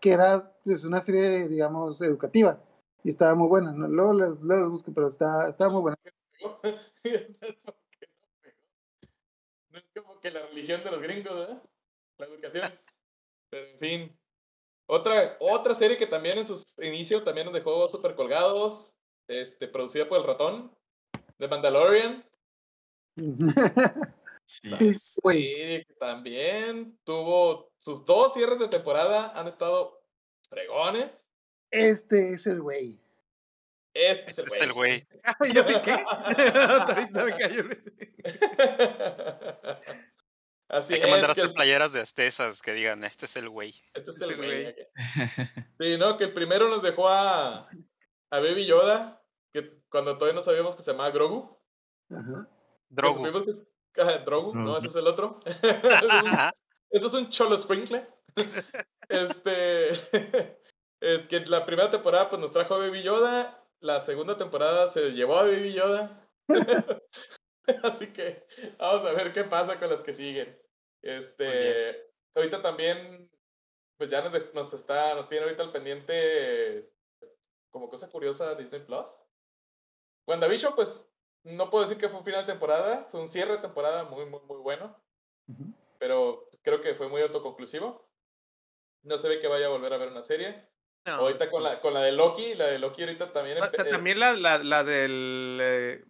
que 0.00 0.12
era 0.12 0.52
pues, 0.64 0.84
una 0.84 1.00
serie, 1.00 1.48
digamos, 1.48 2.00
educativa. 2.02 2.60
Y 3.02 3.10
estaba 3.10 3.34
muy 3.34 3.48
buena. 3.48 3.72
¿no? 3.72 3.86
Luego 3.88 4.12
las, 4.12 4.40
luego 4.40 4.62
las 4.62 4.70
busco, 4.70 4.92
pero 4.92 5.08
estaba 5.08 5.70
muy 5.70 5.80
buena. 5.82 5.96
No 9.70 9.80
es 9.80 9.86
como 9.92 10.20
que 10.20 10.30
la 10.30 10.46
religión 10.46 10.84
de 10.84 10.90
los 10.92 11.02
gringos, 11.02 11.48
¿eh? 11.50 11.58
La 12.18 12.26
educación. 12.26 12.72
Pero 13.50 13.66
en 13.66 13.78
fin. 13.80 14.18
Otra, 14.86 15.36
otra 15.40 15.74
serie 15.76 15.96
que 15.96 16.06
también 16.06 16.38
en 16.38 16.46
sus 16.46 16.62
inicios 16.78 17.24
también 17.24 17.46
nos 17.46 17.54
dejó 17.54 17.88
súper 17.88 18.14
colgados. 18.14 18.90
Este, 19.28 19.68
producida 19.68 20.08
por 20.08 20.18
el 20.18 20.26
ratón. 20.26 20.70
The 21.38 21.48
Mandalorian. 21.48 22.24
Sí. 24.46 24.70
También 25.98 26.98
tuvo 27.04 27.72
sus 27.78 28.04
dos 28.04 28.34
cierres 28.34 28.58
de 28.58 28.68
temporada. 28.68 29.32
Han 29.34 29.48
estado 29.48 30.02
fregones. 30.50 31.10
Este 31.70 32.34
es 32.34 32.46
el 32.46 32.60
güey. 32.60 33.00
Este 33.94 34.42
es 34.42 34.52
Es 34.52 34.60
el 34.62 34.72
güey. 34.72 35.06
Ay, 35.40 35.52
¿Yo 35.52 35.64
sí 35.64 35.74
qué? 35.82 35.92
Ahorita 36.12 37.24
me 37.24 37.36
cayó. 37.36 37.64
Así 40.68 40.94
Hay 40.94 41.00
que 41.00 41.06
es, 41.06 41.12
mandar 41.12 41.34
que 41.34 41.40
el- 41.42 41.52
playeras 41.54 41.92
de 41.92 42.00
estesas 42.00 42.62
que 42.62 42.72
digan, 42.72 43.04
este 43.04 43.26
es 43.26 43.36
el 43.36 43.48
güey. 43.50 43.74
este 43.92 44.10
es 44.10 44.16
el 44.16 44.30
Este 44.30 44.46
güey, 44.46 44.62
güey. 44.62 44.74
Sí, 45.78 45.98
no, 45.98 46.16
que 46.16 46.24
el 46.24 46.32
primero 46.32 46.68
nos 46.68 46.82
dejó 46.82 47.08
a, 47.08 47.68
a 47.68 48.38
Baby 48.38 48.66
Yoda, 48.66 49.22
que 49.52 49.78
cuando 49.90 50.16
todavía 50.16 50.38
no 50.40 50.44
sabíamos 50.44 50.74
que 50.76 50.82
se 50.82 50.90
llamaba 50.92 51.10
Grogu. 51.10 51.58
Ajá. 52.10 52.48
supimos 53.14 53.42
que- 53.44 54.00
ajá, 54.02 54.18
Drogu, 54.20 54.54
no, 54.54 54.78
ese 54.78 54.88
es 54.88 54.94
el 54.96 55.06
otro. 55.06 55.40
Eso 56.90 57.06
es 57.08 57.12
un 57.14 57.30
cholo 57.30 57.58
sprinkle. 57.60 58.06
este. 59.08 59.90
es 61.00 61.28
que 61.28 61.40
la 61.46 61.66
primera 61.66 61.90
temporada 61.90 62.30
pues 62.30 62.40
nos 62.40 62.52
trajo 62.52 62.74
a 62.74 62.78
Baby 62.78 63.02
Yoda. 63.02 63.60
La 63.80 64.04
segunda 64.06 64.36
temporada 64.38 64.92
se 64.92 65.10
llevó 65.10 65.36
a 65.38 65.42
Baby 65.42 65.74
Yoda. 65.74 66.24
Así 67.82 68.12
que 68.12 68.44
vamos 68.78 69.06
a 69.06 69.12
ver 69.12 69.32
qué 69.32 69.44
pasa 69.44 69.78
con 69.78 69.90
las 69.90 70.00
que 70.00 70.14
siguen. 70.14 70.58
Este. 71.02 72.10
Ahorita 72.34 72.62
también. 72.62 73.30
Pues 73.96 74.10
ya 74.10 74.22
nos, 74.22 74.74
está. 74.74 75.14
Nos 75.14 75.28
tiene 75.28 75.44
ahorita 75.44 75.62
al 75.62 75.72
pendiente. 75.72 76.90
Como 77.70 77.88
cosa 77.88 78.08
curiosa 78.08 78.54
Disney 78.54 78.80
Plus. 78.82 79.06
WandaVision, 80.26 80.74
pues. 80.74 80.88
No 81.44 81.68
puedo 81.70 81.84
decir 81.84 82.00
que 82.00 82.08
fue 82.08 82.18
un 82.18 82.24
final 82.24 82.46
de 82.46 82.52
temporada. 82.52 83.06
Fue 83.10 83.20
un 83.20 83.28
cierre 83.28 83.52
de 83.52 83.58
temporada 83.58 84.04
muy, 84.04 84.24
muy, 84.26 84.40
muy 84.40 84.58
bueno 84.58 84.96
pero 86.04 86.50
creo 86.62 86.82
que 86.82 86.94
fue 86.94 87.08
muy 87.08 87.22
autoconclusivo. 87.22 88.06
No 89.04 89.18
se 89.18 89.26
ve 89.26 89.40
que 89.40 89.48
vaya 89.48 89.66
a 89.66 89.70
volver 89.70 89.92
a 89.92 89.96
ver 89.96 90.10
una 90.10 90.22
serie. 90.22 90.68
No, 91.06 91.14
ahorita 91.14 91.50
con 91.50 91.62
la, 91.62 91.80
con 91.80 91.94
la 91.94 92.00
de 92.00 92.12
Loki, 92.12 92.54
la 92.54 92.66
de 92.66 92.78
Loki 92.78 93.02
ahorita 93.02 93.32
también. 93.32 93.56
Ah, 93.62 93.70
eh, 93.72 93.90
También 93.90 94.20
la, 94.20 94.34
la, 94.34 94.58
la 94.58 94.84
del 94.84 95.58
eh, 95.62 96.04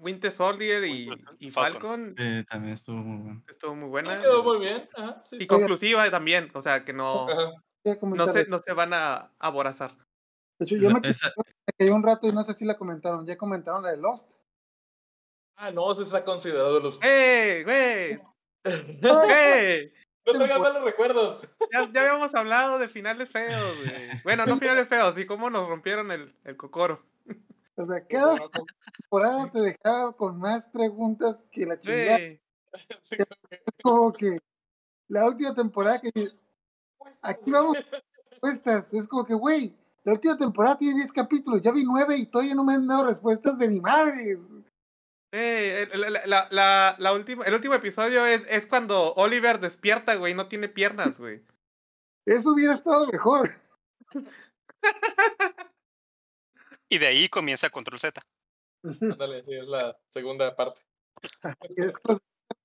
Winter 0.00 0.32
Soldier 0.32 0.84
y, 0.84 1.10
y 1.38 1.50
Falcon. 1.50 1.80
Falcon 1.80 2.14
Sí, 2.16 2.44
también 2.46 2.74
estuvo 2.74 2.96
muy 2.96 3.18
bueno. 3.22 3.42
estuvo 3.48 3.74
muy 3.74 3.84
sí, 3.86 3.90
buena. 3.90 4.20
quedó 4.20 4.42
muy 4.42 4.58
bien. 4.58 4.88
Ajá, 4.96 5.22
sí, 5.30 5.36
Y 5.40 5.46
conclusiva 5.46 6.10
también, 6.10 6.50
o 6.54 6.62
sea 6.62 6.84
que 6.84 6.92
no, 6.92 7.26
no, 7.84 8.26
se, 8.26 8.46
no 8.48 8.58
se 8.58 8.72
van 8.72 8.92
a 8.94 9.32
aborazar. 9.38 9.96
De 10.58 10.64
hecho, 10.66 10.76
yo 10.76 10.90
me 10.90 11.00
Esa- 11.08 11.32
quedé 11.78 11.90
un 11.90 12.02
rato 12.02 12.28
y 12.28 12.32
no 12.32 12.42
sé 12.42 12.54
si 12.54 12.64
la 12.64 12.76
comentaron. 12.76 13.26
¿Ya 13.26 13.36
comentaron 13.38 13.82
la 13.82 13.90
de 13.90 13.96
Lost? 13.96 14.32
Ah, 15.56 15.70
no, 15.70 15.94
se 15.94 16.02
está 16.02 16.24
considerado 16.24 16.80
los. 16.80 16.98
¡Ey, 17.02 17.64
güey! 17.64 18.20
no 19.02 19.22
¡Ey! 19.24 19.92
traigan 20.24 20.60
malos 20.60 20.84
recuerdos. 20.84 21.42
Ya, 21.72 21.90
ya 21.92 22.00
habíamos 22.02 22.34
hablado 22.34 22.78
de 22.78 22.88
finales 22.88 23.30
feos, 23.30 23.76
güey. 23.84 24.22
Bueno, 24.22 24.46
no 24.46 24.56
finales 24.58 24.88
feos, 24.88 25.14
sí 25.14 25.26
cómo 25.26 25.50
nos 25.50 25.68
rompieron 25.68 26.10
el, 26.12 26.34
el 26.44 26.56
cocoro. 26.56 27.02
O 27.76 27.84
sea, 27.86 28.04
cada 28.06 28.36
temporada 28.98 29.50
te 29.50 29.60
dejaba 29.60 30.12
con 30.16 30.38
más 30.38 30.66
preguntas 30.66 31.42
que 31.50 31.66
la 31.66 31.80
chingada. 31.80 32.18
Sí. 32.18 32.40
como 33.02 33.10
que- 33.42 33.56
Es 33.56 33.82
como 33.82 34.12
que 34.12 34.38
la 35.08 35.26
última 35.26 35.54
temporada 35.54 36.00
que 36.00 36.10
aquí 37.22 37.50
vamos 37.50 37.74
respuestas. 38.30 38.92
Es 38.92 39.08
como 39.08 39.24
que, 39.24 39.34
güey, 39.34 39.76
la 40.04 40.12
última 40.12 40.36
temporada 40.38 40.78
tiene 40.78 40.94
10 40.96 41.12
capítulos, 41.12 41.60
ya 41.62 41.72
vi 41.72 41.84
9 41.84 42.16
y 42.16 42.26
todavía 42.26 42.54
no 42.54 42.64
me 42.64 42.74
han 42.74 42.86
dado 42.86 43.04
respuestas 43.06 43.58
de 43.58 43.68
ni 43.68 43.80
madres. 43.80 44.38
La, 45.32 46.10
la, 46.26 46.48
la, 46.50 46.96
la 46.98 47.12
última, 47.12 47.44
el 47.44 47.54
último 47.54 47.74
episodio 47.74 48.26
es, 48.26 48.44
es 48.48 48.66
cuando 48.66 49.14
Oliver 49.14 49.60
despierta, 49.60 50.16
güey, 50.16 50.34
no 50.34 50.48
tiene 50.48 50.68
piernas, 50.68 51.18
güey. 51.18 51.44
Eso 52.26 52.52
hubiera 52.52 52.74
estado 52.74 53.06
mejor. 53.06 53.54
Y 56.90 56.98
de 56.98 57.06
ahí 57.06 57.28
comienza 57.28 57.70
Control 57.70 57.98
Z. 58.00 58.20
Ándale, 58.84 59.44
sí, 59.44 59.54
es 59.54 59.66
la 59.66 59.96
segunda 60.10 60.54
parte. 60.56 60.80
Es 61.76 61.96
que 61.96 62.02
los 62.08 62.18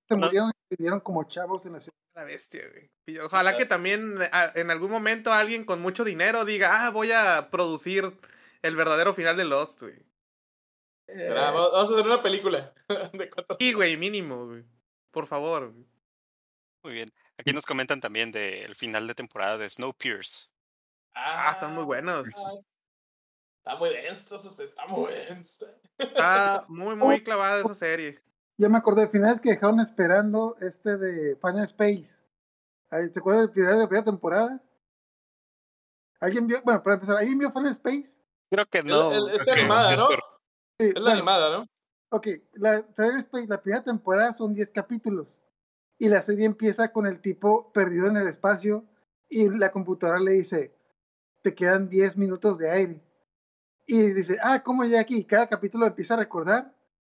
se 0.08 0.16
murieron 0.16 0.52
y 0.70 0.76
vivieron 0.76 1.00
como 1.00 1.24
chavos 1.26 1.66
en 1.66 1.74
la 1.74 1.80
ciudad. 1.80 1.96
La 2.16 2.24
bestia, 2.24 2.62
güey. 2.70 3.20
Ojalá 3.20 3.58
que 3.58 3.66
también 3.66 4.18
a- 4.32 4.52
en 4.56 4.72
algún 4.72 4.90
momento 4.90 5.34
alguien 5.34 5.66
con 5.66 5.82
mucho 5.82 6.04
dinero 6.06 6.46
diga, 6.46 6.86
ah, 6.86 6.90
voy 6.92 7.12
a 7.12 7.50
producir 7.52 8.18
el 8.62 8.76
verdadero 8.76 9.14
final 9.14 9.36
de 9.36 9.44
Lost, 9.46 9.82
güey. 9.82 9.96
Eh, 11.08 11.30
Vamos 11.34 11.70
a 11.74 11.82
hacer 11.82 12.06
una 12.06 12.24
película. 12.24 12.74
de 13.14 13.30
cuatro- 13.30 13.58
Y, 13.60 13.74
güey, 13.74 13.98
mínimo, 13.98 14.46
güey. 14.48 14.64
Por 15.12 15.28
favor. 15.28 15.72
güey. 15.74 15.86
Muy 16.84 16.94
bien. 16.94 17.12
Aquí 17.38 17.52
nos 17.52 17.66
comentan 17.66 18.00
también 18.00 18.32
del 18.32 18.76
final 18.76 19.08
de 19.08 19.16
temporada 19.16 19.58
de 19.58 19.70
Snowpiercer. 19.70 20.50
Ah, 21.14 21.52
están 21.54 21.74
muy 21.74 21.84
buenos. 21.84 22.28
Está 23.66 23.78
muy 23.78 23.90
denso, 23.90 24.36
está 24.64 24.86
muy 24.88 25.12
denso. 25.12 25.66
Está 25.98 26.66
muy, 26.68 26.96
muy 26.96 27.24
clavada 27.24 27.62
esa 27.62 27.74
serie. 27.74 28.20
ya 28.58 28.70
me 28.70 28.78
acordé, 28.78 29.08
finales 29.08 29.42
que 29.42 29.50
dejaron 29.50 29.80
esperando 29.80 30.56
este 30.62 30.98
de 30.98 31.36
Final 31.38 31.64
Space. 31.64 32.20
¿Te 32.92 33.20
acuerdas 33.20 33.48
del 33.48 33.54
final 33.56 33.74
de 33.74 33.80
la 33.80 33.88
primera 33.88 34.06
temporada? 34.06 34.62
¿Alguien 36.20 36.46
vio? 36.46 36.62
Bueno, 36.64 36.82
para 36.84 36.94
empezar, 36.94 37.18
¿alguien 37.18 37.40
vio 37.40 37.52
Final 37.52 37.72
Space? 37.72 38.18
Creo 38.52 38.66
que 38.68 38.78
El- 38.78 38.92
el- 38.92 39.30
es 39.30 39.44
que 39.44 39.52
animada, 39.52 39.96
¿no? 39.96 40.08
Sí, 40.80 40.88
Es 40.90 40.94
la 40.94 41.00
bueno, 41.02 41.12
animada, 41.14 41.58
¿no? 41.58 41.66
Ok, 42.12 42.28
la, 42.54 42.84
Final 42.96 43.20
Space, 43.20 43.48
la 43.48 43.62
primera 43.62 43.84
temporada 43.84 44.32
son 44.34 44.54
10 44.54 44.72
capítulos. 44.72 45.42
Y 45.98 46.08
la 46.10 46.22
serie 46.22 46.46
empieza 46.46 46.92
con 46.92 47.08
el 47.08 47.20
tipo 47.20 47.72
perdido 47.74 48.08
en 48.08 48.18
el 48.18 48.28
espacio 48.28 48.86
y 49.28 49.50
la 49.50 49.72
computadora 49.72 50.20
le 50.20 50.32
dice, 50.32 50.78
te 51.42 51.56
quedan 51.56 51.90
10 51.90 52.16
minutos 52.16 52.60
de 52.60 52.70
aire. 52.70 53.02
Y 53.88 54.12
dice, 54.12 54.38
ah, 54.42 54.62
¿cómo 54.64 54.84
ya 54.86 55.00
aquí? 55.02 55.24
Cada 55.26 55.48
capítulo 55.48 55.86
empieza 55.86 56.16
a 56.16 56.18
recordar 56.18 56.74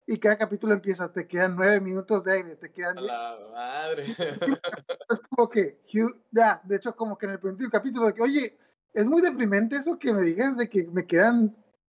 y 0.05 0.17
cada 0.19 0.37
capítulo 0.37 0.73
empieza, 0.73 1.11
te 1.11 1.27
quedan 1.27 1.55
9 1.55 1.79
minutos 1.81 2.23
de 2.23 2.33
aire, 2.33 2.55
te 2.55 2.71
quedan 2.71 2.95
10. 2.97 3.07
la 3.11 3.37
madre. 3.51 4.15
Es 5.09 5.21
como 5.21 5.49
que, 5.49 5.79
Hugh- 5.93 6.21
ya, 6.31 6.61
de 6.65 6.75
hecho, 6.75 6.93
como 6.95 7.17
que 7.17 7.25
en 7.25 7.33
el 7.33 7.39
primer 7.39 7.69
capítulo, 7.71 8.07
de 8.07 8.13
que, 8.13 8.21
oye, 8.21 8.57
es 8.93 9.05
muy 9.05 9.21
deprimente 9.21 9.77
eso 9.77 9.97
que 9.97 10.13
me 10.13 10.21
digas 10.21 10.57
de 10.57 10.69
que 10.69 10.85
me 10.87 11.05
quedan 11.07 11.55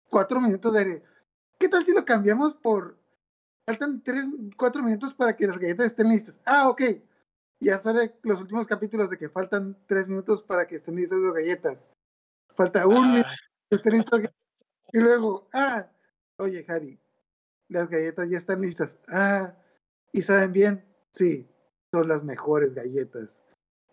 4 0.09 0.39
minutos 0.39 0.71
de 0.73 0.79
aire. 0.79 1.03
¿Qué 1.59 1.67
tal 1.67 1.85
si 1.85 1.93
lo 1.93 2.05
cambiamos 2.05 2.55
por, 2.55 2.97
faltan 3.65 4.01
3, 4.01 4.25
4 4.55 4.81
minutos 4.81 5.13
para 5.13 5.35
que 5.35 5.45
las 5.47 5.57
galletas 5.57 5.87
estén 5.87 6.07
listas? 6.07 6.39
Ah, 6.45 6.69
ok. 6.69 6.81
Ya 7.59 7.77
sale 7.79 8.15
los 8.23 8.39
últimos 8.39 8.65
capítulos 8.65 9.09
de 9.09 9.17
que 9.17 9.29
faltan 9.29 9.77
3 9.87 10.07
minutos 10.07 10.41
para 10.41 10.65
que 10.65 10.77
estén 10.77 10.95
listas 10.95 11.19
las 11.19 11.33
galletas. 11.33 11.89
Falta 12.55 12.87
un 12.87 13.11
minuto 13.11 13.27
Ah, 13.27 13.35
para 13.35 13.69
que 13.69 13.75
estén 13.75 13.93
listas 13.93 14.11
las 14.11 14.21
galletas. 14.21 14.40
Y 14.93 14.99
luego, 14.99 15.47
ah, 15.53 15.87
oye, 16.37 16.65
Harry, 16.67 16.99
las 17.69 17.89
galletas 17.89 18.29
ya 18.29 18.37
están 18.37 18.61
listas. 18.61 18.99
Ah, 19.07 19.55
¿y 20.11 20.21
saben 20.21 20.51
bien? 20.51 20.85
Sí, 21.11 21.49
son 21.91 22.07
las 22.07 22.23
mejores 22.23 22.73
galletas. 22.73 23.43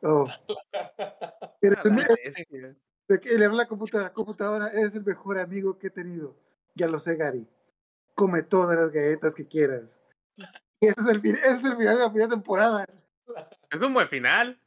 Oh, 0.02 0.26
que 1.60 3.38
le 3.38 3.44
habla 3.44 3.62
a 3.62 3.64
la 3.64 3.68
computadora, 3.68 4.12
computadora, 4.12 4.68
eres 4.68 4.94
el 4.94 5.04
mejor 5.04 5.38
amigo 5.38 5.78
que 5.78 5.88
he 5.88 5.90
tenido. 5.90 6.36
Ya 6.74 6.86
lo 6.86 6.98
sé, 6.98 7.16
Gary. 7.16 7.48
Come 8.14 8.42
todas 8.42 8.76
las 8.76 8.90
galletas 8.90 9.34
que 9.34 9.46
quieras. 9.46 10.00
Y 10.80 10.86
ese 10.86 11.00
es 11.00 11.08
el, 11.08 11.24
ese 11.24 11.52
es 11.52 11.64
el 11.64 11.76
final 11.76 11.96
de 11.96 12.04
la 12.04 12.10
primera 12.10 12.28
temporada. 12.28 12.86
Es 13.70 13.80
un 13.80 13.94
buen 13.94 14.08
final. 14.08 14.60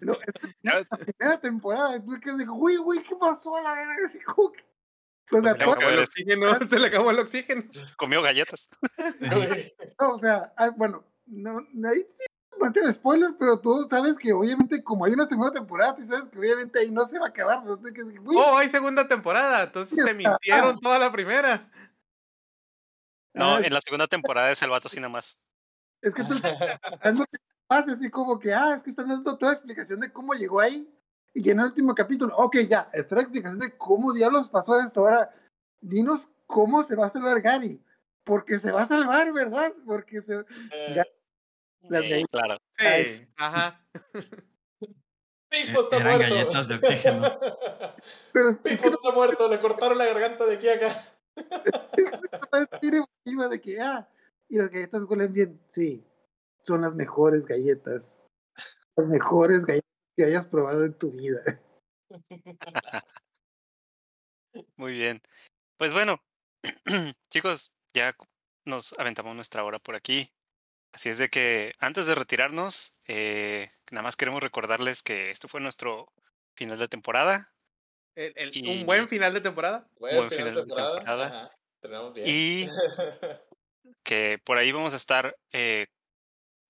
No, 0.00 0.14
es 0.14 0.20
la 0.62 0.96
primera 0.96 1.40
temporada. 1.40 1.96
Entonces, 1.96 2.22
que 2.22 2.32
digo, 2.36 2.54
güey, 2.54 2.76
güey, 2.76 3.02
¿qué 3.02 3.16
pasó 3.16 3.56
a 3.56 3.62
la 3.62 3.74
verga? 3.74 3.94
O 5.32 5.40
sea, 5.40 5.52
Se 5.52 5.58
le 5.58 5.64
acabó 5.64 5.88
el 5.88 5.98
oxígeno. 5.98 6.46
Se 6.68 6.78
le 6.78 6.86
acabó 6.86 7.10
el 7.10 7.18
oxígeno. 7.18 7.64
Comió 7.96 8.22
galletas. 8.22 8.68
no, 9.20 10.10
o 10.10 10.20
sea, 10.20 10.52
ah, 10.56 10.70
bueno, 10.76 11.04
no, 11.26 11.58
ahí 11.88 12.00
sí 12.00 12.26
meter 12.60 12.92
spoiler, 12.92 13.30
pero 13.38 13.60
tú 13.60 13.86
sabes 13.90 14.16
que 14.16 14.32
obviamente 14.32 14.82
como 14.82 15.04
hay 15.04 15.12
una 15.12 15.26
segunda 15.26 15.52
temporada, 15.52 15.96
tú 15.96 16.02
sabes 16.02 16.28
que 16.28 16.38
obviamente 16.38 16.78
ahí 16.80 16.90
no 16.90 17.04
se 17.04 17.18
va 17.18 17.26
a 17.26 17.28
acabar. 17.28 17.62
güey, 17.62 18.36
Oh, 18.36 18.56
hay 18.56 18.70
segunda 18.70 19.06
temporada, 19.06 19.64
entonces 19.64 20.02
se 20.02 20.14
mintieron 20.14 20.78
toda 20.80 20.98
la 20.98 21.12
primera. 21.12 21.70
No, 23.34 23.56
ah, 23.56 23.60
en 23.62 23.72
la 23.72 23.80
segunda 23.80 24.06
temporada 24.06 24.50
es 24.50 24.62
el 24.62 24.70
vato 24.70 24.88
nada 24.96 25.08
más. 25.08 25.40
Es 26.00 26.14
que 26.14 26.22
tú 26.24 26.34
estás 26.34 26.52
así 27.68 28.10
como 28.10 28.38
que, 28.38 28.54
ah, 28.54 28.74
es 28.76 28.82
que 28.82 28.90
están 28.90 29.08
dando 29.08 29.36
toda 29.36 29.52
la 29.52 29.56
explicación 29.56 30.00
de 30.00 30.12
cómo 30.12 30.34
llegó 30.34 30.60
ahí. 30.60 30.88
Y 31.34 31.42
que 31.42 31.50
en 31.50 31.60
el 31.60 31.66
último 31.66 31.94
capítulo, 31.94 32.34
ok, 32.36 32.58
ya, 32.68 32.88
está 32.92 33.16
la 33.16 33.22
explicación 33.22 33.58
de 33.58 33.76
cómo 33.76 34.12
diablos 34.12 34.48
pasó 34.48 34.78
esto. 34.78 35.00
Ahora, 35.00 35.30
dinos 35.80 36.28
cómo 36.46 36.82
se 36.84 36.94
va 36.94 37.06
a 37.06 37.10
salvar 37.10 37.40
Gary. 37.40 37.82
Porque 38.22 38.58
se 38.58 38.70
va 38.72 38.82
a 38.82 38.86
salvar, 38.86 39.32
¿verdad? 39.32 39.72
Porque 39.84 40.22
se... 40.22 40.38
Eh, 40.38 40.94
Ya. 40.94 41.04
Las 41.82 42.02
galletas. 42.02 42.28
claro. 42.30 42.56
Sí, 42.78 42.86
Ay. 42.86 43.28
ajá. 43.36 43.86
Pipo 45.50 45.82
está 45.82 45.96
Eran 45.96 46.16
muerto. 46.16 46.34
galletas 46.34 46.68
de 46.68 46.74
oxígeno. 46.76 47.38
Pero 48.32 48.48
es, 48.48 48.56
que 48.56 48.72
está 48.74 49.12
muerto, 49.14 49.48
le 49.48 49.60
cortaron 49.60 49.98
la 49.98 50.06
garganta 50.06 50.46
de 50.46 50.56
aquí 50.56 50.68
a 50.68 50.74
acá. 50.74 51.08
emotiva 52.82 53.48
de 53.48 53.60
que, 53.60 53.80
ah, 53.80 54.08
y 54.48 54.58
las 54.58 54.70
galletas 54.70 55.04
huelen 55.04 55.32
bien. 55.32 55.60
Sí, 55.68 56.04
son 56.62 56.80
las 56.80 56.94
mejores 56.94 57.44
galletas. 57.44 58.22
Las 58.96 59.06
mejores 59.06 59.64
galletas 59.64 59.93
que 60.16 60.24
hayas 60.24 60.46
probado 60.46 60.84
en 60.84 60.94
tu 60.94 61.10
vida. 61.12 61.40
Muy 64.76 64.92
bien. 64.92 65.20
Pues 65.76 65.92
bueno, 65.92 66.22
chicos, 67.30 67.74
ya 67.92 68.14
nos 68.64 68.98
aventamos 68.98 69.34
nuestra 69.34 69.64
hora 69.64 69.78
por 69.78 69.96
aquí. 69.96 70.32
Así 70.92 71.08
es 71.08 71.18
de 71.18 71.28
que 71.28 71.72
antes 71.80 72.06
de 72.06 72.14
retirarnos, 72.14 72.96
eh, 73.08 73.72
nada 73.90 74.02
más 74.02 74.16
queremos 74.16 74.42
recordarles 74.42 75.02
que 75.02 75.30
esto 75.30 75.48
fue 75.48 75.60
nuestro 75.60 76.12
final 76.56 76.78
de 76.78 76.86
temporada 76.88 77.52
El- 78.14 78.32
el- 78.36 78.50
Y- 78.56 78.80
Un 78.80 78.86
buen 78.86 79.08
final 79.08 79.34
de 79.34 79.40
temporada. 79.40 79.88
Buen 79.98 80.30
final 80.30 80.54
de 80.54 80.62
temporada. 80.62 81.50
Bien. 82.14 82.24
y 82.26 82.66
que 84.04 84.38
por 84.44 84.56
ahí 84.56 84.70
vamos 84.72 84.94
a 84.94 84.96
estar 84.96 85.36
eh, 85.52 85.88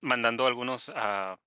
mandando 0.01 0.45
algunos 0.47 0.91
ah, 0.95 1.39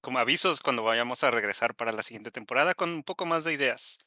como 0.00 0.18
avisos 0.18 0.60
cuando 0.60 0.82
vayamos 0.82 1.24
a 1.24 1.30
regresar 1.30 1.74
para 1.74 1.92
la 1.92 2.02
siguiente 2.02 2.30
temporada 2.30 2.74
con 2.74 2.90
un 2.90 3.02
poco 3.02 3.26
más 3.26 3.44
de 3.44 3.52
ideas. 3.54 3.98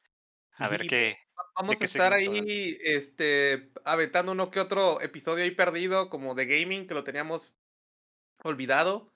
A 0.56 0.68
ver 0.68 0.86
Y 0.86 0.88
qué. 0.88 1.18
Vamos 1.56 1.76
a 1.76 1.80
qué 1.80 1.86
estar 1.86 2.14
seguimos 2.14 2.46
ahí, 2.46 2.78
este, 2.82 3.72
aventando 3.84 4.32
uno 4.32 4.52
que 4.52 4.60
otro 4.60 5.02
episodio 5.02 5.44
ahí 5.44 5.52
perdido, 5.52 6.10
como 6.10 6.34
de 6.36 6.46
gaming, 6.46 6.88
que 6.88 6.94
lo 6.94 7.04
teníamos 7.04 7.52
olvidado. 8.44 9.12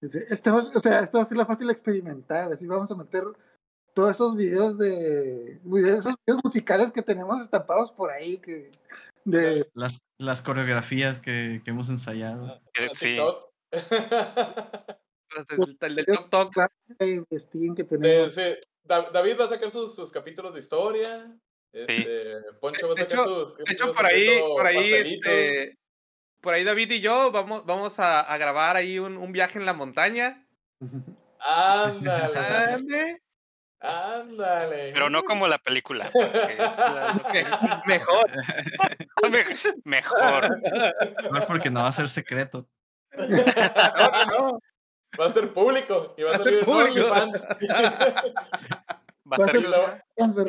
Este 0.00 0.50
va, 0.50 0.58
o 0.58 0.80
sea, 0.80 1.00
esta 1.00 1.18
va 1.18 1.24
a 1.24 1.26
ser 1.26 1.36
la 1.36 1.46
fácil 1.46 1.70
experimental. 1.70 2.52
Así 2.52 2.66
vamos 2.66 2.90
a 2.90 2.96
meter 2.96 3.22
todos 3.94 4.10
esos 4.10 4.36
videos 4.36 4.78
de. 4.78 5.60
esos 5.76 6.14
videos 6.26 6.40
musicales 6.44 6.90
que 6.90 7.02
tenemos 7.02 7.40
estampados 7.40 7.92
por 7.92 8.10
ahí. 8.10 8.38
Que, 8.38 8.72
de, 9.24 9.68
Las, 9.74 10.04
las 10.18 10.42
coreografías 10.42 11.20
que, 11.20 11.62
que 11.64 11.70
hemos 11.70 11.88
ensayado. 11.88 12.60
eh, 12.74 12.88
A 12.90 12.94
sí. 12.94 13.16
El, 15.36 15.44
del- 15.46 15.76
el 15.80 15.94
del 15.96 16.06
Tok 16.06 16.30
Tok. 16.30 16.54
que 16.98 17.84
tenemos. 17.84 18.34
David 18.84 19.36
va 19.40 19.44
a 19.44 19.48
sacar 19.48 19.70
sus, 19.70 19.94
sus 19.94 20.10
capítulos 20.10 20.52
de 20.54 20.60
historia. 20.60 21.32
Este, 21.72 22.36
Poncho 22.60 22.88
va 22.88 22.92
a 22.92 22.96
De 22.96 23.08
sacar 23.08 23.24
sus. 23.24 23.56
De 23.56 23.72
hecho, 23.72 23.94
por 23.94 24.04
ahí, 24.06 24.40
por 24.40 24.66
ahí, 24.66 24.92
este, 24.92 25.78
por 26.40 26.52
ahí 26.54 26.64
David 26.64 26.90
y 26.90 27.00
yo 27.00 27.30
vamos, 27.30 27.64
vamos 27.64 27.98
a, 27.98 28.20
a 28.20 28.36
grabar 28.36 28.76
ahí 28.76 28.98
un, 28.98 29.16
un 29.16 29.32
viaje 29.32 29.58
en 29.58 29.64
la 29.66 29.72
montaña. 29.72 30.46
Ándale. 31.38 33.18
Ándale. 33.84 34.92
pero 34.92 35.10
no 35.10 35.24
como 35.24 35.48
la 35.48 35.58
película. 35.58 36.10
porque 36.12 37.44
Mejor. 37.86 38.30
me- 39.30 39.44
mejor. 39.84 40.58
Igual 41.24 41.44
porque 41.48 41.70
no 41.70 41.80
va 41.82 41.88
a 41.88 41.92
ser 41.92 42.08
secreto. 42.08 42.68
No, 43.16 43.26
no, 43.26 44.24
no. 44.52 44.60
Va 45.20 45.26
a 45.26 45.32
ser 45.34 45.52
público. 45.52 46.14
Y 46.16 46.22
va 46.22 46.30
a 46.30 46.32
Va 46.32 46.36
a 46.36 46.38
salir 46.44 46.64
ser 46.64 46.68
en 46.68 46.74
público. 46.74 47.12
OnlyFans. 47.12 47.60
Va 49.32 49.36
a 49.36 49.48
ser 49.48 49.62
lo, 49.62 49.68
y 49.68 49.70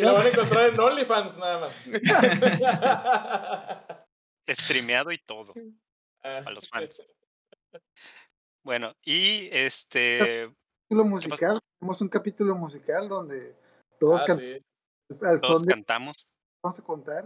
lo 0.02 0.14
van 0.14 0.26
a 0.26 0.30
encontrar 0.30 0.70
en 0.70 0.80
OnlyFans 0.80 1.38
nada 1.38 1.60
más. 1.60 1.72
streameado 4.50 5.12
y 5.12 5.18
todo 5.20 5.54
Ah. 6.24 6.42
a 6.46 6.52
los 6.52 6.70
fans. 6.70 7.02
Bueno, 8.66 8.94
y 9.04 9.50
este 9.52 10.50
capítulo 10.90 11.06
musical. 11.10 11.60
Tenemos 11.80 12.02
un 12.02 12.10
capítulo 12.10 12.56
musical 12.56 13.10
donde 13.10 13.56
todos 14.00 14.22
Ah, 14.22 14.26
cantamos 14.28 14.62
sí. 15.10 15.18
al 15.26 15.42
todos 15.42 15.60
son 15.60 15.68
de. 15.68 15.74
cantamos. 15.74 16.30
Vamos 16.64 16.80
a 16.80 16.84
contar. 16.84 17.26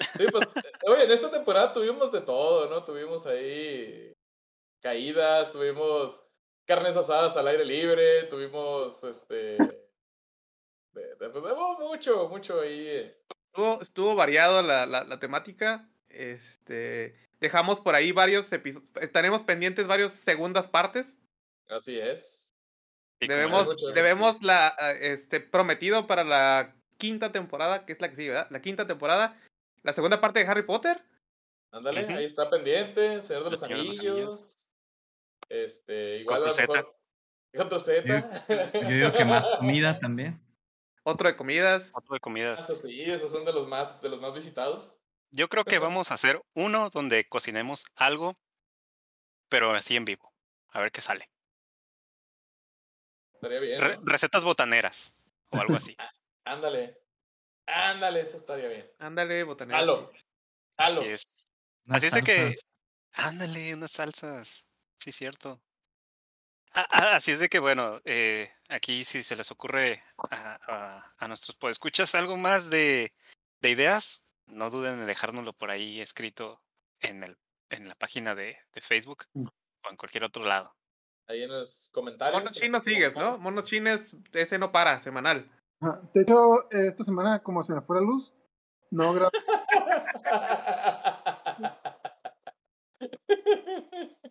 Sí, 0.00 0.24
pues, 0.32 0.46
eh, 0.56 0.62
oye, 0.88 1.04
en 1.04 1.10
esta 1.12 1.30
temporada 1.30 1.72
tuvimos 1.74 2.10
de 2.10 2.22
todo, 2.22 2.68
¿no? 2.70 2.84
Tuvimos 2.84 3.24
ahí 3.26 4.12
caídas, 4.82 5.52
tuvimos 5.52 6.16
carnes 6.66 6.96
asadas 6.96 7.36
al 7.36 7.48
aire 7.48 7.64
libre, 7.64 8.24
tuvimos, 8.24 9.02
este, 9.02 9.56
de, 10.92 11.14
de- 11.18 11.30
pues, 11.30 11.42
mucho, 11.78 12.28
mucho 12.28 12.60
ahí. 12.60 12.86
eh. 12.88 13.18
Estuvo, 13.46 13.80
estuvo 13.82 14.14
variado 14.14 14.62
la, 14.62 14.86
la, 14.86 15.04
la 15.04 15.18
temática. 15.20 15.88
Este, 16.08 17.14
dejamos 17.40 17.80
por 17.80 17.94
ahí 17.94 18.12
varios 18.12 18.50
episodios. 18.52 18.90
Estaremos 19.00 19.42
pendientes 19.42 19.86
varios 19.86 20.12
segundas 20.12 20.68
partes. 20.68 21.18
Así 21.68 21.98
es. 21.98 22.18
Y 23.20 23.28
debemos, 23.28 23.66
mucho, 23.66 23.86
mucho. 23.86 23.94
debemos 23.94 24.42
la, 24.42 24.74
ah, 24.78 24.92
este, 24.92 25.40
prometido 25.40 26.06
para 26.06 26.24
la 26.24 26.74
quinta 26.98 27.30
temporada, 27.32 27.86
que 27.86 27.92
es 27.92 28.00
la 28.00 28.08
que 28.10 28.16
sigue, 28.16 28.30
¿verdad? 28.30 28.48
La 28.50 28.60
quinta 28.60 28.86
temporada. 28.86 29.38
La 29.82 29.92
segunda 29.92 30.20
parte 30.20 30.40
de 30.40 30.46
Harry 30.46 30.62
Potter. 30.62 31.02
Ándale, 31.72 32.06
ahí 32.14 32.24
está 32.26 32.50
pendiente, 32.50 33.22
Señor 33.22 33.44
de 33.44 33.48
El 33.48 33.52
los 33.52 33.60
Señor 33.60 33.78
de 33.78 33.84
los 33.84 33.98
Anillos. 33.98 34.40
Este, 35.52 36.16
igual 36.16 36.50
Z. 36.50 36.82
Yo 37.52 38.88
digo 38.88 39.12
que 39.12 39.24
más 39.26 39.50
comida 39.58 39.98
también. 39.98 40.40
Otro 41.02 41.28
de 41.28 41.36
comidas. 41.36 41.90
otro 41.94 42.14
de 42.14 42.20
comidas. 42.20 42.60
Eso 42.60 42.80
sí, 42.80 43.02
esos 43.02 43.30
son 43.30 43.44
de 43.44 43.52
los 43.52 43.68
más, 43.68 44.00
de 44.00 44.08
los 44.08 44.18
más 44.18 44.32
visitados. 44.32 44.90
Yo 45.30 45.50
creo 45.50 45.64
que 45.64 45.78
vamos 45.78 46.10
a 46.10 46.14
hacer 46.14 46.40
uno 46.54 46.88
donde 46.88 47.28
cocinemos 47.28 47.84
algo, 47.96 48.38
pero 49.50 49.72
así 49.72 49.94
en 49.96 50.06
vivo. 50.06 50.32
A 50.70 50.80
ver 50.80 50.90
qué 50.90 51.02
sale. 51.02 51.28
Estaría 53.34 53.60
bien. 53.60 54.06
Recetas 54.06 54.44
botaneras 54.44 55.18
o 55.50 55.60
algo 55.60 55.76
así. 55.76 55.94
Ándale. 56.44 56.98
Ándale, 57.66 58.22
eso 58.22 58.38
estaría 58.38 58.68
bien. 58.68 58.90
Ándale, 58.98 59.42
botanero. 59.42 59.78
Halo. 59.78 60.12
Halo. 60.78 61.00
Así 61.00 61.08
es. 61.10 61.48
Unas 61.84 61.98
Así 61.98 62.06
es 62.06 62.12
de 62.14 62.22
que- 62.22 62.36
salsas. 62.36 62.66
Ándale, 63.12 63.74
unas 63.74 63.90
salsas. 63.90 64.64
Sí, 65.02 65.10
cierto. 65.10 65.60
Ah, 66.74 66.86
ah, 66.90 67.16
así 67.16 67.32
es 67.32 67.40
de 67.40 67.48
que, 67.48 67.58
bueno, 67.58 68.00
eh, 68.04 68.52
aquí 68.68 69.04
si 69.04 69.24
se 69.24 69.34
les 69.34 69.50
ocurre 69.50 70.00
a, 70.30 70.58
a, 70.68 71.14
a 71.18 71.26
nuestros 71.28 71.56
podescuchas 71.56 72.14
algo 72.14 72.36
más 72.36 72.70
de, 72.70 73.12
de 73.60 73.70
ideas, 73.70 74.24
no 74.46 74.70
duden 74.70 75.00
en 75.00 75.06
dejárnoslo 75.06 75.54
por 75.54 75.72
ahí 75.72 76.00
escrito 76.00 76.62
en, 77.00 77.24
el, 77.24 77.36
en 77.68 77.88
la 77.88 77.96
página 77.96 78.36
de, 78.36 78.58
de 78.72 78.80
Facebook 78.80 79.24
Mm. 79.34 79.46
o 79.48 79.90
en 79.90 79.96
cualquier 79.96 80.22
otro 80.22 80.44
lado. 80.44 80.72
Ahí 81.26 81.42
en 81.42 81.50
los 81.50 81.88
comentarios. 81.92 82.40
Mono 82.40 82.52
chino 82.52 82.78
sigues, 82.78 83.16
¿no? 83.16 83.38
Mono 83.38 83.62
chines, 83.62 84.16
ese 84.32 84.56
no 84.56 84.70
para, 84.70 85.00
semanal. 85.00 85.50
De 86.14 86.22
hecho, 86.22 86.70
esta 86.70 87.02
semana, 87.02 87.42
como 87.42 87.64
se 87.64 87.74
me 87.74 87.80
fue 87.80 87.96
la 87.96 88.02
luz, 88.02 88.34
no 88.92 89.12
grabé. 89.14 89.32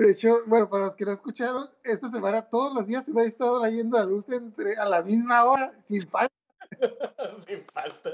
De 0.00 0.12
hecho, 0.12 0.38
bueno, 0.46 0.70
para 0.70 0.86
los 0.86 0.96
que 0.96 1.04
no 1.04 1.12
escucharon, 1.12 1.68
esta 1.84 2.10
semana 2.10 2.40
todos 2.48 2.72
los 2.72 2.86
días 2.86 3.04
se 3.04 3.12
me 3.12 3.20
ha 3.20 3.24
estado 3.26 3.62
yendo 3.68 3.98
la 3.98 4.06
luz 4.06 4.30
entre, 4.30 4.74
a 4.78 4.86
la 4.86 5.02
misma 5.02 5.44
hora, 5.44 5.74
sin 5.86 6.08
falta. 6.08 6.34
Sin 7.46 7.66
falta. 7.66 8.10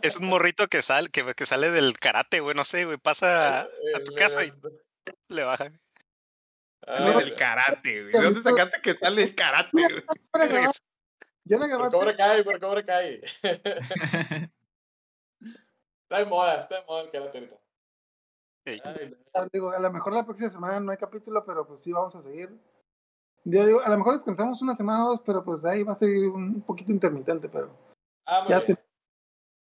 Es 0.00 0.16
un 0.18 0.28
morrito 0.28 0.68
que 0.68 0.80
sale, 0.82 1.08
que, 1.08 1.34
que 1.34 1.44
sale 1.44 1.72
del 1.72 1.98
karate, 1.98 2.38
güey, 2.38 2.54
no 2.54 2.62
sé, 2.62 2.84
güey, 2.84 2.98
pasa 2.98 3.62
a 3.62 4.04
tu 4.04 4.14
casa 4.14 4.44
y 4.44 4.52
le 5.28 5.42
baja. 5.42 5.72
Ah, 6.86 6.98
Sale 6.98 7.24
del 7.24 7.34
karate, 7.34 8.02
güey. 8.02 8.12
¿De 8.12 8.20
dónde 8.20 8.42
sacaste 8.42 8.80
que 8.80 8.94
sale 8.94 9.24
el 9.24 9.34
karate, 9.34 9.70
güey? 9.72 10.04
Yo 11.46 11.58
la 11.58 11.78
Por 11.78 11.90
Cobra 11.90 12.16
Kai, 12.16 12.44
por 12.44 12.60
Cobra 12.60 12.84
Kai. 12.84 13.22
Está 16.04 16.18
de 16.18 16.24
moda, 16.26 16.62
está 16.62 16.76
de 16.76 16.86
moda 16.86 17.02
el 17.02 17.10
karate 17.10 17.38
ahorita. 17.38 17.56
Sí. 18.74 18.80
Ay, 18.84 19.10
no. 19.10 19.16
Ah, 19.34 19.46
digo, 19.52 19.70
a 19.70 19.78
lo 19.78 19.90
mejor 19.92 20.12
la 20.12 20.24
próxima 20.24 20.50
semana 20.50 20.80
no 20.80 20.90
hay 20.90 20.98
capítulo, 20.98 21.44
pero 21.44 21.66
pues 21.66 21.80
sí 21.80 21.92
vamos 21.92 22.14
a 22.16 22.22
seguir. 22.22 22.50
Yo 23.44 23.66
digo, 23.66 23.80
a 23.80 23.88
lo 23.88 23.96
mejor 23.98 24.14
descansamos 24.14 24.60
una 24.62 24.74
semana 24.74 25.06
o 25.06 25.10
dos, 25.10 25.22
pero 25.24 25.44
pues 25.44 25.64
ahí 25.64 25.82
va 25.84 25.92
a 25.92 25.96
ser 25.96 26.10
un 26.28 26.60
poquito 26.62 26.92
intermitente, 26.92 27.48
pero 27.48 27.70
Ah, 28.26 28.44
ya 28.48 28.64
te- 28.66 28.76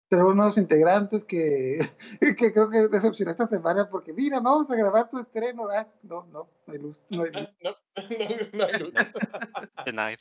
tenemos 0.09 0.35
nuevos 0.35 0.57
integrantes 0.57 1.23
que, 1.25 1.79
que 2.39 2.53
creo 2.53 2.71
que 2.71 2.89
decepcioné 2.89 3.33
esta 3.33 3.47
semana 3.47 3.91
porque, 3.91 4.13
mira, 4.15 4.41
vamos 4.41 4.71
a 4.71 4.77
grabar 4.77 5.11
tu 5.11 5.19
estreno. 5.19 5.69
Ah, 5.71 5.87
no, 6.03 6.25
no, 6.33 6.49
no 6.67 6.73
hay 6.73 6.79
luz. 6.79 7.05
No 7.11 7.25
hay 7.25 7.31
luz. 7.33 7.49
No, 7.63 7.71
no, 7.73 8.49
no 8.53 8.65
hay 8.65 8.79
luz. 8.81 8.93
Night. 9.93 10.21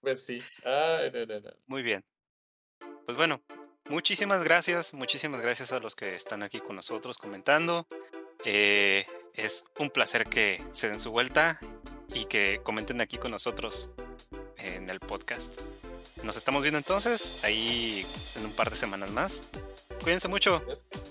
Pues 0.00 0.22
sí. 0.24 0.38
Ay, 0.64 1.10
no, 1.12 1.26
no, 1.26 1.40
no. 1.40 1.50
Muy 1.66 1.82
bien. 1.82 2.02
Pues 3.04 3.16
bueno, 3.16 3.40
muchísimas 3.88 4.42
gracias, 4.44 4.94
muchísimas 4.94 5.40
gracias 5.40 5.72
a 5.72 5.80
los 5.80 5.94
que 5.94 6.14
están 6.14 6.42
aquí 6.42 6.60
con 6.60 6.76
nosotros 6.76 7.18
comentando. 7.18 7.86
Eh, 8.44 9.06
es 9.34 9.64
un 9.78 9.90
placer 9.90 10.24
que 10.24 10.64
se 10.72 10.88
den 10.88 10.98
su 10.98 11.10
vuelta 11.10 11.60
y 12.12 12.26
que 12.26 12.60
comenten 12.62 13.00
aquí 13.00 13.18
con 13.18 13.30
nosotros 13.30 13.90
en 14.56 14.90
el 14.90 15.00
podcast. 15.00 15.60
Nos 16.22 16.36
estamos 16.36 16.62
viendo 16.62 16.78
entonces 16.78 17.42
ahí 17.44 18.06
en 18.36 18.44
un 18.44 18.52
par 18.52 18.70
de 18.70 18.76
semanas 18.76 19.10
más. 19.10 19.42
Cuídense 20.02 20.28
mucho. 20.28 20.62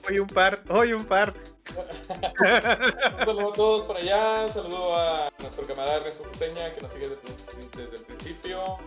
Hoy 0.07 0.19
un 0.19 0.27
par, 0.27 0.63
hoy 0.69 0.93
un 0.93 1.05
par. 1.05 1.33
Un 1.69 3.25
saludo 3.25 3.49
a 3.49 3.53
todos 3.53 3.81
por 3.83 3.97
allá, 3.97 4.43
un 4.43 4.53
saludo 4.53 4.95
a 4.95 5.33
nuestro 5.39 5.67
camarada 5.67 5.97
Ernesto 5.97 6.23
Peña 6.39 6.73
que 6.73 6.81
nos 6.81 6.93
sigue 6.93 7.09
desde, 7.09 7.83
desde 7.83 7.95
el 7.97 8.03
principio, 8.03 8.77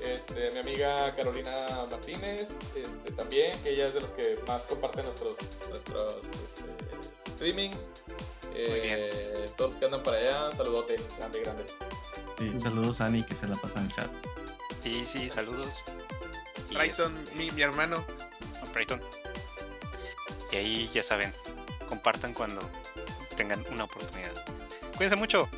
este, 0.00 0.50
mi 0.52 0.58
amiga 0.58 1.14
Carolina 1.14 1.66
Martínez, 1.90 2.46
este, 2.74 3.12
también, 3.12 3.52
que 3.62 3.70
ella 3.70 3.86
es 3.86 3.94
de 3.94 4.00
los 4.00 4.10
que 4.10 4.38
más 4.46 4.62
comparte 4.62 5.02
nuestros, 5.02 5.36
nuestros 5.68 6.14
este, 6.14 7.30
streamings. 7.32 7.76
Muy 8.52 8.80
bien. 8.80 8.98
Eh, 9.00 9.44
todos 9.56 9.72
los 9.72 9.80
que 9.80 9.84
andan 9.86 10.02
por 10.02 10.14
allá, 10.14 10.50
saludote, 10.56 10.96
grande, 11.18 11.40
grande. 11.40 11.64
Sí, 12.38 12.60
saludos 12.60 13.00
a 13.00 13.06
Ani 13.06 13.22
que 13.22 13.34
se 13.34 13.46
la 13.46 13.56
pasa 13.56 13.78
en 13.80 13.86
el 13.86 13.92
chat. 13.94 14.10
Sí, 14.82 15.04
sí, 15.06 15.28
saludos. 15.30 15.84
Brighton, 16.72 17.16
este, 17.18 17.34
mi, 17.36 17.50
mi 17.50 17.62
hermano. 17.62 18.04
a 18.62 18.72
Brighton. 18.72 19.00
Y 20.52 20.56
ahí 20.56 20.90
ya 20.92 21.02
saben, 21.02 21.32
compartan 21.88 22.32
cuando 22.32 22.60
tengan 23.36 23.64
una 23.70 23.84
oportunidad. 23.84 24.32
Cuídense 24.96 25.16
mucho. 25.16 25.48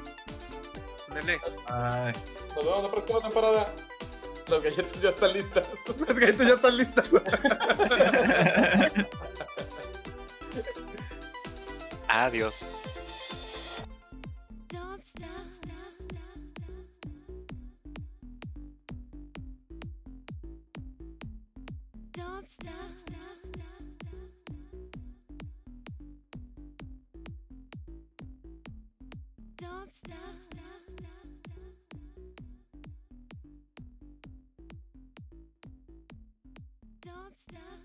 Nene, 1.15 1.39
Ay, 1.66 2.12
Nos 2.55 2.65
vemos 2.65 2.82
la 2.82 2.90
próxima 2.90 3.20
temporada. 3.20 3.73
Las 4.50 4.62
galletas 4.62 5.02
ya 5.02 5.10
están 5.10 5.32
listas. 5.32 5.68
las 6.06 6.18
galletas 6.18 6.46
ya 6.48 6.54
están 6.54 6.76
listas. 6.76 7.06
Adiós. 12.08 12.66
Don't 29.58 29.90
stop. 29.90 30.67
Don't 37.18 37.34
stop. 37.34 37.77